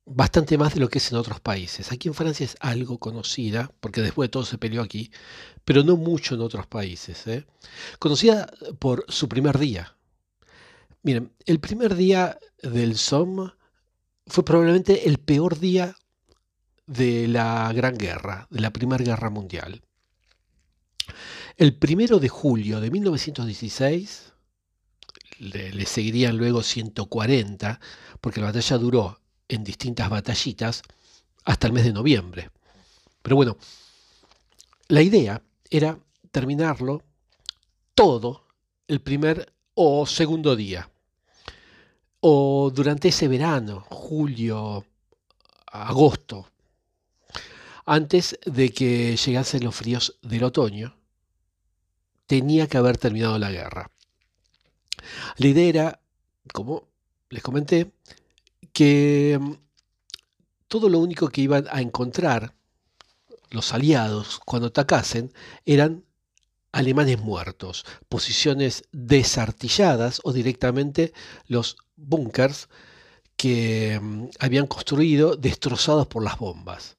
bastante 0.05 0.57
más 0.57 0.73
de 0.73 0.79
lo 0.79 0.89
que 0.89 0.97
es 0.99 1.11
en 1.11 1.17
otros 1.17 1.39
países. 1.39 1.91
Aquí 1.91 2.07
en 2.07 2.13
Francia 2.13 2.45
es 2.45 2.55
algo 2.59 2.97
conocida, 2.97 3.71
porque 3.79 4.01
después 4.01 4.27
de 4.27 4.31
todo 4.31 4.45
se 4.45 4.57
peleó 4.57 4.81
aquí, 4.81 5.11
pero 5.65 5.83
no 5.83 5.95
mucho 5.95 6.35
en 6.35 6.41
otros 6.41 6.67
países. 6.67 7.25
¿eh? 7.27 7.45
Conocida 7.99 8.51
por 8.79 9.05
su 9.07 9.29
primer 9.29 9.57
día. 9.57 9.95
Miren, 11.03 11.33
el 11.45 11.59
primer 11.59 11.95
día 11.95 12.37
del 12.61 12.97
Somme 12.97 13.51
fue 14.27 14.45
probablemente 14.45 15.07
el 15.07 15.17
peor 15.17 15.59
día 15.59 15.95
de 16.85 17.27
la 17.27 17.71
Gran 17.73 17.97
Guerra, 17.97 18.47
de 18.49 18.61
la 18.61 18.71
Primera 18.71 19.03
Guerra 19.03 19.29
Mundial. 19.29 19.81
El 21.57 21.77
primero 21.77 22.19
de 22.19 22.29
julio 22.29 22.79
de 22.79 22.89
1916, 22.89 24.33
le, 25.39 25.85
seguirían 25.85 26.37
luego 26.37 26.63
140, 26.63 27.79
porque 28.21 28.39
la 28.39 28.47
batalla 28.47 28.77
duró 28.77 29.22
en 29.47 29.63
distintas 29.63 30.09
batallitas 30.09 30.83
hasta 31.45 31.67
el 31.67 31.73
mes 31.73 31.85
de 31.85 31.93
noviembre. 31.93 32.49
Pero 33.21 33.35
bueno, 33.35 33.57
la 34.87 35.01
idea 35.01 35.41
era 35.69 35.97
terminarlo 36.31 37.01
todo 37.95 38.47
el 38.87 39.01
primer 39.01 39.53
o 39.75 40.05
segundo 40.05 40.55
día, 40.55 40.89
o 42.19 42.71
durante 42.73 43.09
ese 43.09 43.27
verano, 43.27 43.85
julio, 43.89 44.85
agosto, 45.67 46.49
antes 47.85 48.39
de 48.45 48.69
que 48.69 49.17
llegasen 49.17 49.63
los 49.63 49.75
fríos 49.75 50.17
del 50.21 50.43
otoño, 50.43 50.95
tenía 52.27 52.67
que 52.67 52.77
haber 52.77 52.97
terminado 52.97 53.37
la 53.37 53.51
guerra. 53.51 53.91
La 55.37 55.47
idea 55.47 55.67
era, 55.67 55.99
como 56.53 56.87
les 57.29 57.43
comenté, 57.43 57.91
que 58.73 59.39
mm, 59.39 59.53
todo 60.67 60.89
lo 60.89 60.99
único 60.99 61.29
que 61.29 61.41
iban 61.41 61.67
a 61.71 61.81
encontrar 61.81 62.55
los 63.51 63.73
aliados 63.73 64.39
cuando 64.43 64.67
atacasen 64.67 65.31
eran 65.65 66.03
alemanes 66.71 67.21
muertos, 67.21 67.85
posiciones 68.09 68.83
desartilladas 68.91 70.19
o 70.23 70.33
directamente 70.33 71.13
los 71.47 71.77
búnkers 71.95 72.67
que 73.37 73.99
mm, 74.01 74.25
habían 74.39 74.67
construido 74.67 75.35
destrozados 75.35 76.07
por 76.07 76.23
las 76.23 76.37
bombas. 76.37 76.97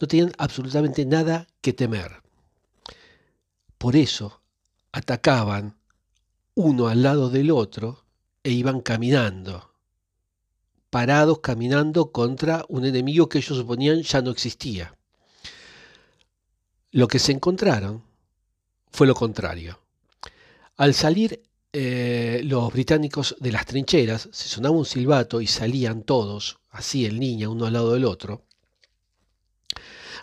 No 0.00 0.06
tenían 0.06 0.32
absolutamente 0.38 1.04
nada 1.04 1.48
que 1.60 1.72
temer. 1.72 2.22
Por 3.78 3.96
eso 3.96 4.40
atacaban 4.92 5.76
uno 6.54 6.88
al 6.88 7.02
lado 7.02 7.30
del 7.30 7.50
otro 7.50 8.04
e 8.44 8.50
iban 8.50 8.80
caminando, 8.80 9.72
parados 10.90 11.40
caminando 11.40 12.12
contra 12.12 12.64
un 12.68 12.84
enemigo 12.84 13.28
que 13.28 13.38
ellos 13.38 13.58
suponían 13.58 14.02
ya 14.02 14.22
no 14.22 14.30
existía. 14.30 14.94
Lo 16.90 17.08
que 17.08 17.18
se 17.18 17.32
encontraron 17.32 18.02
fue 18.90 19.06
lo 19.06 19.14
contrario. 19.14 19.80
Al 20.76 20.94
salir 20.94 21.42
eh, 21.72 22.40
los 22.44 22.72
británicos 22.72 23.36
de 23.40 23.52
las 23.52 23.66
trincheras, 23.66 24.28
se 24.32 24.48
sonaba 24.48 24.76
un 24.76 24.86
silbato 24.86 25.40
y 25.40 25.46
salían 25.46 26.02
todos, 26.02 26.58
así 26.70 27.04
el 27.04 27.20
niño, 27.20 27.52
uno 27.52 27.66
al 27.66 27.74
lado 27.74 27.92
del 27.92 28.04
otro. 28.04 28.44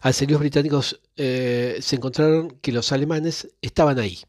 Al 0.01 0.13
salir 0.13 0.31
los 0.31 0.39
británicos 0.39 0.99
eh, 1.15 1.77
se 1.81 1.95
encontraron 1.95 2.59
que 2.61 2.71
los 2.71 2.91
alemanes 2.91 3.49
estaban 3.61 3.99
ahí, 3.99 4.19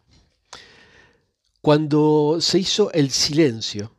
cuando 1.67 2.37
se 2.41 2.61
hizo 2.61 2.93
el 2.93 3.11
silencio, 3.11 3.96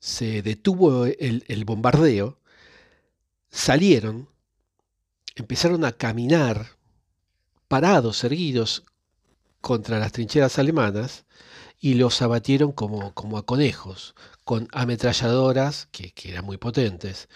se 0.00 0.42
detuvo 0.42 1.04
el, 1.04 1.64
bombardeo, 1.64 2.40
salieron, 3.50 4.28
empezaron 5.36 5.84
a 5.84 5.92
caminar 5.92 6.78
parados, 7.68 8.24
erguidos 8.24 8.82
contra 9.60 9.98
las 9.98 10.12
trincheras 10.12 10.58
alemanas 10.58 11.26
y 11.78 11.94
los 11.94 12.22
abatieron 12.22 12.72
como, 12.72 13.12
como 13.14 13.36
a 13.36 13.44
conejos, 13.44 14.14
con 14.44 14.68
ametralladoras 14.72 15.86
que, 15.92 16.12
que 16.12 16.30
eran 16.30 16.46
muy 16.46 16.56
potentes. 16.56 17.28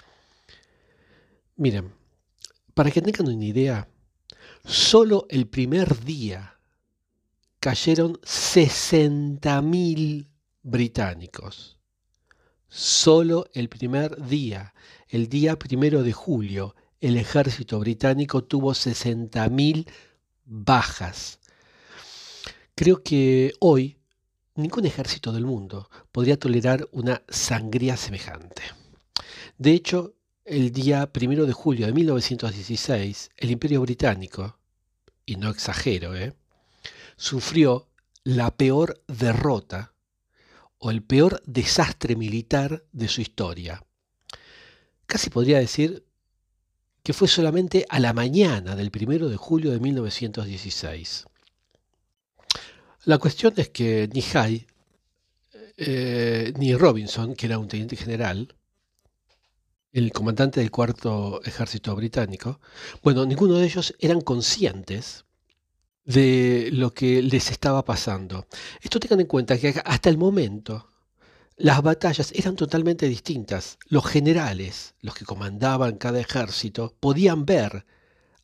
Miren, 1.56 1.92
para 2.72 2.90
que 2.90 3.02
tengan 3.02 3.28
una 3.28 3.44
idea, 3.44 3.88
solo 4.64 5.26
el 5.28 5.46
primer 5.46 6.02
día 6.02 6.58
cayeron 7.60 8.14
60.000 8.22 10.28
británicos. 10.62 11.73
Solo 12.76 13.46
el 13.54 13.68
primer 13.68 14.26
día, 14.26 14.74
el 15.08 15.28
día 15.28 15.56
primero 15.60 16.02
de 16.02 16.12
julio, 16.12 16.74
el 17.00 17.16
ejército 17.16 17.78
británico 17.78 18.42
tuvo 18.42 18.72
60.000 18.72 19.88
bajas. 20.44 21.38
Creo 22.74 23.04
que 23.04 23.52
hoy 23.60 23.96
ningún 24.56 24.86
ejército 24.86 25.32
del 25.32 25.46
mundo 25.46 25.88
podría 26.10 26.36
tolerar 26.36 26.88
una 26.90 27.22
sangría 27.28 27.96
semejante. 27.96 28.64
De 29.56 29.70
hecho, 29.70 30.16
el 30.44 30.72
día 30.72 31.12
primero 31.12 31.46
de 31.46 31.52
julio 31.52 31.86
de 31.86 31.92
1916, 31.92 33.30
el 33.36 33.52
Imperio 33.52 33.82
Británico, 33.82 34.58
y 35.24 35.36
no 35.36 35.50
exagero, 35.50 36.16
¿eh? 36.16 36.34
sufrió 37.16 37.86
la 38.24 38.50
peor 38.56 39.00
derrota 39.06 39.93
o 40.84 40.90
el 40.90 41.02
peor 41.02 41.42
desastre 41.46 42.14
militar 42.14 42.84
de 42.92 43.08
su 43.08 43.22
historia. 43.22 43.82
Casi 45.06 45.30
podría 45.30 45.58
decir 45.58 46.04
que 47.02 47.14
fue 47.14 47.26
solamente 47.26 47.86
a 47.88 47.98
la 48.00 48.12
mañana 48.12 48.76
del 48.76 48.90
primero 48.90 49.30
de 49.30 49.38
julio 49.38 49.70
de 49.70 49.80
1916. 49.80 51.24
La 53.06 53.16
cuestión 53.16 53.54
es 53.56 53.70
que 53.70 54.10
ni 54.12 54.22
Hay 54.34 54.66
eh, 55.78 56.52
ni 56.58 56.74
Robinson, 56.74 57.34
que 57.34 57.46
era 57.46 57.58
un 57.58 57.68
teniente 57.68 57.96
general, 57.96 58.54
el 59.90 60.12
comandante 60.12 60.60
del 60.60 60.70
cuarto 60.70 61.40
ejército 61.44 61.96
británico, 61.96 62.60
bueno, 63.02 63.24
ninguno 63.24 63.54
de 63.54 63.64
ellos 63.64 63.94
eran 64.00 64.20
conscientes 64.20 65.24
de 66.04 66.70
lo 66.72 66.92
que 66.92 67.22
les 67.22 67.50
estaba 67.50 67.84
pasando. 67.84 68.46
Esto 68.80 69.00
tengan 69.00 69.20
en 69.20 69.26
cuenta 69.26 69.58
que 69.58 69.74
hasta 69.84 70.10
el 70.10 70.18
momento 70.18 70.88
las 71.56 71.82
batallas 71.82 72.32
eran 72.34 72.56
totalmente 72.56 73.06
distintas. 73.06 73.78
Los 73.86 74.06
generales, 74.06 74.94
los 75.00 75.14
que 75.14 75.24
comandaban 75.24 75.96
cada 75.96 76.20
ejército, 76.20 76.94
podían 77.00 77.44
ver 77.46 77.86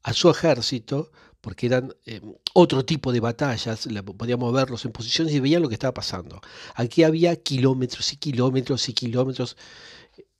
a 0.02 0.12
su 0.12 0.30
ejército, 0.30 1.11
porque 1.40 1.66
eran 1.66 1.94
eh, 2.06 2.20
otro 2.54 2.84
tipo 2.84 3.12
de 3.12 3.20
batallas, 3.20 3.88
podíamos 4.16 4.52
verlos 4.52 4.84
en 4.84 4.92
posiciones 4.92 5.34
y 5.34 5.40
veían 5.40 5.62
lo 5.62 5.68
que 5.68 5.74
estaba 5.74 5.94
pasando. 5.94 6.40
Aquí 6.74 7.02
había 7.02 7.34
kilómetros 7.36 8.12
y 8.12 8.16
kilómetros 8.16 8.88
y 8.88 8.92
kilómetros 8.92 9.56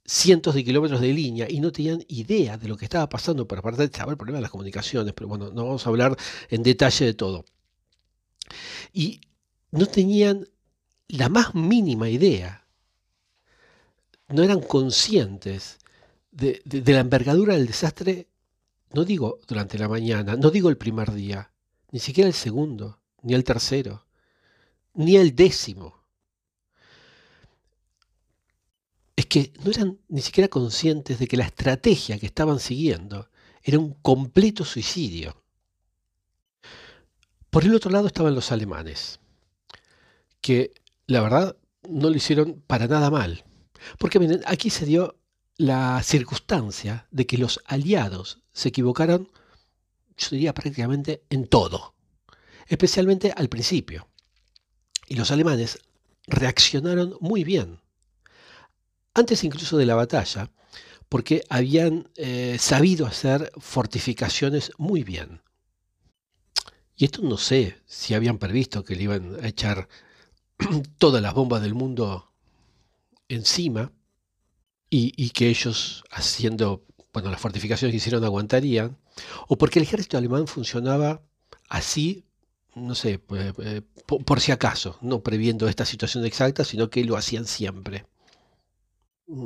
cientos 0.05 0.55
de 0.55 0.63
kilómetros 0.63 1.01
de 1.01 1.13
línea 1.13 1.47
y 1.49 1.59
no 1.59 1.71
tenían 1.71 2.03
idea 2.07 2.57
de 2.57 2.67
lo 2.67 2.77
que 2.77 2.85
estaba 2.85 3.07
pasando, 3.07 3.47
pero 3.47 3.59
aparte 3.59 3.83
estaba 3.83 4.11
el 4.11 4.17
problema 4.17 4.37
de 4.37 4.43
las 4.43 4.51
comunicaciones, 4.51 5.13
pero 5.13 5.27
bueno, 5.27 5.51
no 5.51 5.65
vamos 5.65 5.85
a 5.85 5.89
hablar 5.89 6.17
en 6.49 6.63
detalle 6.63 7.05
de 7.05 7.13
todo. 7.13 7.45
Y 8.93 9.21
no 9.71 9.85
tenían 9.85 10.47
la 11.07 11.29
más 11.29 11.55
mínima 11.55 12.09
idea, 12.09 12.65
no 14.29 14.43
eran 14.43 14.61
conscientes 14.61 15.79
de, 16.31 16.61
la 16.65 16.99
envergadura 16.99 17.55
del 17.55 17.67
desastre, 17.67 18.27
no 18.93 19.03
digo 19.05 19.39
durante 19.47 19.77
la 19.77 19.87
mañana, 19.87 20.35
no 20.35 20.49
digo 20.49 20.69
el 20.69 20.77
primer 20.77 21.11
día, 21.11 21.51
ni 21.91 21.99
siquiera 21.99 22.27
el 22.27 22.33
segundo, 22.33 22.99
ni 23.21 23.33
el 23.33 23.43
tercero, 23.43 24.05
ni 24.93 25.17
el 25.17 25.35
décimo. 25.35 26.01
Es 29.15 29.20
que 29.31 29.53
no 29.63 29.71
eran 29.71 29.97
ni 30.09 30.19
siquiera 30.19 30.49
conscientes 30.49 31.17
de 31.17 31.25
que 31.25 31.37
la 31.37 31.45
estrategia 31.45 32.19
que 32.19 32.25
estaban 32.25 32.59
siguiendo 32.59 33.29
era 33.63 33.79
un 33.79 33.93
completo 33.93 34.65
suicidio. 34.65 35.41
Por 37.49 37.63
el 37.63 37.73
otro 37.73 37.91
lado 37.91 38.07
estaban 38.07 38.35
los 38.35 38.51
alemanes, 38.51 39.21
que 40.41 40.73
la 41.07 41.21
verdad 41.21 41.55
no 41.87 42.09
lo 42.09 42.15
hicieron 42.17 42.61
para 42.67 42.87
nada 42.87 43.09
mal. 43.09 43.45
Porque 43.97 44.19
miren, 44.19 44.41
aquí 44.47 44.69
se 44.69 44.85
dio 44.85 45.17
la 45.55 46.03
circunstancia 46.03 47.07
de 47.09 47.25
que 47.25 47.37
los 47.37 47.61
aliados 47.67 48.43
se 48.51 48.67
equivocaron, 48.67 49.31
yo 50.17 50.27
diría 50.31 50.53
prácticamente 50.53 51.23
en 51.29 51.47
todo, 51.47 51.95
especialmente 52.67 53.31
al 53.33 53.47
principio. 53.47 54.09
Y 55.07 55.15
los 55.15 55.31
alemanes 55.31 55.79
reaccionaron 56.27 57.15
muy 57.21 57.45
bien, 57.45 57.79
antes 59.13 59.43
incluso 59.43 59.77
de 59.77 59.85
la 59.85 59.95
batalla, 59.95 60.51
porque 61.09 61.43
habían 61.49 62.09
eh, 62.15 62.57
sabido 62.59 63.05
hacer 63.05 63.51
fortificaciones 63.57 64.71
muy 64.77 65.03
bien. 65.03 65.41
Y 66.95 67.05
esto 67.05 67.21
no 67.21 67.37
sé 67.37 67.81
si 67.85 68.13
habían 68.13 68.37
previsto 68.37 68.83
que 68.83 68.95
le 68.95 69.03
iban 69.03 69.43
a 69.43 69.47
echar 69.47 69.87
todas 70.97 71.21
las 71.21 71.33
bombas 71.33 71.61
del 71.61 71.73
mundo 71.73 72.31
encima 73.27 73.91
y, 74.93 75.29
que 75.29 75.47
ellos 75.47 76.03
haciendo, 76.11 76.85
bueno, 77.13 77.31
las 77.31 77.39
fortificaciones 77.39 77.93
que 77.93 77.97
hicieron 77.97 78.25
aguantarían, 78.25 78.97
o 79.47 79.57
porque 79.57 79.79
el 79.79 79.83
ejército 79.83 80.17
alemán 80.17 80.47
funcionaba 80.47 81.21
así, 81.69 82.25
no 82.75 82.93
sé, 82.93 83.17
pues, 83.17 83.53
eh, 83.59 83.81
por, 84.05 84.41
si 84.41 84.51
acaso, 84.51 84.97
no 85.01 85.23
previendo 85.23 85.69
esta 85.69 85.85
situación 85.85 86.25
exacta, 86.25 86.65
sino 86.65 86.89
que 86.89 87.05
lo 87.05 87.15
hacían 87.15 87.45
siempre. 87.45 88.05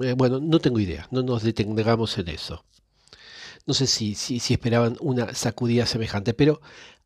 Eh, 0.04 0.14
bueno, 0.18 0.40
no 0.40 0.60
tengo 0.60 0.80
idea, 0.80 1.08
no 1.12 1.22
nos 1.22 1.44
detengamos 1.44 2.18
en 2.18 2.30
eso. 2.30 2.66
No 3.68 3.74
sé 3.74 3.88
si, 3.88 4.14
esperaban 4.54 4.98
una 5.00 5.34
sacudida 5.34 5.86
semejante, 5.86 6.34
pero 6.34 6.62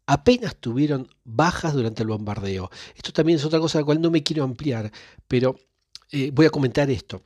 apenas 0.05 0.55
tuvieron 0.55 1.07
bajas 1.23 1.73
durante 1.73 2.03
el 2.03 2.09
bombardeo. 2.09 2.69
Esto 2.95 3.13
también 3.13 3.37
es 3.37 3.45
otra 3.45 3.59
cosa 3.59 3.77
a 3.77 3.81
la 3.81 3.85
cual 3.85 4.01
no 4.01 4.11
me 4.11 4.23
quiero 4.23 4.43
ampliar, 4.43 4.91
pero 5.27 5.55
eh, 6.11 6.31
voy 6.33 6.45
a 6.45 6.49
comentar 6.49 6.89
esto. 6.89 7.21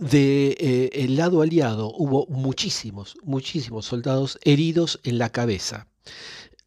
De 0.00 0.56
eh, 0.58 0.90
el 0.92 1.16
lado 1.16 1.42
aliado 1.42 1.92
hubo 1.96 2.26
muchísimos, 2.26 3.16
muchísimos 3.22 3.86
soldados 3.86 4.38
heridos 4.42 5.00
en 5.04 5.18
la 5.18 5.30
cabeza. 5.30 5.88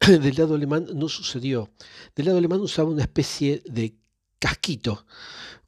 Del 0.00 0.34
lado 0.36 0.54
alemán 0.54 0.86
no 0.94 1.08
sucedió. 1.08 1.70
Del 2.16 2.26
lado 2.26 2.38
alemán 2.38 2.60
usaba 2.60 2.90
una 2.90 3.02
especie 3.02 3.62
de 3.66 3.94
casquito. 4.38 5.04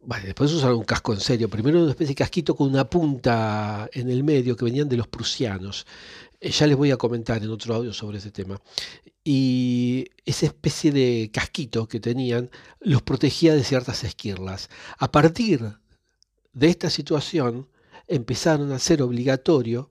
Después 0.02 0.52
usaron 0.52 0.78
un 0.78 0.84
casco 0.84 1.12
en 1.12 1.20
serio. 1.20 1.48
Primero 1.48 1.80
una 1.80 1.90
especie 1.90 2.14
de 2.14 2.16
casquito 2.16 2.56
con 2.56 2.68
una 2.68 2.88
punta 2.88 3.88
en 3.92 4.10
el 4.10 4.24
medio 4.24 4.56
que 4.56 4.64
venían 4.64 4.88
de 4.88 4.96
los 4.96 5.06
prusianos. 5.06 5.86
Eh, 6.40 6.50
ya 6.50 6.66
les 6.66 6.76
voy 6.76 6.90
a 6.90 6.96
comentar 6.96 7.42
en 7.42 7.50
otro 7.50 7.74
audio 7.74 7.92
sobre 7.92 8.18
ese 8.18 8.32
tema. 8.32 8.60
Y 9.24 10.06
esa 10.24 10.46
especie 10.46 10.90
de 10.90 11.30
casquito 11.32 11.86
que 11.86 12.00
tenían 12.00 12.50
los 12.80 13.02
protegía 13.02 13.54
de 13.54 13.62
ciertas 13.62 14.02
esquirlas. 14.02 14.68
A 14.98 15.12
partir 15.12 15.78
de 16.52 16.68
esta 16.68 16.90
situación 16.90 17.68
empezaron 18.08 18.72
a 18.72 18.80
ser 18.80 19.02
obligatorio 19.02 19.90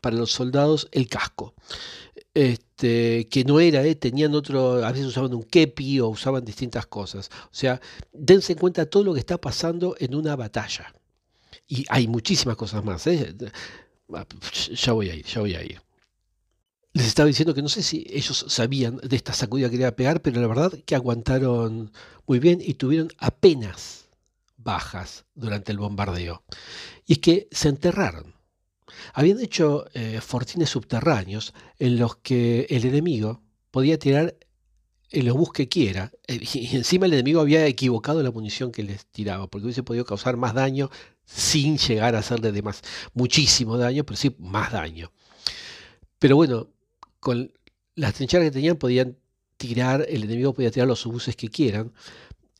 para 0.00 0.16
los 0.16 0.32
soldados 0.32 0.88
el 0.90 1.08
casco. 1.08 1.54
Este, 2.34 3.28
que 3.28 3.44
no 3.44 3.60
era, 3.60 3.84
eh, 3.84 3.94
tenían 3.94 4.34
otro, 4.34 4.84
a 4.84 4.90
veces 4.90 5.06
usaban 5.06 5.32
un 5.34 5.44
kepi 5.44 6.00
o 6.00 6.08
usaban 6.08 6.44
distintas 6.44 6.86
cosas. 6.86 7.30
O 7.44 7.54
sea, 7.54 7.80
dense 8.12 8.52
en 8.54 8.58
cuenta 8.58 8.86
todo 8.86 9.04
lo 9.04 9.14
que 9.14 9.20
está 9.20 9.40
pasando 9.40 9.94
en 9.98 10.14
una 10.14 10.34
batalla. 10.36 10.92
Y 11.68 11.84
hay 11.88 12.08
muchísimas 12.08 12.56
cosas 12.56 12.84
más. 12.84 13.06
¿eh? 13.06 13.34
Ya 14.74 14.92
voy 14.92 15.10
a 15.10 15.14
ir, 15.14 15.24
ya 15.24 15.40
voy 15.40 15.54
a 15.54 15.62
ir 15.62 15.80
les 16.94 17.06
estaba 17.06 17.26
diciendo 17.26 17.54
que 17.54 17.62
no 17.62 17.68
sé 17.68 17.82
si 17.82 18.06
ellos 18.08 18.46
sabían 18.48 18.98
de 18.98 19.16
esta 19.16 19.32
sacudida 19.32 19.68
que 19.68 19.76
iba 19.76 19.90
pegar, 19.90 20.22
pero 20.22 20.40
la 20.40 20.46
verdad 20.46 20.72
que 20.86 20.94
aguantaron 20.94 21.92
muy 22.26 22.38
bien 22.38 22.60
y 22.64 22.74
tuvieron 22.74 23.10
apenas 23.18 24.08
bajas 24.56 25.24
durante 25.34 25.72
el 25.72 25.78
bombardeo. 25.78 26.44
Y 27.04 27.14
es 27.14 27.18
que 27.18 27.48
se 27.50 27.68
enterraron. 27.68 28.33
Habían 29.12 29.40
hecho 29.40 29.86
eh, 29.94 30.20
fortines 30.20 30.70
subterráneos 30.70 31.54
en 31.78 31.98
los 31.98 32.16
que 32.16 32.66
el 32.70 32.84
enemigo 32.84 33.42
podía 33.70 33.98
tirar 33.98 34.36
el 35.10 35.30
obús 35.30 35.52
que 35.52 35.68
quiera. 35.68 36.12
Eh, 36.26 36.40
y 36.54 36.76
encima 36.76 37.06
el 37.06 37.14
enemigo 37.14 37.40
había 37.40 37.66
equivocado 37.66 38.22
la 38.22 38.30
munición 38.30 38.72
que 38.72 38.82
les 38.82 39.06
tiraba, 39.06 39.46
porque 39.48 39.66
hubiese 39.66 39.82
podido 39.82 40.04
causar 40.04 40.36
más 40.36 40.54
daño 40.54 40.90
sin 41.24 41.78
llegar 41.78 42.14
a 42.14 42.18
hacerle 42.18 42.52
de 42.52 42.62
más, 42.62 42.82
muchísimo 43.14 43.78
daño, 43.78 44.04
pero 44.04 44.16
sí 44.16 44.34
más 44.38 44.72
daño. 44.72 45.10
Pero 46.18 46.36
bueno, 46.36 46.68
con 47.20 47.52
las 47.94 48.14
trincheras 48.14 48.46
que 48.46 48.50
tenían 48.50 48.76
podían 48.76 49.16
tirar, 49.56 50.06
el 50.08 50.24
enemigo 50.24 50.52
podía 50.52 50.70
tirar 50.70 50.88
los 50.88 51.06
obuses 51.06 51.36
que 51.36 51.48
quieran, 51.48 51.92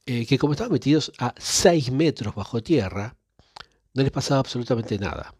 eh, 0.06 0.26
que 0.26 0.38
como 0.38 0.52
estaban 0.52 0.72
metidos 0.72 1.12
a 1.18 1.34
6 1.38 1.90
metros 1.90 2.34
bajo 2.34 2.62
tierra, 2.62 3.16
no 3.94 4.02
les 4.02 4.10
pasaba 4.10 4.40
absolutamente 4.40 4.98
nada. 4.98 5.34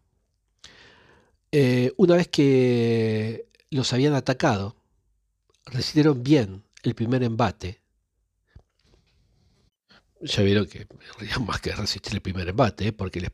Eh, 1.57 1.93
una 1.95 2.17
vez 2.17 2.27
que 2.27 3.47
los 3.69 3.93
habían 3.93 4.13
atacado, 4.13 4.75
resistieron 5.65 6.21
bien 6.21 6.65
el 6.83 6.95
primer 6.95 7.23
embate. 7.23 7.81
Ya 10.19 10.43
vieron 10.43 10.65
que 10.65 10.85
más 11.39 11.61
que 11.61 11.71
resistir 11.71 12.13
el 12.13 12.21
primer 12.21 12.49
embate, 12.49 12.91
porque 12.91 13.21
les, 13.21 13.31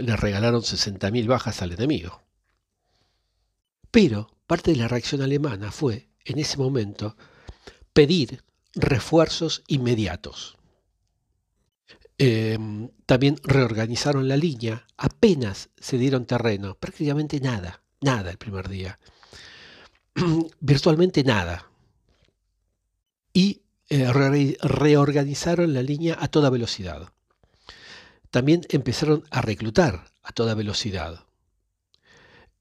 les 0.00 0.18
regalaron 0.18 0.62
60.000 0.62 1.26
bajas 1.26 1.60
al 1.60 1.72
enemigo. 1.72 2.22
Pero 3.90 4.34
parte 4.46 4.70
de 4.70 4.78
la 4.78 4.88
reacción 4.88 5.20
alemana 5.20 5.70
fue, 5.70 6.08
en 6.24 6.38
ese 6.38 6.56
momento, 6.56 7.18
pedir 7.92 8.44
refuerzos 8.76 9.62
inmediatos. 9.66 10.57
Em, 12.18 12.90
también 13.06 13.38
reorganizaron 13.44 14.26
la 14.26 14.36
línea, 14.36 14.84
apenas 14.96 15.70
se 15.78 15.98
dieron 15.98 16.26
terreno, 16.26 16.74
prácticamente 16.74 17.38
nada, 17.38 17.80
nada 18.00 18.32
el 18.32 18.38
primer 18.38 18.68
día, 18.68 18.98
virtualmente 20.60 21.22
nada. 21.22 21.70
Y 23.32 23.62
eh, 23.88 24.12
reorganizaron 24.12 25.72
la 25.72 25.82
línea 25.82 26.16
a 26.20 26.26
toda 26.26 26.50
velocidad. 26.50 27.12
También 28.30 28.62
empezaron 28.68 29.22
a 29.30 29.40
reclutar 29.40 30.10
a 30.22 30.32
toda 30.32 30.54
velocidad. 30.54 31.24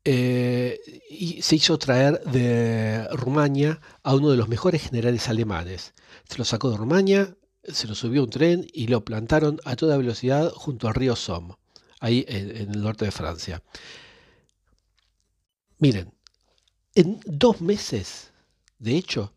Eh, 0.06 0.80
y 1.10 1.42
se 1.42 1.56
hizo 1.56 1.78
traer 1.80 2.22
de 2.22 3.08
Rumania 3.12 3.82
a 4.04 4.16
uno 4.16 4.30
de 4.30 4.38
los 4.38 4.48
mejores 4.48 4.84
generales 4.84 5.28
alemanes. 5.28 5.94
Se 6.30 6.38
lo 6.38 6.46
sacó 6.46 6.70
de 6.70 6.78
Rumania, 6.78 7.36
se 7.68 7.88
lo 7.88 7.96
subió 7.96 8.24
un 8.24 8.30
tren 8.30 8.68
y 8.74 8.88
lo 8.88 9.04
plantaron 9.04 9.60
a 9.66 9.76
toda 9.76 9.98
velocidad 9.98 10.52
junto 10.52 10.88
al 10.88 10.96
río 10.96 11.16
Somme, 11.16 11.56
ahí 12.00 12.26
en, 12.28 12.56
en 12.56 12.72
el 12.76 12.82
norte 12.82 13.06
de 13.06 13.12
Francia. 13.12 13.64
Miren, 15.80 16.14
en 16.96 17.20
dos 17.26 17.62
meses, 17.62 18.32
de 18.80 18.96
hecho, 18.98 19.34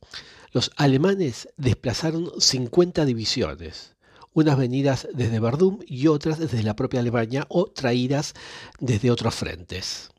los 0.53 0.71
alemanes 0.77 1.49
desplazaron 1.57 2.31
50 2.39 3.05
divisiones, 3.05 3.95
unas 4.33 4.57
venidas 4.57 5.09
desde 5.13 5.41
Verdún 5.41 5.85
y 5.87 6.07
otras 6.07 6.39
desde 6.39 6.63
la 6.63 6.77
propia 6.77 7.01
Alemania 7.01 7.47
o 7.49 7.67
traídas 7.67 8.35
desde 8.79 9.11
otros 9.11 9.35
frentes 9.35 10.11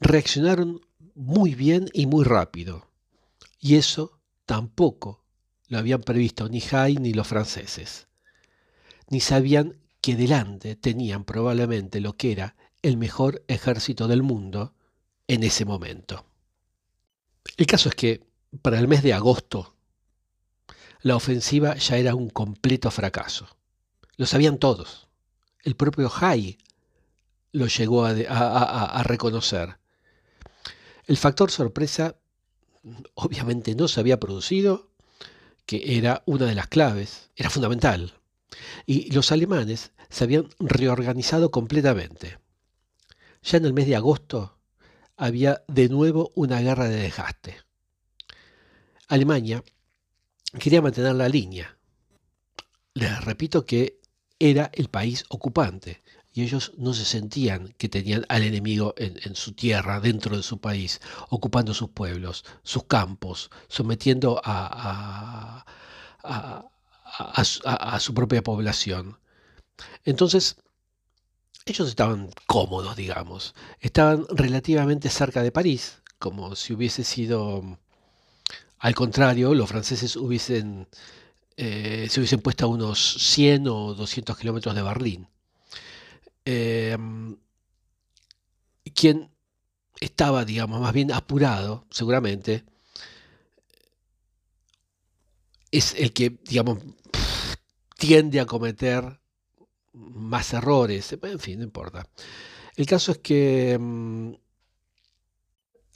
reaccionaron 0.00 0.80
muy 1.14 1.54
bien 1.54 1.88
y 1.92 2.06
muy 2.06 2.24
rápido. 2.24 2.90
Y 3.58 3.76
eso 3.76 4.20
tampoco 4.46 5.23
lo 5.74 5.80
habían 5.80 6.02
previsto 6.02 6.48
ni 6.48 6.62
Hay 6.70 6.96
ni 6.98 7.12
los 7.12 7.26
franceses. 7.26 8.06
Ni 9.10 9.18
sabían 9.18 9.76
que 10.00 10.14
delante 10.14 10.76
tenían 10.76 11.24
probablemente 11.24 12.00
lo 12.00 12.16
que 12.16 12.30
era 12.30 12.54
el 12.82 12.96
mejor 12.96 13.44
ejército 13.48 14.06
del 14.06 14.22
mundo 14.22 14.72
en 15.26 15.42
ese 15.42 15.64
momento. 15.64 16.26
El 17.56 17.66
caso 17.66 17.88
es 17.88 17.96
que 17.96 18.24
para 18.62 18.78
el 18.78 18.86
mes 18.86 19.02
de 19.02 19.14
agosto 19.14 19.74
la 21.00 21.16
ofensiva 21.16 21.74
ya 21.74 21.96
era 21.96 22.14
un 22.14 22.30
completo 22.30 22.92
fracaso. 22.92 23.48
Lo 24.16 24.26
sabían 24.26 24.58
todos. 24.58 25.08
El 25.64 25.74
propio 25.74 26.10
Hay 26.20 26.56
lo 27.50 27.66
llegó 27.66 28.04
a, 28.04 29.02
reconocer. 29.02 29.76
El 31.06 31.16
factor 31.16 31.50
sorpresa 31.50 32.16
obviamente 33.14 33.74
no 33.74 33.88
se 33.88 33.98
había 33.98 34.20
producido, 34.20 34.93
que 35.66 35.96
era 35.98 36.22
una 36.26 36.46
de 36.46 36.54
las 36.54 36.68
claves, 36.68 37.30
era 37.36 37.50
fundamental. 37.50 38.14
Y 38.86 39.10
los 39.12 39.32
alemanes 39.32 39.92
se 40.08 40.24
habían 40.24 40.48
reorganizado 40.58 41.50
completamente. 41.50 42.38
Ya 43.42 43.58
en 43.58 43.64
el 43.64 43.72
mes 43.72 43.86
de 43.86 43.96
agosto 43.96 44.58
había 45.16 45.64
de 45.68 45.88
nuevo 45.88 46.32
una 46.34 46.60
guerra 46.60 46.88
de 46.88 46.96
desgaste. 46.96 47.56
Alemania 49.08 49.62
quería 50.58 50.82
mantener 50.82 51.14
la 51.14 51.28
línea. 51.28 51.76
Les 52.94 53.24
repito 53.24 53.66
que 53.66 54.00
era 54.38 54.70
el 54.72 54.88
país 54.88 55.24
ocupante 55.28 56.02
y 56.34 56.42
ellos 56.42 56.72
no 56.76 56.92
se 56.92 57.04
sentían 57.04 57.74
que 57.78 57.88
tenían 57.88 58.26
al 58.28 58.42
enemigo 58.42 58.94
en, 58.98 59.36
su 59.36 59.52
tierra, 59.52 60.00
dentro 60.00 60.36
de 60.36 60.42
su 60.42 60.58
país, 60.58 61.00
ocupando 61.30 61.72
sus 61.72 61.90
pueblos, 61.90 62.44
sus 62.64 62.84
campos, 62.84 63.50
sometiendo 63.68 64.40
a, 64.44 65.64
su 68.00 68.14
propia 68.14 68.42
población. 68.42 69.18
Entonces, 70.04 70.56
ellos 71.66 71.88
estaban 71.88 72.30
cómodos, 72.46 72.96
digamos, 72.96 73.54
estaban 73.80 74.26
relativamente 74.30 75.08
cerca 75.10 75.42
de 75.42 75.52
París, 75.52 76.02
como 76.18 76.56
si 76.56 76.74
hubiese 76.74 77.04
sido 77.04 77.78
al 78.84 78.94
contrario, 78.94 79.54
los 79.54 79.70
franceses 79.70 80.14
hubiesen, 80.14 80.88
eh, 81.56 82.06
se 82.10 82.20
hubiesen 82.20 82.40
puesto 82.40 82.66
a 82.66 82.68
unos 82.68 83.14
100 83.18 83.68
o 83.68 83.94
200 83.94 84.36
kilómetros 84.36 84.74
de 84.74 84.82
Berlín. 84.82 85.28
Em, 86.44 87.36
quien 88.94 89.30
estaba, 90.00 90.44
digamos, 90.44 90.80
más 90.80 90.92
bien 90.92 91.12
apurado, 91.12 91.86
seguramente, 91.90 92.64
es 95.70 95.94
el 95.94 96.12
que, 96.12 96.38
digamos, 96.44 96.78
tiende 97.98 98.40
a 98.40 98.46
cometer 98.46 99.20
más 99.92 100.52
errores. 100.52 101.16
En 101.22 101.38
fin, 101.40 101.58
no 101.58 101.64
importa. 101.64 102.08
El 102.76 102.86
caso 102.86 103.12
es 103.12 103.18
que, 103.18 103.72
em, 103.72 104.36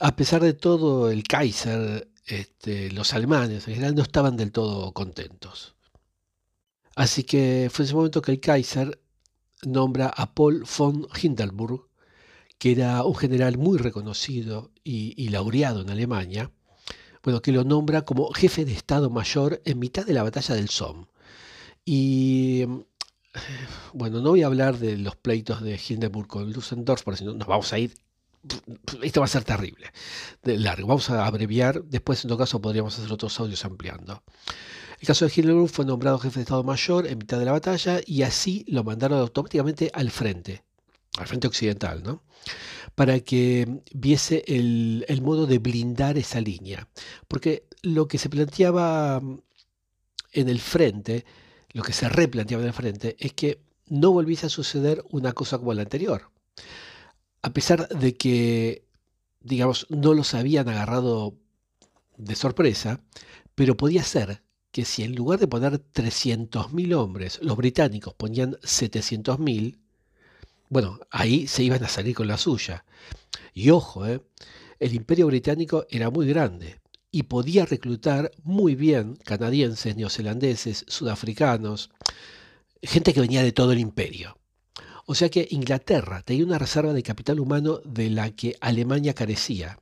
a 0.00 0.16
pesar 0.16 0.42
de 0.42 0.54
todo, 0.54 1.10
el 1.10 1.24
Kaiser 1.24 2.08
este, 2.26 2.90
los 2.92 3.14
alemanes 3.14 3.66
en 3.68 3.74
general 3.74 3.94
no 3.94 4.02
estaban 4.02 4.36
del 4.36 4.52
todo 4.52 4.92
contentos. 4.92 5.74
Así 6.94 7.24
que 7.24 7.70
fue 7.72 7.84
ese 7.84 7.94
momento 7.94 8.22
que 8.22 8.32
el 8.32 8.40
Kaiser 8.40 9.00
nombra 9.64 10.08
a 10.08 10.34
Paul 10.34 10.64
von 10.64 11.08
Hindenburg, 11.20 11.88
que 12.58 12.72
era 12.72 13.04
un 13.04 13.14
general 13.14 13.58
muy 13.58 13.78
reconocido 13.78 14.70
y, 14.84 15.28
laureado 15.28 15.82
en 15.82 15.90
Alemania, 15.90 16.50
bueno, 17.22 17.42
que 17.42 17.52
lo 17.52 17.64
nombra 17.64 18.02
como 18.02 18.32
jefe 18.32 18.64
de 18.64 18.72
Estado 18.72 19.10
Mayor 19.10 19.60
en 19.64 19.78
mitad 19.78 20.06
de 20.06 20.14
la 20.14 20.22
batalla 20.22 20.54
del 20.54 20.68
Somme. 20.68 21.06
Y 21.84 22.64
bueno, 23.92 24.20
no 24.20 24.30
voy 24.30 24.42
a 24.42 24.46
hablar 24.46 24.78
de 24.78 24.96
los 24.96 25.16
pleitos 25.16 25.62
de 25.62 25.78
Hindenburg 25.78 26.28
con 26.28 26.52
Lusendorf, 26.52 27.02
porque 27.02 27.18
si 27.18 27.24
no 27.24 27.34
nos 27.34 27.46
vamos 27.46 27.72
a 27.72 27.78
ir 27.78 27.94
esto 29.02 29.20
va 29.20 29.26
a 29.26 29.28
ser 29.28 29.44
terrible, 29.44 29.92
largo. 30.42 30.88
Vamos 30.88 31.10
a 31.10 31.26
abreviar, 31.26 31.82
después 31.84 32.24
en 32.24 32.28
todo 32.28 32.38
caso 32.38 32.60
podríamos 32.60 32.98
hacer 32.98 33.12
otros 33.12 33.38
audios 33.40 33.64
ampliando. 33.64 34.22
El 35.00 35.06
caso 35.06 35.26
de 35.26 35.32
Hindenburg 35.34 35.70
fue 35.70 35.84
nombrado 35.84 36.18
jefe 36.18 36.40
de 36.40 36.42
Estado 36.42 36.64
Mayor 36.64 37.06
en 37.06 37.18
mitad 37.18 37.38
de 37.38 37.44
la 37.44 37.52
batalla 37.52 38.00
y 38.04 38.22
así 38.22 38.64
lo 38.68 38.84
mandaron 38.84 39.20
automáticamente 39.20 39.90
al 39.94 40.10
frente, 40.10 40.64
al 41.18 41.26
frente 41.26 41.46
occidental, 41.46 42.02
¿no? 42.02 42.24
Para 42.94 43.20
que 43.20 43.82
viese 43.92 44.44
el, 44.46 45.04
el 45.08 45.22
modo 45.22 45.46
de 45.46 45.58
blindar 45.58 46.18
esa 46.18 46.40
línea. 46.40 46.88
Porque 47.28 47.64
lo 47.82 48.08
que 48.08 48.18
se 48.18 48.28
planteaba 48.28 49.22
en 50.32 50.48
el 50.48 50.60
frente, 50.60 51.24
lo 51.72 51.82
que 51.82 51.92
se 51.92 52.08
replanteaba 52.08 52.62
en 52.62 52.68
el 52.68 52.74
frente, 52.74 53.16
es 53.20 53.32
que 53.32 53.60
no 53.86 54.10
volviese 54.10 54.46
a 54.46 54.50
suceder 54.50 55.04
una 55.10 55.32
cosa 55.32 55.58
como 55.58 55.74
la 55.74 55.82
anterior 55.82 56.30
a 57.42 57.52
pesar 57.52 57.88
de 57.88 58.16
que, 58.16 58.84
digamos, 59.40 59.86
no 59.90 60.14
los 60.14 60.34
habían 60.34 60.68
agarrado 60.68 61.34
de 62.16 62.34
sorpresa, 62.34 63.00
pero 63.54 63.76
podía 63.76 64.02
ser 64.02 64.42
que 64.78 64.84
si 64.84 65.02
en 65.02 65.16
lugar 65.16 65.40
de 65.40 65.48
poner 65.48 65.72
300.000 65.72 66.94
hombres, 66.94 67.40
los 67.42 67.56
británicos 67.56 68.14
ponían 68.14 68.52
700.000, 68.62 69.76
bueno, 70.68 71.00
ahí 71.10 71.48
se 71.48 71.64
iban 71.64 71.82
a 71.82 71.88
salir 71.88 72.14
con 72.14 72.28
la 72.28 72.38
suya. 72.38 72.84
Y 73.52 73.70
ojo, 73.70 74.06
¿eh? 74.06 74.20
el 74.78 74.94
imperio 74.94 75.26
británico 75.26 75.84
era 75.90 76.10
muy 76.10 76.28
grande 76.28 76.80
y 77.10 77.24
podía 77.24 77.66
reclutar 77.66 78.30
muy 78.44 78.76
bien 78.76 79.16
canadienses, 79.16 79.96
neozelandeses, 79.96 80.84
sudafricanos, 80.86 81.90
gente 82.80 83.12
que 83.12 83.20
venía 83.20 83.42
de 83.42 83.50
todo 83.50 83.72
el 83.72 83.80
imperio. 83.80 84.38
O 85.06 85.16
sea 85.16 85.28
que 85.28 85.48
Inglaterra 85.50 86.22
tenía 86.22 86.44
una 86.44 86.60
reserva 86.60 86.92
de 86.92 87.02
capital 87.02 87.40
humano 87.40 87.80
de 87.84 88.10
la 88.10 88.30
que 88.30 88.54
Alemania 88.60 89.12
carecía. 89.12 89.80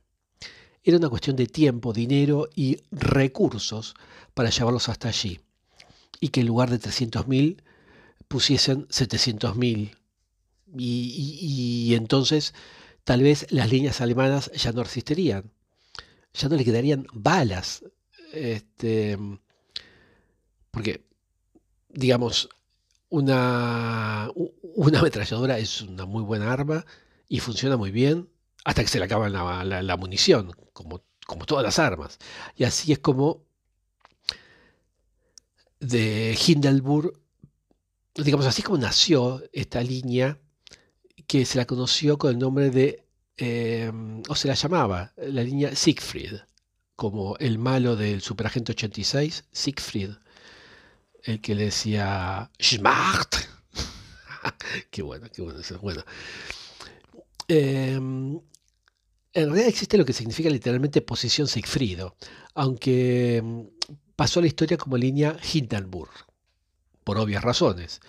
Era 0.83 0.97
una 0.97 1.09
cuestión 1.09 1.35
de 1.35 1.45
tiempo, 1.45 1.93
dinero 1.93 2.49
y 2.55 2.77
recursos 2.89 3.93
para 4.37 4.51
llevarlos 4.51 4.87
hasta 4.87 5.07
allí. 5.07 5.39
Y 6.19 6.29
que 6.29 6.41
en 6.41 6.47
lugar 6.47 6.69
de 6.69 6.79
300.000 6.79 7.57
pusiesen 8.27 8.87
700.000. 8.87 9.97
Y, 10.77 11.89
y, 11.89 11.95
entonces 11.95 12.53
tal 13.03 13.23
vez 13.23 13.47
las 13.49 13.71
líneas 13.71 13.99
alemanas 13.99 14.51
ya 14.53 14.71
no 14.73 14.83
resistirían. 14.83 15.51
Ya 16.35 16.49
no 16.49 16.55
le 16.55 16.63
quedarían 16.63 17.07
balas. 17.13 17.83
Este, 18.31 19.17
porque, 20.69 21.03
digamos, 21.89 22.49
una, 23.09 24.29
una 24.35 24.99
ametralladora 24.99 25.57
es 25.57 25.81
una 25.81 26.05
muy 26.05 26.21
buena 26.21 26.53
arma 26.53 26.85
y 27.27 27.39
funciona 27.39 27.75
muy 27.75 27.89
bien 27.89 28.29
hasta 28.65 28.83
que 28.83 28.87
se 28.87 28.99
le 28.99 29.05
acaba 29.05 29.29
la, 29.29 29.97
munición, 29.97 30.51
como, 30.73 31.01
como 31.25 31.45
todas 31.47 31.63
las 31.63 31.79
armas. 31.79 32.19
Y 32.55 32.65
así 32.65 32.91
es 32.91 32.99
como 32.99 33.46
de 35.79 36.37
Hindenburg, 36.45 37.13
digamos 38.15 38.45
así 38.45 38.61
como 38.61 38.77
nació 38.77 39.43
esta 39.53 39.81
línea 39.81 40.39
que 41.27 41.45
se 41.45 41.57
la 41.57 41.65
conoció 41.65 42.17
con 42.17 42.31
el 42.31 42.39
nombre 42.39 42.69
de, 42.69 43.05
eh, 43.37 43.91
o 44.27 44.35
se 44.35 44.47
la 44.47 44.53
llamaba, 44.53 45.13
la 45.17 45.43
línea 45.43 45.75
Siegfried, 45.75 46.35
como 46.95 47.37
el 47.37 47.59
malo 47.59 47.95
del 47.95 48.21
Superagente 48.21 48.71
86, 48.71 49.45
Siegfried 49.51 50.11
el 51.27 51.41
que 51.41 51.55
le 51.55 51.65
decía 51.65 52.49
Schmacht. 52.59 53.35
qué 54.91 55.01
bueno, 55.01 55.27
qué 55.33 55.41
bueno 55.41 55.59
eso. 55.59 55.77
Bueno. 55.79 56.03
Em, 57.49 58.39
en 59.33 59.45
realidad 59.49 59.67
existe 59.67 59.97
lo 59.97 60.05
que 60.05 60.13
significa 60.13 60.49
literalmente 60.49 61.01
posición 61.01 61.47
Siegfriedo, 61.47 62.15
aunque 62.55 63.37
em, 63.37 63.69
pasó 64.17 64.39
a 64.39 64.41
la 64.41 64.47
historia 64.47 64.77
como 64.77 64.97
línea 64.97 65.37
Hindenburg, 65.53 66.11
por 67.05 67.17
obvias 67.17 67.43
razones. 67.43 68.01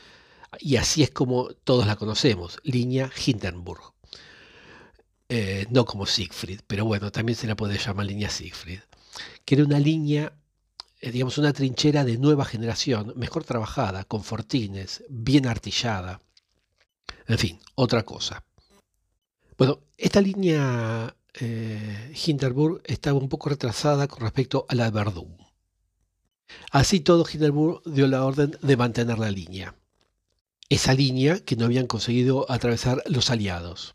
Y 0.58 0.76
así 0.76 1.04
es 1.04 1.10
como 1.10 1.50
todos 1.62 1.86
la 1.86 1.94
conocemos, 1.94 2.58
línea 2.64 3.12
Hindenburg. 3.24 3.92
Eh, 5.28 5.66
no 5.70 5.84
como 5.84 6.06
Siegfried, 6.06 6.62
pero 6.66 6.84
bueno, 6.84 7.12
también 7.12 7.36
se 7.36 7.46
la 7.46 7.54
puede 7.54 7.78
llamar 7.78 8.06
línea 8.06 8.30
Siegfried, 8.30 8.80
que 9.44 9.54
era 9.54 9.64
una 9.64 9.78
línea 9.78 10.32
eh, 11.00 11.12
digamos, 11.12 11.38
una 11.38 11.52
trinchera 11.52 12.04
de 12.04 12.18
nueva 12.18 12.44
generación, 12.44 13.12
mejor 13.16 13.44
trabajada, 13.44 14.04
con 14.04 14.24
fortines, 14.24 15.04
bien 15.08 15.46
artillada. 15.46 16.20
En 17.26 17.38
fin, 17.38 17.60
otra 17.76 18.02
cosa. 18.04 18.44
Bueno, 19.56 19.80
esta 19.96 20.20
línea 20.20 21.14
eh, 21.34 22.12
Hindenburg 22.26 22.82
estaba 22.84 23.18
un 23.18 23.28
poco 23.28 23.50
retrasada 23.50 24.08
con 24.08 24.22
respecto 24.22 24.66
a 24.68 24.74
la 24.74 24.86
de 24.86 24.90
Verdún. 24.90 25.37
Así 26.70 27.00
todo, 27.00 27.24
Hindenburg 27.30 27.82
dio 27.84 28.06
la 28.06 28.24
orden 28.24 28.56
de 28.60 28.76
mantener 28.76 29.18
la 29.18 29.30
línea. 29.30 29.74
Esa 30.68 30.94
línea 30.94 31.40
que 31.40 31.56
no 31.56 31.64
habían 31.64 31.86
conseguido 31.86 32.50
atravesar 32.50 33.02
los 33.06 33.30
aliados. 33.30 33.94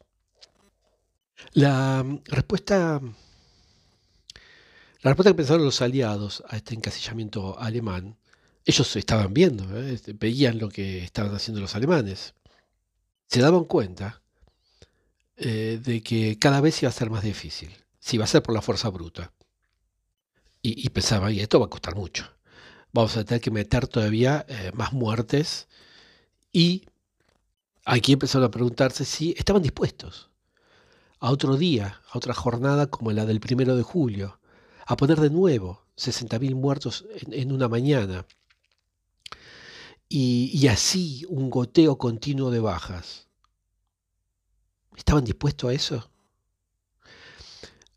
La 1.53 2.05
respuesta 2.25 3.01
la 5.03 5.11
respuesta 5.11 5.31
que 5.31 5.35
pensaron 5.35 5.65
los 5.65 5.81
aliados 5.81 6.43
a 6.47 6.55
este 6.55 6.75
encasillamiento 6.75 7.59
alemán, 7.59 8.15
ellos 8.63 8.95
estaban 8.95 9.33
viendo, 9.33 9.77
¿eh? 9.77 9.93
este, 9.93 10.13
veían 10.13 10.59
lo 10.59 10.69
que 10.69 11.03
estaban 11.03 11.35
haciendo 11.35 11.59
los 11.59 11.75
alemanes. 11.75 12.33
Se 13.27 13.41
daban 13.41 13.65
cuenta 13.65 14.21
eh, 15.35 15.81
de 15.83 16.01
que 16.01 16.39
cada 16.39 16.61
vez 16.61 16.81
iba 16.81 16.89
a 16.89 16.93
ser 16.93 17.09
más 17.09 17.21
difícil, 17.21 17.69
si 17.99 18.15
iba 18.15 18.23
a 18.23 18.29
ser 18.29 18.41
por 18.43 18.55
la 18.55 18.61
fuerza 18.61 18.87
bruta. 18.87 19.33
Y, 20.65 20.87
pensaban, 20.91 21.33
y 21.33 21.41
esto 21.41 21.59
va 21.59 21.65
a 21.65 21.69
costar 21.69 21.93
mucho. 21.93 22.25
Vamos 22.93 23.17
a 23.17 23.25
tener 23.25 23.41
que 23.41 23.51
meter 23.51 23.87
todavía 23.87 24.45
eh, 24.47 24.71
más 24.73 24.93
muertes 24.93 25.67
y 26.51 26.85
aquí 27.83 28.13
empezaron 28.13 28.47
a 28.47 28.51
preguntarse 28.51 29.03
si 29.03 29.33
estaban 29.37 29.61
dispuestos 29.61 30.29
a 31.19 31.31
otro 31.31 31.57
día, 31.57 32.01
a 32.11 32.17
otra 32.17 32.33
jornada 32.33 32.87
como 32.87 33.11
la 33.11 33.25
del 33.25 33.39
primero 33.39 33.75
de 33.75 33.83
julio, 33.83 34.39
a 34.85 34.95
poner 34.95 35.19
de 35.19 35.29
nuevo 35.29 35.85
60.000 35.97 36.55
muertos 36.55 37.05
en, 37.31 37.51
una 37.51 37.67
mañana 37.67 38.25
y, 40.07 40.67
así 40.67 41.25
un 41.27 41.49
goteo 41.49 41.97
continuo 41.97 42.51
de 42.51 42.59
bajas. 42.59 43.27
¿Estaban 44.95 45.23
dispuestos 45.23 45.69
a 45.69 45.73
eso? 45.73 46.09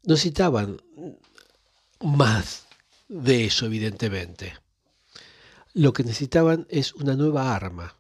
necesitaban 0.06 0.80
más 2.00 2.66
de 3.08 3.46
eso, 3.46 3.66
evidentemente. 3.66 4.54
Lo 5.76 5.92
que 5.92 6.04
necesitaban 6.04 6.66
es 6.70 6.94
una 6.94 7.16
nueva 7.16 7.54
arma. 7.54 7.98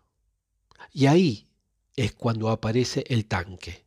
Y 0.94 1.04
ahí 1.04 1.46
es 1.94 2.14
cuando 2.14 2.48
aparece 2.48 3.04
el 3.06 3.26
tanque. 3.26 3.84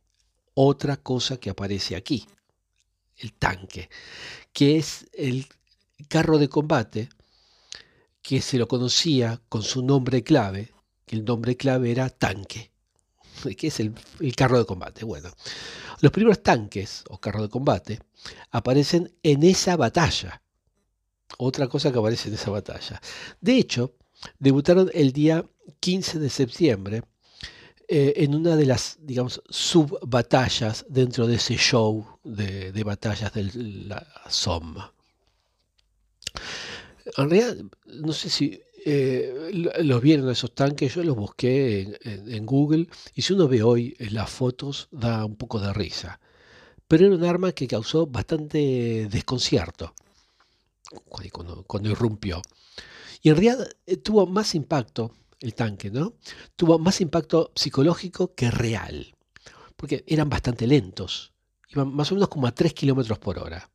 Otra 0.54 0.98
cosa 0.98 1.38
que 1.38 1.50
aparece 1.50 1.96
aquí. 1.96 2.24
El 3.16 3.32
tanque. 3.32 3.90
Que 4.52 4.76
es 4.76 5.08
el 5.12 5.48
carro 6.06 6.38
de 6.38 6.48
combate 6.48 7.08
que 8.22 8.40
se 8.40 8.58
lo 8.58 8.68
conocía 8.68 9.42
con 9.48 9.64
su 9.64 9.82
nombre 9.82 10.22
clave, 10.22 10.72
que 11.04 11.16
el 11.16 11.24
nombre 11.24 11.56
clave 11.56 11.90
era 11.90 12.10
tanque. 12.10 12.70
¿Qué 13.58 13.66
es 13.66 13.80
el, 13.80 13.92
el 14.20 14.36
carro 14.36 14.58
de 14.58 14.66
combate? 14.66 15.04
Bueno, 15.04 15.32
los 16.00 16.12
primeros 16.12 16.44
tanques 16.44 17.02
o 17.08 17.18
carros 17.18 17.42
de 17.42 17.48
combate 17.48 17.98
aparecen 18.52 19.12
en 19.24 19.42
esa 19.42 19.76
batalla. 19.76 20.42
Otra 21.38 21.68
cosa 21.68 21.92
que 21.92 21.98
aparece 21.98 22.28
en 22.28 22.34
esa 22.34 22.50
batalla. 22.50 23.00
De 23.40 23.56
hecho, 23.56 23.94
debutaron 24.38 24.90
el 24.94 25.12
día 25.12 25.44
15 25.80 26.18
de 26.18 26.30
septiembre 26.30 27.02
eh, 27.88 28.14
en 28.22 28.34
una 28.34 28.56
de 28.56 28.66
las, 28.66 28.98
digamos, 29.00 29.42
subbatallas 29.48 30.84
dentro 30.88 31.26
de 31.26 31.36
ese 31.36 31.56
show 31.56 32.06
de, 32.22 32.82
batallas 32.84 33.32
de 33.32 33.50
la 33.54 34.06
SOM. 34.28 34.76
En 37.16 37.30
realidad, 37.30 37.56
no 37.86 38.12
sé 38.12 38.30
si 38.30 38.60
eh, 38.86 39.50
los 39.52 40.00
vieron 40.00 40.30
esos 40.30 40.54
tanques, 40.54 40.94
yo 40.94 41.02
los 41.02 41.16
busqué 41.16 41.98
en, 42.02 42.46
Google 42.46 42.86
y 43.14 43.22
si 43.22 43.32
uno 43.32 43.48
ve 43.48 43.62
hoy 43.62 43.96
las 43.98 44.30
fotos 44.30 44.88
da 44.92 45.24
un 45.24 45.36
poco 45.36 45.58
de 45.58 45.72
risa. 45.72 46.20
Pero 46.86 47.06
era 47.06 47.14
un 47.14 47.24
arma 47.24 47.52
que 47.52 47.66
causó 47.66 48.06
bastante 48.06 49.08
desconcierto 49.10 49.94
cuando, 51.30 51.88
irrumpió. 51.90 52.42
Y 53.22 53.28
en 53.28 53.36
realidad 53.36 53.68
eh, 53.86 53.96
tuvo 53.96 54.26
más 54.26 54.54
impacto 54.54 55.12
el 55.40 55.54
tanque, 55.54 55.90
¿no? 55.90 56.14
Tuvo 56.56 56.78
más 56.78 57.00
impacto 57.00 57.52
psicológico 57.54 58.34
que 58.34 58.50
real, 58.50 59.14
porque 59.76 60.04
eran 60.06 60.28
bastante 60.28 60.66
lentos, 60.66 61.32
iban 61.68 61.94
más 61.94 62.10
o 62.12 62.14
menos 62.14 62.28
como 62.28 62.46
a 62.46 62.52
3 62.52 62.74
kilómetros 62.74 63.18
por 63.18 63.38
hora. 63.38 63.70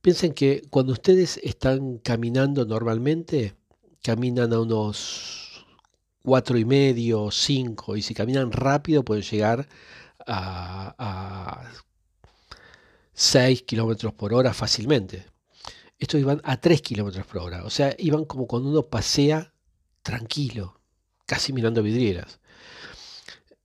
Piensen 0.00 0.32
que 0.32 0.62
cuando 0.70 0.92
ustedes 0.92 1.38
están 1.42 1.98
caminando 1.98 2.64
normalmente, 2.64 3.54
caminan 4.02 4.52
a 4.52 4.60
unos 4.60 5.66
cuatro 6.22 6.58
y 6.58 6.64
medio, 6.64 7.30
cinco, 7.30 7.96
y 7.96 8.02
si 8.02 8.14
caminan 8.14 8.52
rápido 8.52 9.04
pueden 9.04 9.24
llegar 9.24 9.68
a, 10.26 11.70
6 13.12 13.62
kilómetros 13.62 14.14
por 14.14 14.32
hora 14.32 14.54
fácilmente. 14.54 15.26
Estos 16.00 16.20
iban 16.20 16.40
a 16.44 16.60
3 16.60 16.82
kilómetros 16.82 17.26
por 17.26 17.38
hora, 17.38 17.64
o 17.64 17.70
sea, 17.70 17.94
iban 17.98 18.24
como 18.24 18.48
cuando 18.48 18.70
uno 18.70 18.82
pasea 18.88 19.54
tranquilo, 20.02 20.80
casi 21.26 21.52
mirando 21.52 21.82
vidrieras. 21.82 22.40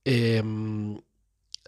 Em, 0.04 1.00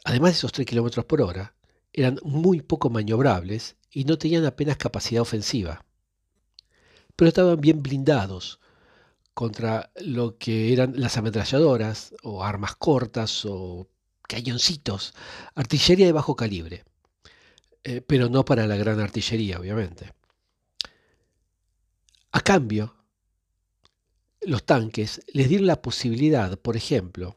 además 0.04 0.32
de 0.32 0.38
esos 0.38 0.52
3 0.52 0.66
kilómetros 0.66 1.04
por 1.06 1.22
hora, 1.22 1.54
eran 1.92 2.20
muy 2.22 2.60
poco 2.62 2.90
maniobrables 2.90 3.76
y 3.90 4.04
no 4.04 4.18
tenían 4.18 4.44
apenas 4.44 4.76
capacidad 4.76 5.22
ofensiva 5.22 5.84
pero 7.18 7.30
estaban 7.30 7.60
bien 7.60 7.82
blindados 7.82 8.60
contra 9.34 9.90
lo 10.00 10.38
que 10.38 10.72
eran 10.72 10.92
las 10.96 11.16
ametralladoras 11.16 12.14
o 12.22 12.44
armas 12.44 12.76
cortas 12.76 13.44
o 13.44 13.88
cañoncitos, 14.28 15.14
artillería 15.56 16.06
de 16.06 16.12
bajo 16.12 16.36
calibre, 16.36 16.84
eh, 17.82 18.02
pero 18.02 18.28
no 18.28 18.44
para 18.44 18.68
la 18.68 18.76
gran 18.76 19.00
artillería, 19.00 19.58
obviamente. 19.58 20.12
A 22.30 22.40
cambio, 22.40 22.94
los 24.42 24.64
tanques 24.64 25.22
les 25.32 25.48
dieron 25.48 25.66
la 25.66 25.80
posibilidad, 25.80 26.58
por 26.58 26.76
ejemplo, 26.76 27.36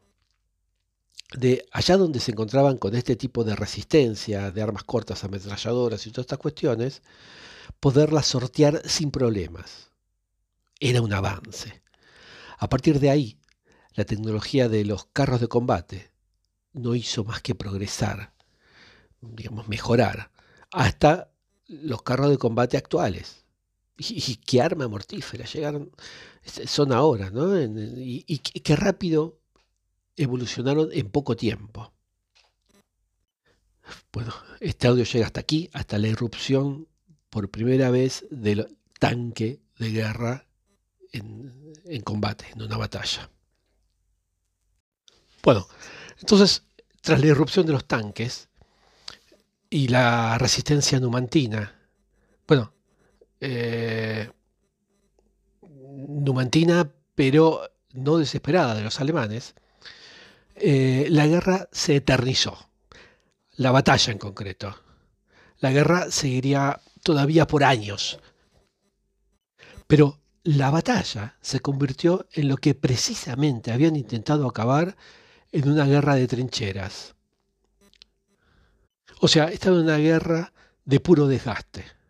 de 1.34 1.64
allá 1.72 1.96
donde 1.96 2.20
se 2.20 2.32
encontraban 2.32 2.76
con 2.76 2.94
este 2.94 3.16
tipo 3.16 3.42
de 3.42 3.56
resistencia, 3.56 4.50
de 4.50 4.62
armas 4.62 4.84
cortas, 4.84 5.24
ametralladoras 5.24 6.06
y 6.06 6.10
todas 6.10 6.24
estas 6.24 6.38
cuestiones, 6.38 7.02
poderla 7.80 8.22
sortear 8.22 8.82
sin 8.86 9.10
problemas. 9.10 9.90
Era 10.78 11.00
un 11.00 11.12
avance. 11.12 11.82
A 12.58 12.68
partir 12.68 13.00
de 13.00 13.10
ahí, 13.10 13.38
la 13.94 14.04
tecnología 14.04 14.68
de 14.68 14.84
los 14.84 15.06
carros 15.06 15.40
de 15.40 15.48
combate 15.48 16.12
no 16.74 16.94
hizo 16.94 17.24
más 17.24 17.40
que 17.40 17.54
progresar, 17.54 18.34
digamos, 19.20 19.68
mejorar, 19.68 20.30
hasta 20.70 21.32
los 21.66 22.02
carros 22.02 22.30
de 22.30 22.38
combate 22.38 22.76
actuales. 22.76 23.41
Y, 23.98 24.36
qué 24.36 24.60
arma 24.60 24.88
mortífera 24.88 25.44
llegaron, 25.44 25.92
son 26.44 26.92
ahora, 26.92 27.30
¿no? 27.30 27.60
y, 27.60 28.24
y 28.26 28.38
qué 28.38 28.74
rápido 28.74 29.38
evolucionaron 30.16 30.88
en 30.92 31.10
poco 31.10 31.36
tiempo. 31.36 31.92
Bueno, 34.12 34.34
este 34.60 34.88
audio 34.88 35.04
llega 35.04 35.26
hasta 35.26 35.40
aquí, 35.40 35.70
hasta 35.72 35.98
la 35.98 36.08
irrupción 36.08 36.88
por 37.30 37.50
primera 37.50 37.90
vez 37.90 38.26
del 38.30 38.76
tanque 38.98 39.60
de 39.78 39.90
guerra 39.90 40.46
en, 41.12 42.02
combate, 42.04 42.46
en 42.52 42.62
una 42.62 42.76
batalla. 42.76 43.30
Bueno, 45.42 45.66
entonces, 46.20 46.62
tras 47.00 47.20
la 47.20 47.26
irrupción 47.26 47.66
de 47.66 47.72
los 47.72 47.86
tanques 47.86 48.48
y 49.70 49.88
la 49.88 50.38
resistencia 50.38 51.00
numantina, 51.00 51.74
bueno, 52.46 52.72
eh, 53.44 54.30
numantina, 55.60 56.92
pero 57.16 57.68
no 57.92 58.18
desesperada 58.18 58.76
de 58.76 58.82
los 58.82 59.00
alemanes, 59.00 59.54
eh, 60.54 61.08
la 61.10 61.26
guerra 61.26 61.68
se 61.72 61.96
eternizó, 61.96 62.70
la 63.56 63.72
batalla 63.72 64.12
en 64.12 64.18
concreto. 64.18 64.76
La 65.58 65.72
guerra 65.72 66.12
seguiría 66.12 66.80
todavía 67.02 67.48
por 67.48 67.64
años. 67.64 68.20
Pero 69.88 70.20
la 70.44 70.70
batalla 70.70 71.36
se 71.40 71.58
convirtió 71.58 72.28
en 72.32 72.46
lo 72.48 72.56
que 72.56 72.76
precisamente 72.76 73.72
habían 73.72 73.96
intentado 73.96 74.46
acabar 74.46 74.96
en 75.50 75.68
una 75.68 75.84
guerra 75.84 76.14
de 76.14 76.28
trincheras. 76.28 77.16
O 79.20 79.26
sea, 79.26 79.46
estaba 79.46 79.76
en 79.76 79.82
una 79.82 79.98
guerra 79.98 80.52
de 80.84 81.00
puro 81.00 81.26
desgaste. 81.26 82.01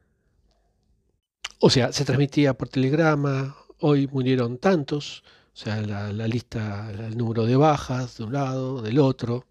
O 1.65 1.71
sea, 1.71 1.93
se 1.93 2.05
transmitía 2.05 2.55
por 2.55 2.69
telegrama, 2.69 3.57
hoy 3.79 4.09
murieron 4.09 4.59
tantos, 4.59 5.23
o 5.55 5.57
sea, 5.57 5.81
la, 5.81 6.27
lista, 6.27 6.91
el 6.91 7.17
número 7.17 7.47
de 7.47 7.55
bajas 7.55 8.17
de 8.19 8.25
un 8.25 8.33
lado, 8.33 8.83
del 8.83 8.99
otro. 8.99 9.47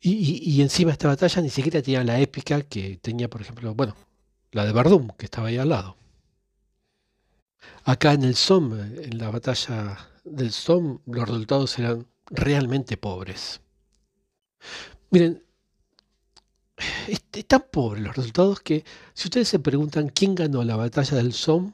Y, 0.00 0.42
y, 0.42 0.60
encima 0.60 0.90
esta 0.90 1.06
batalla 1.06 1.40
ni 1.40 1.50
siquiera 1.50 1.80
tenía 1.82 2.02
la 2.02 2.18
épica 2.18 2.62
que 2.62 2.96
tenía, 3.00 3.30
por 3.30 3.42
ejemplo, 3.42 3.72
bueno, 3.76 3.94
la 4.50 4.64
de 4.64 4.72
Verdún, 4.72 5.12
que 5.16 5.26
estaba 5.26 5.48
ahí 5.48 5.58
al 5.58 5.68
lado. 5.68 5.96
Acá 7.84 8.12
en 8.14 8.24
el 8.24 8.34
Somme, 8.34 9.04
en 9.04 9.18
la 9.18 9.30
batalla 9.30 9.98
del 10.24 10.50
Somme, 10.50 10.98
los 11.06 11.28
resultados 11.28 11.78
eran 11.78 12.08
realmente 12.28 12.96
pobres. 12.96 13.60
Miren, 15.10 15.44
es, 17.08 17.22
tan 17.46 17.64
pobres 17.70 18.02
los 18.02 18.16
resultados 18.16 18.60
que 18.60 18.84
si 19.14 19.28
ustedes 19.28 19.48
se 19.48 19.58
preguntan 19.58 20.08
quién 20.08 20.34
ganó 20.34 20.64
la 20.64 20.76
batalla 20.76 21.16
del 21.16 21.32
Somme, 21.32 21.72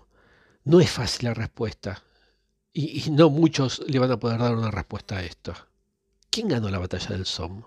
no 0.64 0.80
es 0.80 0.90
fácil 0.90 1.28
la 1.28 1.34
respuesta. 1.34 2.02
Y, 2.72 3.06
y, 3.06 3.10
no 3.10 3.30
muchos 3.30 3.82
le 3.86 3.98
van 3.98 4.10
a 4.10 4.18
poder 4.18 4.38
dar 4.38 4.54
una 4.54 4.70
respuesta 4.70 5.16
a 5.16 5.22
esto. 5.22 5.54
¿Quién 6.30 6.48
ganó 6.48 6.68
la 6.68 6.78
batalla 6.78 7.08
del 7.08 7.24
Somme? 7.24 7.62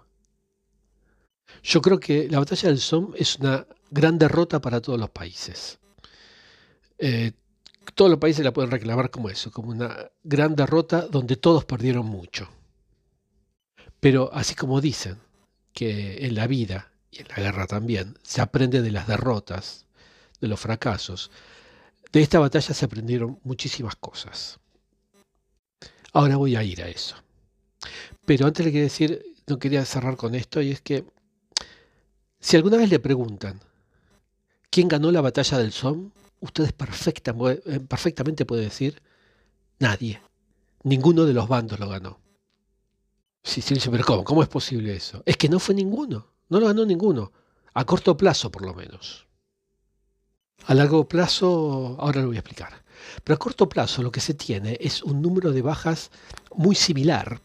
Yo 1.64 1.82
creo 1.82 2.00
que 2.00 2.30
la 2.30 2.40
batalla 2.40 2.70
del 2.70 2.80
Somme 2.80 3.18
es 3.18 3.38
una 3.38 3.66
gran 3.90 4.18
derrota 4.20 4.62
para 4.62 4.82
todos 4.82 5.00
los 5.00 5.10
países. 5.10 5.80
Eh, 6.98 7.32
todos 7.96 8.12
los 8.12 8.20
países 8.20 8.44
la 8.44 8.54
pueden 8.54 8.72
reclamar 8.72 9.10
como 9.10 9.30
eso, 9.30 9.52
como 9.52 9.70
una 9.70 10.12
gran 10.24 10.56
derrota 10.56 11.08
donde 11.08 11.38
todos 11.38 11.66
perdieron 11.66 12.06
mucho. 12.06 12.48
Pero 14.00 14.30
así 14.34 14.56
como 14.56 14.80
dicen 14.80 15.18
que 15.74 16.26
en 16.26 16.36
la 16.36 16.48
vida 16.48 16.92
y 17.12 17.22
en 17.22 17.28
la 17.30 17.36
guerra 17.36 17.68
también 17.68 18.18
se 18.24 18.41
aprende 18.41 18.82
de 18.82 18.91
las 18.91 19.07
derrotas, 19.07 19.86
de 20.41 20.47
los 20.47 20.60
fracasos, 20.60 21.32
de 22.12 22.22
esta 22.22 22.39
batalla 22.39 22.74
se 22.74 22.86
aprendieron 22.86 23.39
muchísimas 23.43 23.95
cosas. 23.95 24.60
Ahora 26.14 26.38
voy 26.38 26.55
a 26.55 26.64
ir 26.64 26.82
a 26.82 26.88
eso. 26.88 27.16
Pero 28.26 28.47
antes 28.47 28.66
le 28.66 28.72
quería 28.72 28.84
decir, 28.84 29.24
no 29.47 29.60
quería 29.60 29.86
cerrar 29.86 30.16
con 30.18 30.36
esto, 30.36 30.62
y 30.62 30.72
es 30.72 30.82
que 30.82 31.05
si 32.39 32.55
alguna 32.55 32.78
vez 32.78 32.89
le 32.89 32.99
preguntan 32.99 33.60
quién 34.70 34.88
ganó 34.88 35.12
la 35.12 35.22
batalla 35.22 35.57
del 35.57 35.72
Somme, 35.72 36.12
ustedes 36.39 36.70
eh, 36.70 37.80
perfectamente 37.82 38.45
pueden 38.45 38.66
decir 38.66 39.01
nadie. 39.80 40.22
Ninguno 40.84 41.26
de 41.26 41.34
los 41.34 41.47
bandos 41.47 41.80
lo 41.80 41.89
ganó. 41.89 42.20
Sí, 43.43 43.62
sí, 43.62 43.76
pero 43.89 44.05
¿cómo? 44.05 44.24
¿Cómo 44.24 44.43
es 44.43 44.49
posible 44.49 44.95
eso? 44.95 45.24
Es 45.26 45.38
que 45.38 45.49
no 45.49 45.60
fue 45.60 45.76
ninguno. 45.76 46.28
No 46.50 46.60
lo 46.60 46.68
ganó 46.68 46.86
ninguno. 46.86 47.32
A 47.74 47.86
corto 47.86 48.18
plazo, 48.18 48.52
por 48.52 48.66
lo 48.66 48.74
menos. 48.74 49.28
A 50.66 50.74
largo 50.74 51.08
plazo, 51.08 51.95
ahora 52.00 52.22
lo 52.22 52.28
voy 52.28 52.38
a 52.38 52.39
explicar. 52.39 52.84
Pero 53.24 53.36
a 53.36 53.39
corto 53.39 53.70
plazo 53.70 54.04
lo 54.04 54.12
que 54.12 54.20
se 54.20 54.34
tiene 54.34 54.78
es 54.80 55.04
un 55.04 55.22
número 55.22 55.52
de 55.52 55.62
bajas 55.62 56.12
muy 56.56 56.76
similar. 56.76 57.41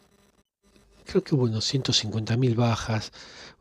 Creo 1.06 1.22
que 1.22 1.34
hubo 1.34 1.44
unos 1.44 1.72
150.000 1.72 2.54
bajas, 2.56 3.12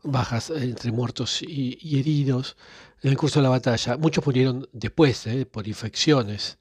bajas 0.02 0.50
entre 0.50 0.92
muertos 0.92 1.42
y, 1.42 1.98
heridos 1.98 2.56
en 3.02 3.10
el 3.10 3.16
curso 3.16 3.38
de 3.38 3.44
la 3.44 3.50
batalla. 3.50 3.96
Muchos 3.98 4.24
murieron 4.24 4.68
después, 4.72 5.26
eh, 5.26 5.46
por 5.46 5.68
infecciones. 5.68 6.58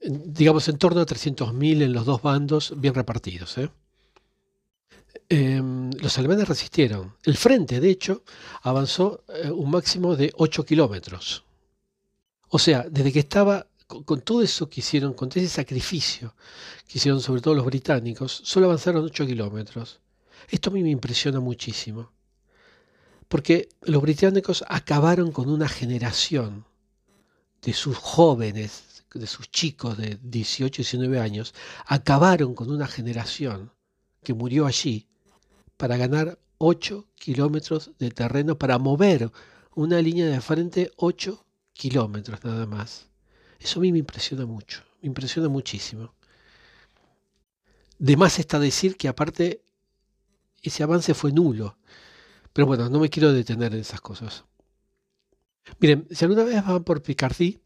Digamos 0.00 0.68
en 0.68 0.78
torno 0.78 1.00
a 1.00 1.06
300.000 1.06 1.82
en 1.82 1.92
los 1.92 2.04
dos 2.04 2.22
bandos, 2.22 2.74
bien 2.76 2.94
repartidos. 2.94 3.58
¿eh? 3.58 3.70
Em, 5.30 5.90
los 6.00 6.16
alemanes 6.18 6.48
resistieron. 6.48 7.14
El 7.22 7.36
frente, 7.36 7.80
de 7.80 7.90
hecho, 7.90 8.22
avanzó 8.62 9.24
eh, 9.28 9.50
un 9.50 9.70
máximo 9.70 10.16
de 10.16 10.32
8 10.34 10.64
kilómetros. 10.64 11.44
O 12.48 12.58
sea, 12.58 12.86
desde 12.90 13.12
que 13.12 13.18
estaba 13.18 13.66
con, 13.86 14.22
todo 14.22 14.42
eso 14.42 14.70
que 14.70 14.80
hicieron, 14.80 15.12
con 15.12 15.28
ese 15.28 15.48
sacrificio 15.48 16.34
que 16.86 16.96
hicieron 16.96 17.20
sobre 17.20 17.42
todo 17.42 17.54
los 17.54 17.66
británicos, 17.66 18.40
solo 18.42 18.66
avanzaron 18.66 19.04
8 19.04 19.26
kilómetros. 19.26 20.00
Esto 20.48 20.70
a 20.70 20.72
mí 20.72 20.82
me 20.82 20.90
impresiona 20.90 21.40
muchísimo. 21.40 22.10
Porque 23.28 23.68
los 23.82 24.00
británicos 24.00 24.64
acabaron 24.66 25.30
con 25.32 25.50
una 25.50 25.68
generación 25.68 26.64
de 27.60 27.74
sus 27.74 27.98
jóvenes, 27.98 29.04
de 29.12 29.26
sus 29.26 29.50
chicos 29.50 29.98
de 29.98 30.18
18 30.22 30.80
y 30.80 30.84
19 30.84 31.20
años, 31.20 31.54
acabaron 31.84 32.54
con 32.54 32.70
una 32.70 32.86
generación 32.86 33.72
que 34.22 34.32
murió 34.32 34.64
allí 34.64 35.07
para 35.78 35.96
ganar 35.96 36.38
8 36.58 37.06
kilómetros 37.14 37.92
de 37.98 38.10
terreno, 38.10 38.58
para 38.58 38.78
mover 38.78 39.30
una 39.74 40.02
línea 40.02 40.26
de 40.26 40.40
frente 40.42 40.90
8 40.96 41.46
kilómetros 41.72 42.44
nada 42.44 42.66
más. 42.66 43.08
Eso 43.58 43.78
a 43.78 43.82
mí 43.82 43.92
me 43.92 44.00
impresiona 44.00 44.44
mucho, 44.44 44.82
me 45.00 45.06
impresiona 45.06 45.48
muchísimo. 45.48 46.12
De 47.98 48.16
más 48.16 48.38
está 48.38 48.58
decir 48.58 48.96
que 48.96 49.08
aparte 49.08 49.62
ese 50.62 50.82
avance 50.82 51.14
fue 51.14 51.32
nulo. 51.32 51.78
Pero 52.52 52.66
bueno, 52.66 52.88
no 52.88 52.98
me 52.98 53.08
quiero 53.08 53.32
detener 53.32 53.72
en 53.72 53.80
esas 53.80 54.00
cosas. 54.00 54.44
Miren, 55.78 56.06
si 56.10 56.24
alguna 56.24 56.44
vez 56.44 56.64
van 56.64 56.82
por 56.82 57.02
Picardie, 57.02 57.60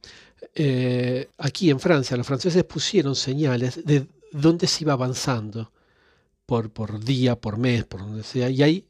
eh, 0.55 1.31
aquí 1.39 1.71
en 1.71 1.81
Francia, 1.81 2.17
los 2.17 2.27
franceses 2.27 2.65
pusieron 2.65 3.15
señales 3.15 3.85
de 3.85 4.07
dónde 4.33 4.67
se 4.67 4.85
iba 4.85 4.93
avanzando 4.93 5.73
por, 6.53 7.01
día, 7.05 7.41
por 7.41 7.57
mes, 7.59 7.85
por 7.85 8.01
donde 8.01 8.23
sea. 8.23 8.51
Y 8.51 8.63
ahí, 8.63 8.87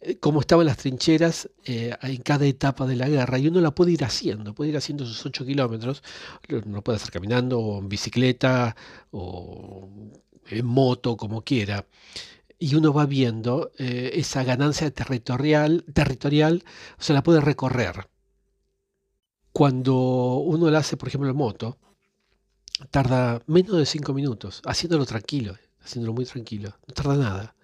eh, 0.00 0.18
como 0.18 0.40
estaban 0.40 0.66
las 0.66 0.76
trincheras 0.76 1.50
eh, 1.64 1.96
en 2.02 2.22
cada 2.22 2.46
etapa 2.46 2.86
de 2.86 2.96
la 2.96 3.08
guerra, 3.08 3.38
y 3.38 3.48
uno 3.48 3.60
la 3.60 3.74
puede 3.74 3.92
ir 3.92 4.04
haciendo, 4.04 4.54
puede 4.54 4.70
ir 4.70 4.76
haciendo 4.76 5.04
esos 5.04 5.24
8 5.24 5.46
kilómetros, 5.46 6.02
lo 6.48 6.82
puede 6.82 6.96
hacer 6.96 7.10
caminando, 7.10 7.58
o 7.58 7.78
en 7.80 7.88
bicicleta, 7.88 8.76
o 9.10 9.88
en 10.48 10.66
moto, 10.66 11.16
como 11.16 11.42
quiera. 11.42 11.86
Y 12.58 12.74
uno 12.74 12.92
va 12.92 13.06
viendo 13.06 13.72
eh, 13.78 14.12
esa 14.14 14.44
ganancia 14.44 14.90
territorial, 14.90 15.84
territorial, 15.92 16.64
se 16.98 17.12
la 17.14 17.22
puede 17.22 17.40
recorrer. 17.40 18.08
Cuando 19.52 19.94
uno 20.36 20.70
la 20.70 20.80
hace, 20.80 20.96
por 20.98 21.08
ejemplo, 21.08 21.30
en 21.30 21.36
moto, 21.36 21.78
tarda 22.90 23.42
menos 23.46 23.76
de 23.78 23.86
5 23.86 24.12
minutos, 24.12 24.62
haciéndolo 24.66 25.06
tranquilo 25.06 25.56
haciéndolo 25.86 26.12
muy 26.12 26.24
tranquilo, 26.24 26.76
no 26.86 26.94
tarda 26.94 27.16
nada. 27.16 27.54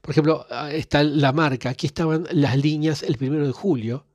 Por 0.00 0.10
ejemplo, 0.10 0.46
ah, 0.50 0.70
está 0.70 1.02
la 1.02 1.32
marca, 1.32 1.70
aquí 1.70 1.86
estaban 1.86 2.26
las 2.30 2.56
líneas 2.56 3.02
el 3.02 3.16
primero 3.16 3.46
de 3.46 3.52
julio, 3.52 4.06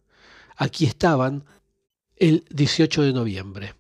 aquí 0.56 0.86
estaban 0.86 1.44
el 2.16 2.46
18 2.52 3.02
de 3.02 3.14
noviembre. 3.14 3.76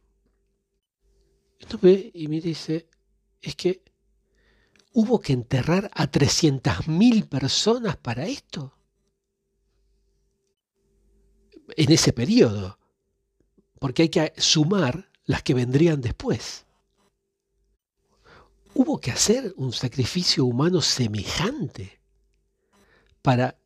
Esto 1.59 1.77
ve 1.81 2.09
y 2.13 2.27
me 2.27 2.41
dice, 2.41 2.87
es 3.41 3.55
que 3.55 3.83
hubo 4.93 5.19
que 5.19 5.33
enterrar 5.33 5.91
a 5.93 6.09
300.000 6.09 7.27
personas 7.27 7.97
para 7.97 8.25
esto. 8.25 8.73
En 11.75 11.91
ese 11.91 12.11
periodo. 12.11 12.79
Porque 13.77 14.03
hay 14.03 14.09
que 14.09 14.33
sumar 14.37 15.09
las 15.25 15.43
que 15.43 15.53
vendrían 15.53 16.01
después 16.01 16.65
hubo 18.79 19.01
que 19.01 19.11
hacer 19.11 19.53
un 19.57 19.73
sacrificio 19.73 20.45
humano 20.45 20.79
semejante 20.79 21.99
para 23.21 23.57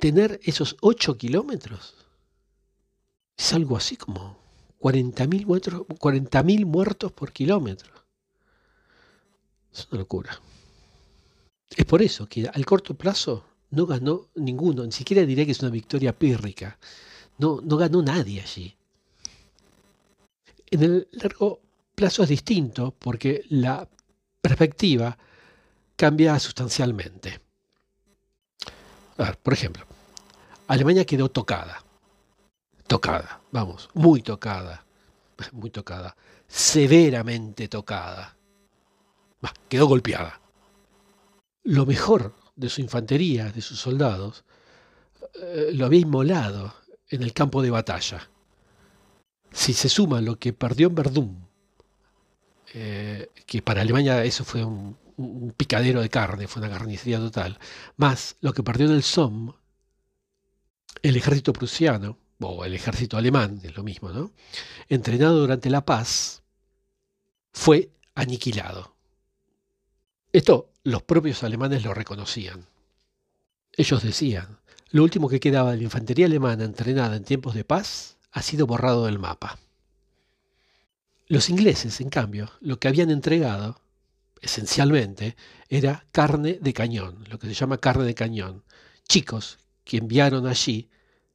tener 0.00 0.40
esos 0.42 0.76
8 0.80 1.16
kilómetros. 1.16 1.94
Es 3.36 3.52
algo 3.52 3.76
así 3.76 3.96
como 3.96 4.36
40.000 4.80 6.66
muertos 6.66 7.12
por 7.12 7.32
kilómetro. 7.32 7.92
Es 9.72 9.86
una 9.92 10.00
locura. 10.00 10.42
Es 11.70 11.84
por 11.84 12.02
eso 12.02 12.28
que 12.28 12.48
al 12.48 12.66
corto 12.66 12.94
plazo 12.94 13.44
no 13.70 13.86
ganó 13.86 14.28
ninguno, 14.34 14.84
ni 14.84 14.90
siquiera 14.90 15.24
diré 15.24 15.46
que 15.46 15.52
es 15.52 15.60
una 15.60 15.70
victoria 15.70 16.18
pírrica. 16.18 16.80
No, 17.38 17.60
no 17.62 17.76
ganó 17.76 18.02
nadie 18.02 18.40
allí. 18.40 18.76
En 20.68 20.82
el 20.82 21.08
largo 21.12 21.60
plazo 21.98 22.22
es 22.22 22.28
distinto 22.28 22.94
porque 22.96 23.44
la 23.48 23.88
perspectiva 24.40 25.18
cambia 25.96 26.38
sustancialmente. 26.38 27.40
por 29.42 29.52
ejemplo, 29.52 29.84
Alemania 30.68 31.04
quedó 31.04 31.28
tocada. 31.28 31.82
Tocada, 32.86 33.40
vamos, 33.50 33.90
muy 33.94 34.22
tocada. 34.22 34.84
Muy 35.52 35.70
tocada. 35.70 36.16
Severamente 36.48 37.68
tocada. 37.68 38.36
quedó 39.68 39.86
golpeada. 39.86 40.40
Lo 41.62 41.86
mejor 41.86 42.34
de 42.56 42.68
su 42.68 42.80
infantería, 42.80 43.52
de 43.52 43.60
sus 43.60 43.78
soldados, 43.78 44.44
eh, 45.34 45.70
lo 45.72 45.86
había 45.86 46.00
inmolado 46.00 46.74
en 47.08 47.22
el 47.22 47.32
campo 47.32 47.62
de 47.62 47.70
batalla. 47.70 48.28
Si 49.52 49.72
se 49.74 49.88
suma 49.88 50.20
lo 50.20 50.40
que 50.40 50.52
perdió 50.52 50.88
en 50.88 50.94
Verdún 50.96 51.47
eh, 52.74 53.30
que 53.46 53.62
para 53.62 53.82
Alemania 53.82 54.24
eso 54.24 54.44
fue 54.44 54.64
un, 54.64 54.96
picadero 55.56 56.00
de 56.00 56.10
carne, 56.10 56.46
fue 56.46 56.62
una 56.62 56.70
carnicería 56.70 57.18
total, 57.18 57.58
más 57.96 58.36
lo 58.40 58.52
que 58.52 58.62
perdió 58.62 58.86
en 58.86 58.92
el 58.92 59.02
Somme, 59.02 59.52
el 61.02 61.16
ejército 61.16 61.52
prusiano, 61.52 62.18
o 62.40 62.64
el 62.64 62.74
ejército 62.74 63.16
alemán, 63.16 63.60
es 63.64 63.76
lo 63.76 63.82
mismo, 63.82 64.10
¿no? 64.10 64.30
Entrenado 64.88 65.40
durante 65.40 65.70
la 65.70 65.84
paz, 65.84 66.42
fue 67.52 67.90
aniquilado. 68.14 68.94
Esto 70.32 70.70
los 70.84 71.02
propios 71.02 71.42
alemanes 71.42 71.82
lo 71.82 71.94
reconocían. 71.94 72.64
Ellos 73.72 74.02
decían, 74.02 74.58
lo 74.90 75.02
último 75.02 75.28
que 75.28 75.40
quedaba 75.40 75.72
de 75.72 75.78
la 75.78 75.82
infantería 75.82 76.26
alemana 76.26 76.64
entrenada 76.64 77.16
en 77.16 77.24
tiempos 77.24 77.54
de 77.54 77.64
paz 77.64 78.16
ha 78.32 78.42
sido 78.42 78.66
borrado 78.66 79.06
del 79.06 79.18
mapa. 79.18 79.58
Los 81.28 81.50
ingleses, 81.50 82.00
en 82.00 82.08
cambio, 82.08 82.50
lo 82.60 82.80
que 82.80 82.88
habían 82.88 83.10
entregado, 83.10 83.78
esencialmente, 84.40 85.36
era 85.68 86.06
carne 86.10 86.58
de 86.60 86.72
cañón, 86.72 87.24
lo 87.28 87.38
que 87.38 87.48
se 87.48 87.54
llama 87.54 87.76
carne 87.76 88.04
de 88.04 88.14
cañón. 88.14 88.64
Chicos 89.06 89.58
que 89.84 89.98
enviaron 89.98 90.46
allí 90.46 90.88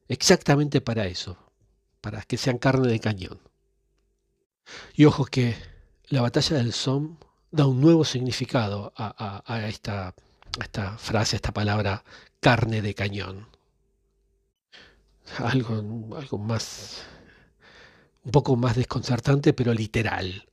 exactamente 0.08 0.82
para 0.82 1.06
eso, 1.06 1.38
para 2.02 2.24
que 2.24 2.38
sean 2.38 2.58
carne 2.58 2.88
de 2.88 3.00
cañón. 3.00 3.40
Y 4.96 5.06
ojo 5.06 5.26
que 5.26 5.56
la 6.08 6.22
batalla 6.22 6.58
del 6.58 6.74
Somme 6.74 7.18
da 7.52 7.68
un 7.68 7.80
nuevo 7.80 8.04
significado 8.04 8.94
a, 8.96 9.44
esta, 9.68 10.08
a 10.08 10.64
esta 10.64 10.98
frase, 10.98 11.36
a 11.36 11.38
esta 11.38 11.54
palabra 11.54 12.04
carne 12.40 12.82
de 12.82 12.96
cañón. 12.96 13.48
Algo, 15.38 16.18
algo 16.18 16.38
más 16.40 17.04
un 18.24 18.32
poco 18.32 18.56
más 18.56 18.76
desconcertante, 18.76 19.54
pero 19.54 19.74
literal. 19.74 20.48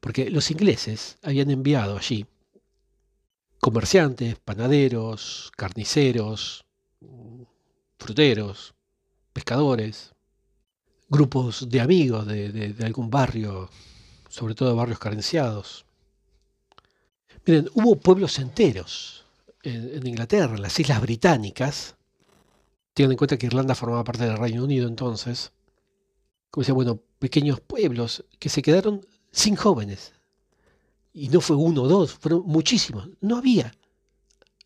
Porque 0.00 0.30
los 0.30 0.50
ingleses 0.50 1.18
habían 1.22 1.50
enviado 1.50 1.96
allí 1.96 2.26
comerciantes, 3.60 4.36
panaderos, 4.38 5.50
carniceros, 5.56 6.64
fruteros, 7.98 8.74
pescadores, 9.32 10.14
grupos 11.08 11.68
de 11.68 11.80
amigos 11.80 12.26
de, 12.26 12.74
algún 12.84 13.10
barrio, 13.10 13.68
sobre 14.28 14.54
todo 14.54 14.76
barrios 14.76 14.98
carenciados. 14.98 15.84
Miren, 17.46 17.68
hubo 17.74 17.96
pueblos 17.96 18.38
enteros 18.38 19.24
en, 19.62 20.06
Inglaterra, 20.06 20.54
en 20.54 20.62
las 20.62 20.78
Islas 20.78 21.00
Británicas, 21.00 21.96
teniendo 22.94 23.12
en 23.12 23.18
cuenta 23.18 23.38
que 23.38 23.46
Irlanda 23.46 23.74
formaba 23.74 24.04
parte 24.04 24.24
del 24.24 24.36
Reino 24.36 24.64
Unido 24.64 24.86
entonces, 24.86 25.52
como 26.50 26.62
decía, 26.62 26.74
bueno, 26.74 27.00
pequeños 27.18 27.60
pueblos 27.60 28.24
que 28.38 28.48
se 28.48 28.62
quedaron 28.62 29.06
sin 29.30 29.56
jóvenes. 29.56 30.12
Y 31.12 31.28
no 31.28 31.40
fue 31.40 31.56
uno 31.56 31.82
o 31.82 31.88
dos, 31.88 32.12
fueron 32.12 32.42
muchísimos. 32.46 33.08
No 33.20 33.36
había. 33.36 33.72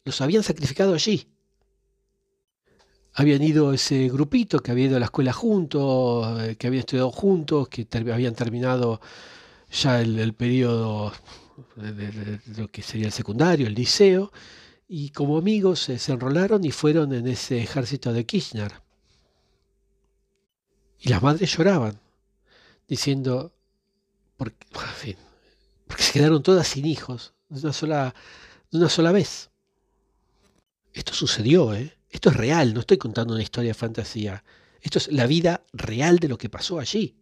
Los 0.05 0.21
habían 0.21 0.43
sacrificado 0.43 0.95
allí. 0.95 1.29
Habían 3.15 3.43
ido 3.43 3.73
ese 3.73 4.09
grupito 4.09 4.61
que 4.61 4.71
había 4.71 4.87
ido 4.87 4.97
a 4.97 5.01
la 5.01 5.07
escuela 5.07 5.33
juntos, 5.33 6.41
eh, 6.43 6.57
que 6.57 6.67
habían 6.67 6.81
estudiado 6.81 7.11
juntos, 7.11 7.69
que 7.69 7.87
habían 7.93 8.35
terminado 8.35 9.01
ya 9.71 10.01
el, 10.01 10.35
periodo 10.35 11.13
de, 11.77 12.41
lo 12.57 12.69
que 12.69 12.83
sería 12.83 13.07
el 13.07 13.13
secundario, 13.13 13.67
el 13.67 13.75
liceo, 13.75 14.33
y 14.89 15.11
como 15.11 15.39
amigos 15.39 15.81
se 15.81 16.13
enrolaron 16.13 16.65
y 16.65 16.71
fueron 16.71 17.13
en 17.15 17.29
ese 17.29 17.63
ejército 17.63 18.13
de 18.13 18.27
Kirchner. 18.27 18.73
Y 20.99 21.09
las 21.09 21.23
madres 21.23 21.57
lloraban, 21.57 22.02
diciendo, 22.93 23.55
porque, 24.37 24.67
porque 25.87 26.03
se 26.03 26.13
quedaron 26.13 26.43
todas 26.43 26.69
sin 26.69 26.85
hijos 26.85 27.33
de 27.49 27.61
una 27.61 27.73
sola, 27.73 28.15
una 28.71 28.91
sola 28.91 29.13
vez. 29.13 29.51
Esto 30.93 31.15
sucedió, 31.15 31.73
¿eh? 31.73 31.97
esto 32.11 32.29
es 32.29 32.37
real, 32.37 32.75
no 32.75 32.81
estoy 32.81 32.99
contando 32.99 33.33
una 33.33 33.43
historia 33.43 33.71
de 33.71 33.75
fantasía. 33.75 34.45
Esto 34.83 34.99
es 34.99 35.11
la 35.11 35.27
vida 35.27 35.65
real 35.73 36.19
de 36.19 36.29
lo 36.29 36.37
que 36.37 36.51
pasó 36.51 36.79
allí. 36.79 37.17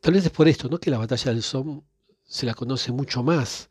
Tal 0.00 0.14
vez 0.14 0.24
es 0.24 0.30
por 0.30 0.48
esto, 0.48 0.70
¿no? 0.70 0.80
Que 0.80 0.90
la 0.90 0.96
batalla 0.96 1.32
del 1.32 1.42
Somme 1.42 1.82
se 2.24 2.46
la 2.46 2.54
conoce 2.54 2.92
mucho 2.92 3.22
más 3.22 3.68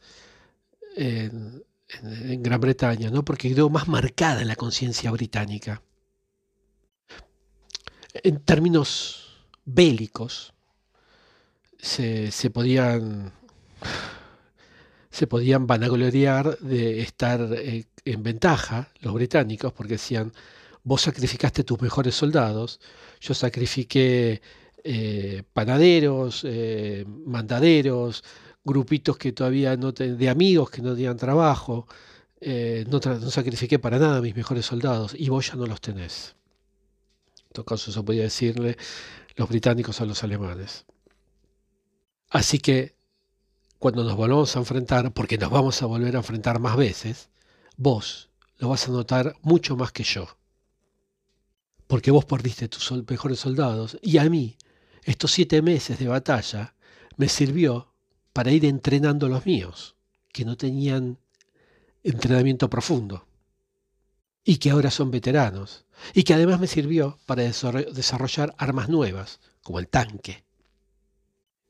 en, 0.95 1.63
en 2.03 2.43
Gran 2.43 2.61
Bretaña, 2.61 3.09
¿no? 3.09 3.25
Porque 3.25 3.49
quedó 3.49 3.71
más 3.71 3.87
marcada 3.87 4.41
en 4.43 4.49
la 4.49 4.55
conciencia 4.55 5.09
británica 5.09 5.81
en 8.13 8.39
términos 8.43 9.20
bélicos, 9.73 10.53
se, 11.81 12.49
podían 12.51 13.33
se 15.09 15.27
podían 15.27 15.67
vanagloriar 15.67 16.57
de 16.59 17.01
estar 17.01 17.41
eh, 17.53 17.85
en 18.05 18.23
ventaja 18.23 18.89
los 18.99 19.13
británicos 19.13 19.73
porque 19.73 19.93
decían 19.93 20.31
vos 20.83 21.01
sacrificaste 21.01 21.63
tus 21.63 21.81
mejores 21.81 22.15
soldados 22.15 22.79
yo 23.19 23.33
sacrifiqué 23.33 24.41
eh, 24.83 25.43
panaderos 25.53 26.43
eh, 26.45 27.05
mandaderos 27.07 28.23
grupitos 28.63 29.17
que 29.17 29.31
todavía 29.31 29.75
no 29.75 29.91
de 29.91 30.29
amigos 30.29 30.69
que 30.69 30.81
no 30.81 30.93
tenían 30.93 31.17
trabajo 31.17 31.87
no, 32.43 32.99
no 32.99 33.31
sacrifiqué 33.31 33.77
para 33.77 33.99
nada 33.99 34.21
mis 34.21 34.35
mejores 34.35 34.65
soldados 34.65 35.13
y 35.15 35.29
vos 35.29 35.47
ya 35.47 35.55
no 35.55 35.65
los 35.65 35.81
tenés 35.81 36.35
en 37.51 37.53
todo 37.53 37.65
caso, 37.65 37.91
eso 37.91 38.05
podía 38.05 38.23
decirle 38.23 38.77
los 39.41 39.49
británicos 39.49 39.99
a 39.99 40.05
los 40.05 40.23
alemanes. 40.23 40.85
Así 42.29 42.59
que 42.59 42.95
cuando 43.79 44.03
nos 44.03 44.15
volvamos 44.15 44.55
a 44.55 44.59
enfrentar, 44.59 45.11
porque 45.13 45.39
nos 45.39 45.49
vamos 45.49 45.81
a 45.81 45.87
volver 45.87 46.15
a 46.15 46.19
enfrentar 46.19 46.59
más 46.59 46.77
veces, 46.77 47.29
vos 47.75 48.29
lo 48.59 48.69
vas 48.69 48.87
a 48.87 48.91
notar 48.91 49.35
mucho 49.41 49.75
más 49.75 49.91
que 49.91 50.03
yo. 50.03 50.27
Porque 51.87 52.11
vos 52.11 52.23
perdiste 52.23 52.67
tus 52.67 52.91
mejores 53.09 53.39
soldados 53.39 53.97
y 54.03 54.19
a 54.19 54.29
mí 54.29 54.57
estos 55.05 55.31
siete 55.31 55.63
meses 55.63 55.97
de 55.97 56.07
batalla 56.07 56.75
me 57.17 57.27
sirvió 57.27 57.91
para 58.33 58.51
ir 58.51 58.63
entrenando 58.63 59.27
los 59.27 59.47
míos, 59.47 59.95
que 60.31 60.45
no 60.45 60.55
tenían 60.55 61.17
entrenamiento 62.03 62.69
profundo 62.69 63.25
y 64.43 64.57
que 64.57 64.71
ahora 64.71 64.91
son 64.91 65.11
veteranos, 65.11 65.85
y 66.13 66.23
que 66.23 66.33
además 66.33 66.59
me 66.59 66.67
sirvió 66.67 67.19
para 67.25 67.43
desarrollar 67.43 68.53
armas 68.57 68.89
nuevas, 68.89 69.39
como 69.61 69.79
el 69.79 69.87
tanque. 69.87 70.43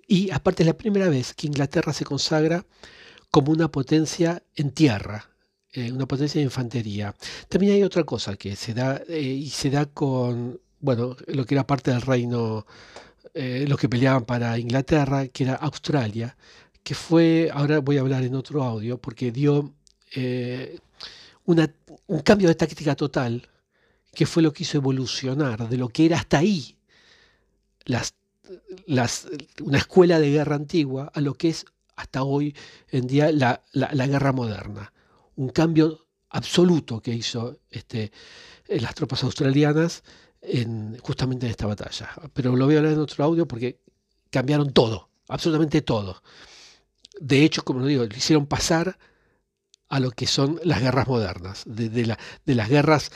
Y 0.07 0.31
aparte 0.31 0.63
es 0.63 0.67
la 0.67 0.77
primera 0.77 1.09
vez 1.09 1.33
que 1.33 1.47
Inglaterra 1.47 1.93
se 1.93 2.05
consagra 2.05 2.65
como 3.29 3.51
una 3.51 3.69
potencia 3.69 4.43
en 4.55 4.71
tierra, 4.71 5.29
eh, 5.73 5.91
una 5.91 6.05
potencia 6.05 6.39
de 6.39 6.45
infantería. 6.45 7.15
También 7.47 7.73
hay 7.73 7.83
otra 7.83 8.03
cosa 8.03 8.35
que 8.35 8.55
se 8.55 8.73
da, 8.73 9.01
eh, 9.07 9.21
y 9.21 9.49
se 9.49 9.69
da 9.69 9.85
con, 9.85 10.59
bueno, 10.79 11.15
lo 11.27 11.45
que 11.45 11.55
era 11.55 11.65
parte 11.65 11.91
del 11.91 12.01
reino, 12.01 12.65
eh, 13.33 13.65
los 13.67 13.79
que 13.79 13.87
peleaban 13.87 14.25
para 14.25 14.57
Inglaterra, 14.57 15.27
que 15.27 15.43
era 15.45 15.55
Australia, 15.55 16.35
que 16.83 16.95
fue, 16.95 17.49
ahora 17.53 17.79
voy 17.79 17.97
a 17.97 18.01
hablar 18.01 18.23
en 18.23 18.35
otro 18.35 18.63
audio, 18.63 18.97
porque 18.97 19.31
dio 19.31 19.73
un 21.45 22.21
cambio 22.21 22.47
de 22.47 22.55
táctica 22.55 22.95
total, 22.95 23.49
que 24.13 24.25
fue 24.25 24.43
lo 24.43 24.53
que 24.53 24.63
hizo 24.63 24.77
evolucionar 24.77 25.69
de 25.69 25.77
lo 25.77 25.89
que 25.89 26.05
era 26.05 26.17
hasta 26.17 26.39
ahí 26.39 26.77
una 29.61 29.77
escuela 29.77 30.19
de 30.19 30.31
guerra 30.31 30.55
antigua 30.55 31.11
a 31.13 31.21
lo 31.21 31.33
que 31.33 31.49
es 31.49 31.65
hasta 31.95 32.23
hoy 32.23 32.55
en 32.89 33.07
día 33.07 33.31
la, 33.31 33.61
guerra 33.73 34.31
moderna. 34.31 34.91
Un 35.35 35.49
cambio 35.49 36.07
absoluto 36.29 37.01
que 37.01 37.13
hizo 37.13 37.59
este, 37.69 38.11
las 38.67 38.95
tropas 38.95 39.23
australianas 39.23 40.03
en, 40.41 40.97
justamente 40.99 41.45
en 41.45 41.51
esta 41.51 41.67
batalla. 41.67 42.09
Pero 42.33 42.55
lo 42.55 42.65
voy 42.65 42.75
a 42.75 42.77
hablar 42.79 42.93
en 42.93 42.99
otro 42.99 43.23
audio 43.23 43.47
porque 43.47 43.79
cambiaron 44.29 44.71
todo, 44.73 45.09
absolutamente 45.27 45.81
todo. 45.81 46.21
De 47.19 47.43
hecho, 47.43 47.63
como 47.63 47.81
lo 47.81 47.85
digo, 47.85 48.05
le 48.05 48.17
hicieron 48.17 48.47
pasar 48.47 48.97
a 49.91 49.99
lo 49.99 50.11
que 50.11 50.25
son 50.25 50.59
las 50.63 50.81
guerras 50.81 51.05
modernas, 51.05 51.63
de, 51.65 52.15
las 52.45 52.69
guerras 52.69 53.11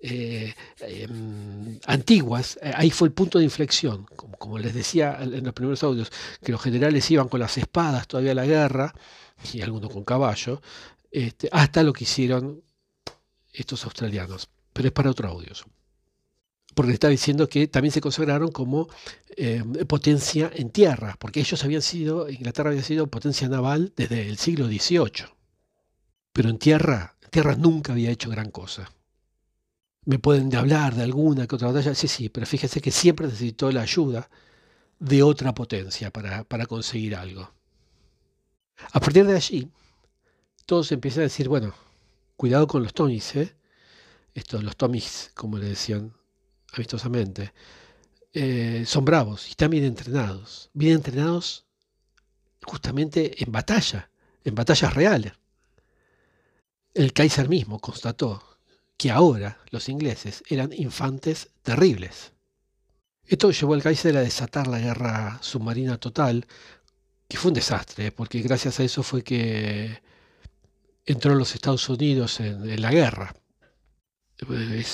eh, 0.00 0.54
em, 0.80 1.78
antiguas, 1.86 2.58
eh, 2.62 2.72
ahí 2.74 2.90
fue 2.90 3.08
el 3.08 3.12
punto 3.12 3.38
de 3.38 3.44
inflexión, 3.44 4.06
como, 4.38 4.58
les 4.58 4.72
decía 4.72 5.18
en 5.20 5.44
los 5.44 5.52
primeros 5.52 5.82
audios, 5.82 6.10
que 6.42 6.50
los 6.50 6.62
generales 6.62 7.10
iban 7.10 7.28
con 7.28 7.40
las 7.40 7.58
espadas 7.58 8.08
todavía 8.08 8.32
a 8.32 8.36
la 8.36 8.46
guerra, 8.46 8.94
y 9.52 9.60
algunos 9.60 9.92
con 9.92 10.02
caballo, 10.02 10.62
este, 11.10 11.50
hasta 11.52 11.82
lo 11.82 11.92
que 11.92 12.04
hicieron 12.04 12.62
estos 13.52 13.84
australianos. 13.84 14.48
Pero 14.72 14.88
es 14.88 14.92
para 14.92 15.10
otro 15.10 15.28
audio. 15.28 15.52
Porque 16.74 16.92
está 16.92 17.08
diciendo 17.08 17.50
que 17.50 17.68
también 17.68 17.92
se 17.92 18.00
consagraron 18.00 18.50
como 18.50 18.88
em, 19.36 19.74
potencia 19.86 20.50
en 20.54 20.70
tierra, 20.70 21.16
porque 21.18 21.40
ellos 21.40 21.62
habían 21.64 21.82
sido, 21.82 22.30
Inglaterra 22.30 22.70
había 22.70 22.82
sido 22.82 23.08
potencia 23.08 23.46
naval 23.46 23.92
desde 23.94 24.26
el 24.26 24.38
siglo 24.38 24.66
XVIII. 24.66 25.34
Pero 26.34 26.50
en 26.50 26.58
tierra, 26.58 27.16
tierra 27.30 27.54
nunca 27.54 27.92
había 27.92 28.10
hecho 28.10 28.28
gran 28.28 28.50
cosa. 28.50 28.90
Me 30.04 30.18
pueden 30.18 30.54
hablar 30.56 30.96
de 30.96 31.04
alguna 31.04 31.46
que 31.46 31.54
otra 31.54 31.68
batalla, 31.68 31.94
sí, 31.94 32.08
sí, 32.08 32.28
pero 32.28 32.44
fíjense 32.44 32.80
que 32.80 32.90
siempre 32.90 33.28
necesitó 33.28 33.70
la 33.70 33.82
ayuda 33.82 34.28
de 34.98 35.22
otra 35.22 35.54
potencia 35.54 36.10
para, 36.10 36.42
para 36.42 36.66
conseguir 36.66 37.14
algo. 37.14 37.54
A 38.92 38.98
partir 38.98 39.24
de 39.24 39.36
allí, 39.36 39.70
todos 40.66 40.90
empiezan 40.90 41.20
a 41.20 41.30
decir, 41.30 41.48
bueno, 41.48 41.72
cuidado 42.36 42.66
con 42.66 42.82
los 42.82 42.94
Tomis, 42.94 43.36
¿eh? 43.36 43.54
Estos, 44.34 44.64
los 44.64 44.76
Tomis, 44.76 45.30
como 45.34 45.56
le 45.56 45.66
decían 45.66 46.12
amistosamente, 46.72 47.54
eh, 48.32 48.82
son 48.88 49.04
bravos 49.04 49.46
y 49.46 49.50
están 49.50 49.70
bien 49.70 49.84
entrenados. 49.84 50.68
Bien 50.74 50.96
entrenados 50.96 51.64
justamente 52.64 53.40
en 53.40 53.52
batalla, 53.52 54.10
en 54.42 54.56
batallas 54.56 54.92
reales. 54.94 55.32
El 56.94 57.12
Kaiser 57.12 57.48
mismo 57.48 57.80
constató 57.80 58.40
que 58.96 59.10
ahora 59.10 59.58
los 59.70 59.88
ingleses 59.88 60.44
eran 60.48 60.72
infantes 60.72 61.50
terribles. 61.62 62.32
Esto 63.26 63.50
llevó 63.50 63.74
al 63.74 63.82
Kaiser 63.82 64.16
a 64.16 64.20
desatar 64.20 64.68
la 64.68 64.78
guerra 64.78 65.38
submarina 65.42 65.98
total, 65.98 66.46
que 67.26 67.36
fue 67.36 67.48
un 67.48 67.54
desastre, 67.54 68.12
porque 68.12 68.40
gracias 68.42 68.78
a 68.78 68.84
eso 68.84 69.02
fue 69.02 69.24
que 69.24 70.02
entró 71.04 71.34
los 71.34 71.54
Estados 71.56 71.88
Unidos 71.88 72.38
en, 72.38 72.80
la 72.80 72.92
guerra, 72.92 73.34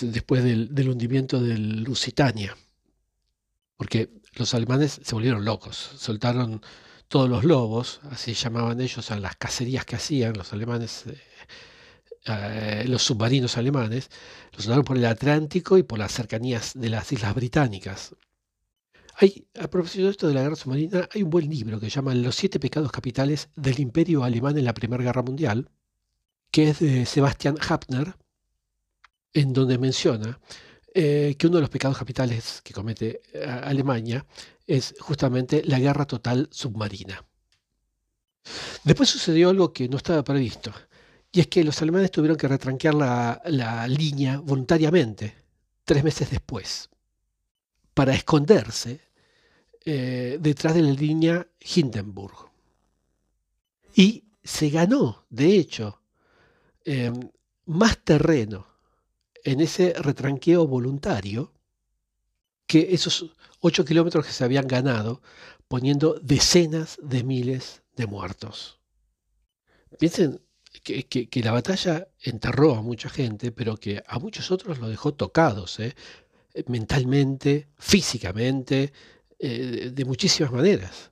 después 0.00 0.42
del, 0.42 0.74
del 0.74 0.88
hundimiento 0.88 1.38
del 1.38 1.82
Lusitania, 1.82 2.56
porque 3.76 4.08
los 4.36 4.54
alemanes 4.54 5.00
se 5.04 5.14
volvieron 5.14 5.44
locos, 5.44 5.76
soltaron 5.98 6.62
todos 7.08 7.28
los 7.28 7.44
lobos, 7.44 8.00
así 8.10 8.32
llamaban 8.32 8.80
ellos 8.80 9.10
a 9.10 9.18
las 9.18 9.36
cacerías 9.36 9.84
que 9.84 9.96
hacían 9.96 10.32
los 10.34 10.52
alemanes 10.54 11.04
eh, 12.26 12.84
los 12.86 13.02
submarinos 13.02 13.56
alemanes, 13.56 14.10
los 14.52 14.66
usaron 14.66 14.84
por 14.84 14.96
el 14.96 15.06
Atlántico 15.06 15.78
y 15.78 15.82
por 15.82 15.98
las 15.98 16.12
cercanías 16.12 16.72
de 16.74 16.90
las 16.90 17.10
Islas 17.12 17.34
Británicas. 17.34 18.14
Hay, 19.16 19.46
a 19.58 19.68
propósito 19.68 20.04
de 20.04 20.10
esto 20.10 20.28
de 20.28 20.34
la 20.34 20.42
guerra 20.42 20.56
submarina, 20.56 21.08
hay 21.12 21.22
un 21.22 21.30
buen 21.30 21.48
libro 21.48 21.78
que 21.78 21.86
se 21.86 21.96
llama 21.96 22.14
Los 22.14 22.36
siete 22.36 22.58
pecados 22.58 22.90
capitales 22.90 23.50
del 23.54 23.78
imperio 23.80 24.24
alemán 24.24 24.56
en 24.56 24.64
la 24.64 24.74
Primera 24.74 25.04
Guerra 25.04 25.22
Mundial, 25.22 25.70
que 26.50 26.70
es 26.70 26.78
de 26.80 27.06
Sebastian 27.06 27.56
Hapner, 27.60 28.16
en 29.32 29.52
donde 29.52 29.78
menciona 29.78 30.40
eh, 30.94 31.36
que 31.38 31.46
uno 31.46 31.56
de 31.56 31.62
los 31.62 31.70
pecados 31.70 31.96
capitales 31.98 32.60
que 32.64 32.72
comete 32.72 33.20
eh, 33.32 33.44
Alemania 33.44 34.26
es 34.66 34.94
justamente 34.98 35.62
la 35.64 35.78
guerra 35.78 36.06
total 36.06 36.48
submarina. 36.50 37.24
Después 38.84 39.08
sucedió 39.08 39.50
algo 39.50 39.72
que 39.72 39.88
no 39.88 39.98
estaba 39.98 40.24
previsto, 40.24 40.72
y 41.32 41.40
es 41.40 41.46
que 41.46 41.64
los 41.64 41.80
alemanes 41.80 42.10
tuvieron 42.10 42.36
que 42.36 42.48
retranquear 42.48 42.94
la, 42.94 43.86
línea 43.88 44.38
voluntariamente, 44.38 45.34
tres 45.84 46.02
meses 46.02 46.30
después, 46.30 46.90
para 47.94 48.14
esconderse 48.14 49.00
eh, 49.84 50.38
detrás 50.40 50.74
de 50.74 50.82
la 50.82 50.92
línea 50.92 51.46
Hindenburg. 51.60 52.50
Y 53.94 54.24
se 54.42 54.70
ganó, 54.70 55.26
de 55.30 55.56
hecho, 55.56 56.00
em, 56.84 57.30
más 57.66 57.98
terreno 57.98 58.66
en 59.44 59.60
ese 59.60 59.94
retranqueo 59.94 60.66
voluntario 60.66 61.52
que 62.66 62.88
esos 62.92 63.34
ocho 63.60 63.84
kilómetros 63.84 64.26
que 64.26 64.32
se 64.32 64.44
habían 64.44 64.66
ganado 64.66 65.22
poniendo 65.68 66.18
decenas 66.20 66.98
de 67.02 67.22
miles 67.22 67.82
de 67.96 68.06
muertos. 68.06 68.80
Piensen 69.98 70.40
que, 70.82 71.42
la 71.42 71.52
batalla 71.52 72.08
enterró 72.22 72.76
a 72.76 72.82
mucha 72.82 73.08
gente, 73.08 73.52
pero 73.52 73.76
que 73.76 74.02
a 74.06 74.18
muchos 74.18 74.50
otros 74.50 74.78
lo 74.78 74.88
dejó 74.88 75.14
tocados, 75.14 75.78
¿eh? 75.80 75.94
mentalmente, 76.66 77.68
físicamente, 77.78 78.92
eh, 79.38 79.90
de 79.92 80.04
muchísimas 80.04 80.52
maneras. 80.52 81.10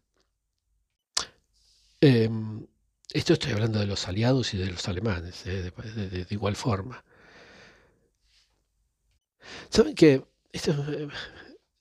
Em, 2.00 2.66
esto 3.12 3.32
estoy 3.32 3.52
hablando 3.52 3.78
de 3.78 3.86
los 3.86 4.06
aliados 4.08 4.54
y 4.54 4.58
de 4.58 4.70
los 4.70 4.86
alemanes, 4.88 5.46
¿eh? 5.46 5.72
de, 5.72 6.26
igual 6.30 6.56
forma. 6.56 7.04
¿Saben 9.70 9.94
que 9.94 10.24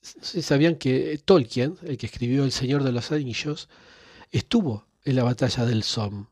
sabían 0.02 0.76
que 0.76 1.20
Tolkien, 1.24 1.76
el 1.82 1.98
que 1.98 2.06
escribió 2.06 2.44
El 2.44 2.52
Señor 2.52 2.82
de 2.82 2.92
los 2.92 3.12
Anillos, 3.12 3.68
estuvo 4.30 4.86
en 5.04 5.16
la 5.16 5.24
batalla 5.24 5.66
del 5.66 5.82
Somme? 5.82 6.26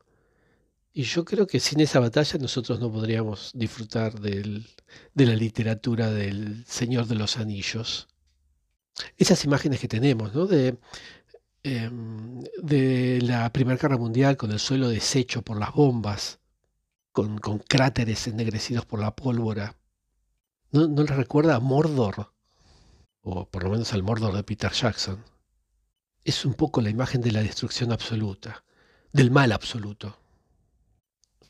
Y 0.97 1.03
yo 1.03 1.23
creo 1.23 1.45
que 1.45 1.59
sin 1.59 1.79
esa 1.79 1.99
batalla 1.99 2.39
nosotros 2.39 2.79
no 2.79 2.91
podríamos 2.91 3.51
disfrutar 3.53 4.19
de 4.19 4.63
la 5.13 5.35
literatura 5.35 6.09
del 6.09 6.65
Señor 6.65 7.05
de 7.05 7.13
los 7.13 7.37
Anillos. 7.37 8.07
Esas 9.15 9.45
imágenes 9.45 9.79
que 9.79 9.87
tenemos, 9.87 10.33
¿no? 10.33 10.47
De, 10.47 10.79
em, 11.61 12.41
la 13.21 13.53
Primera 13.53 13.77
Guerra 13.77 13.99
Mundial 13.99 14.37
con 14.37 14.51
el 14.51 14.57
suelo 14.57 14.89
deshecho 14.89 15.43
por 15.43 15.59
las 15.59 15.71
bombas, 15.71 16.39
con, 17.11 17.37
cráteres 17.37 18.25
ennegrecidos 18.25 18.87
por 18.87 18.99
la 18.99 19.15
pólvora. 19.15 19.75
¿No, 20.71 20.87
¿No 20.87 21.03
les 21.03 21.15
recuerda 21.15 21.57
a 21.57 21.59
Mordor? 21.59 22.33
O 23.21 23.47
por 23.47 23.63
lo 23.65 23.69
menos 23.69 23.93
al 23.93 24.01
Mordor 24.01 24.33
de 24.35 24.43
Peter 24.43 24.71
Jackson. 24.71 25.23
Es 26.23 26.43
un 26.43 26.55
poco 26.55 26.81
la 26.81 26.89
imagen 26.89 27.21
de 27.21 27.33
la 27.33 27.43
destrucción 27.43 27.91
absoluta, 27.91 28.63
del 29.13 29.29
mal 29.29 29.51
absoluto 29.51 30.17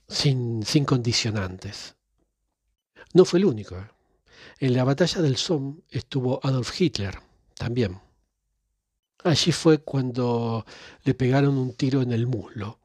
sin, 0.07 0.63
condicionantes. 0.85 1.95
No 3.13 3.25
fue 3.25 3.39
el 3.39 3.45
único. 3.45 3.75
¿eh? 3.75 3.87
En 4.59 4.73
la 4.73 4.83
batalla 4.83 5.21
del 5.21 5.37
Somme 5.37 5.81
estuvo 5.89 6.39
Adolf 6.43 6.79
Hitler 6.79 7.19
también. 7.55 7.99
Allí 9.23 9.51
fue 9.51 9.79
cuando 9.79 10.65
le 11.03 11.13
pegaron 11.13 11.57
un 11.57 11.73
tiro 11.73 12.01
en 12.01 12.11
el 12.11 12.27
muslo, 12.27 12.79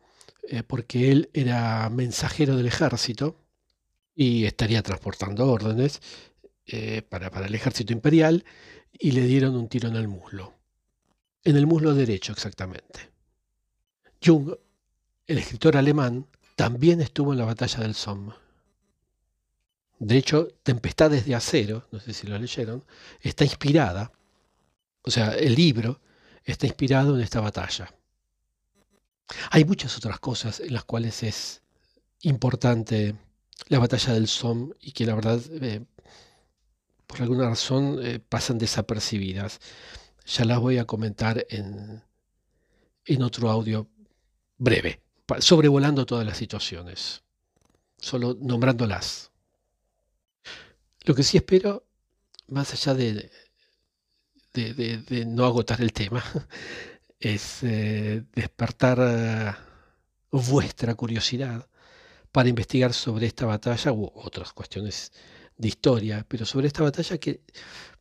eh, 0.49 0.62
porque 0.62 1.12
él 1.12 1.31
era 1.32 1.89
mensajero 1.90 2.57
del 2.57 2.66
ejército 2.66 3.36
y 4.15 4.44
estaría 4.44 4.82
transportando 4.82 5.47
órdenes 5.47 6.01
eh, 6.66 7.03
para, 7.03 7.31
para 7.31 7.47
el 7.47 7.55
ejército 7.55 7.93
imperial 7.93 8.44
y 8.93 9.12
le 9.12 9.23
dieron 9.23 9.57
un 9.57 9.69
tiro 9.69 9.89
en 9.89 9.97
el 9.97 10.09
muslo. 10.09 10.55
En 11.44 11.57
el 11.57 11.66
muslo 11.66 11.94
derecho 11.94 12.32
exactamente. 12.32 13.11
Jung, 14.24 14.55
el 15.27 15.39
escritor 15.39 15.77
alemán, 15.77 16.27
también 16.56 17.00
estuvo 17.00 17.32
en 17.32 17.38
la 17.38 17.44
batalla 17.44 17.80
del 17.80 17.94
Somme. 17.94 18.32
De 19.98 20.16
hecho, 20.16 20.48
Tempestades 20.62 21.26
de 21.26 21.34
Acero, 21.34 21.86
no 21.92 22.00
sé 22.00 22.12
si 22.12 22.26
lo 22.26 22.38
leyeron, 22.38 22.84
está 23.20 23.44
inspirada, 23.44 24.12
o 25.02 25.10
sea, 25.10 25.32
el 25.34 25.54
libro 25.54 26.00
está 26.44 26.66
inspirado 26.66 27.14
en 27.14 27.22
esta 27.22 27.40
batalla. 27.40 27.92
Hay 29.50 29.64
muchas 29.64 29.96
otras 29.96 30.18
cosas 30.18 30.60
en 30.60 30.74
las 30.74 30.84
cuales 30.84 31.22
es 31.22 31.62
importante 32.22 33.14
la 33.68 33.78
batalla 33.78 34.14
del 34.14 34.28
Somme 34.28 34.74
y 34.80 34.92
que 34.92 35.06
la 35.06 35.14
verdad, 35.14 35.40
eh, 35.60 35.84
por 37.06 37.22
alguna 37.22 37.48
razón, 37.48 37.98
eh, 38.02 38.18
pasan 38.18 38.58
desapercibidas. 38.58 39.60
Ya 40.26 40.44
las 40.44 40.58
voy 40.58 40.78
a 40.78 40.84
comentar 40.84 41.46
en, 41.48 42.02
en 43.04 43.22
otro 43.22 43.50
audio 43.50 43.88
breve 44.58 45.01
sobrevolando 45.39 46.07
todas 46.07 46.27
las 46.27 46.36
situaciones, 46.36 47.23
solo 47.99 48.36
nombrándolas. 48.40 49.31
Lo 51.05 51.15
que 51.15 51.23
sí 51.23 51.36
espero, 51.36 51.85
más 52.49 52.73
allá 52.73 52.94
de, 52.94 53.31
de, 54.53 55.24
no 55.27 55.44
agotar 55.44 55.81
el 55.81 55.93
tema, 55.93 56.23
es 57.19 57.62
eh, 57.62 58.24
despertar 58.35 58.99
eh, 59.01 59.55
vuestra 60.31 60.94
curiosidad 60.94 61.69
para 62.31 62.49
investigar 62.49 62.93
sobre 62.93 63.27
esta 63.27 63.47
batalla 63.47 63.93
u 63.93 64.11
otras 64.15 64.53
cuestiones 64.53 65.12
de 65.57 65.69
historia, 65.69 66.24
pero 66.28 66.47
sobre 66.47 66.66
esta 66.66 66.82
batalla 66.82 67.19
que 67.19 67.43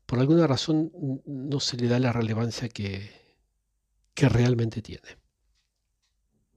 por 0.06 0.20
alguna 0.20 0.48
razón 0.48 0.92
no 1.26 1.60
se 1.60 1.78
le 1.78 1.88
da 1.88 2.00
la 2.00 2.14
relevancia 2.14 2.70
que, 2.70 3.12
que 4.14 4.30
realmente 4.30 4.82
tiene. 4.82 5.21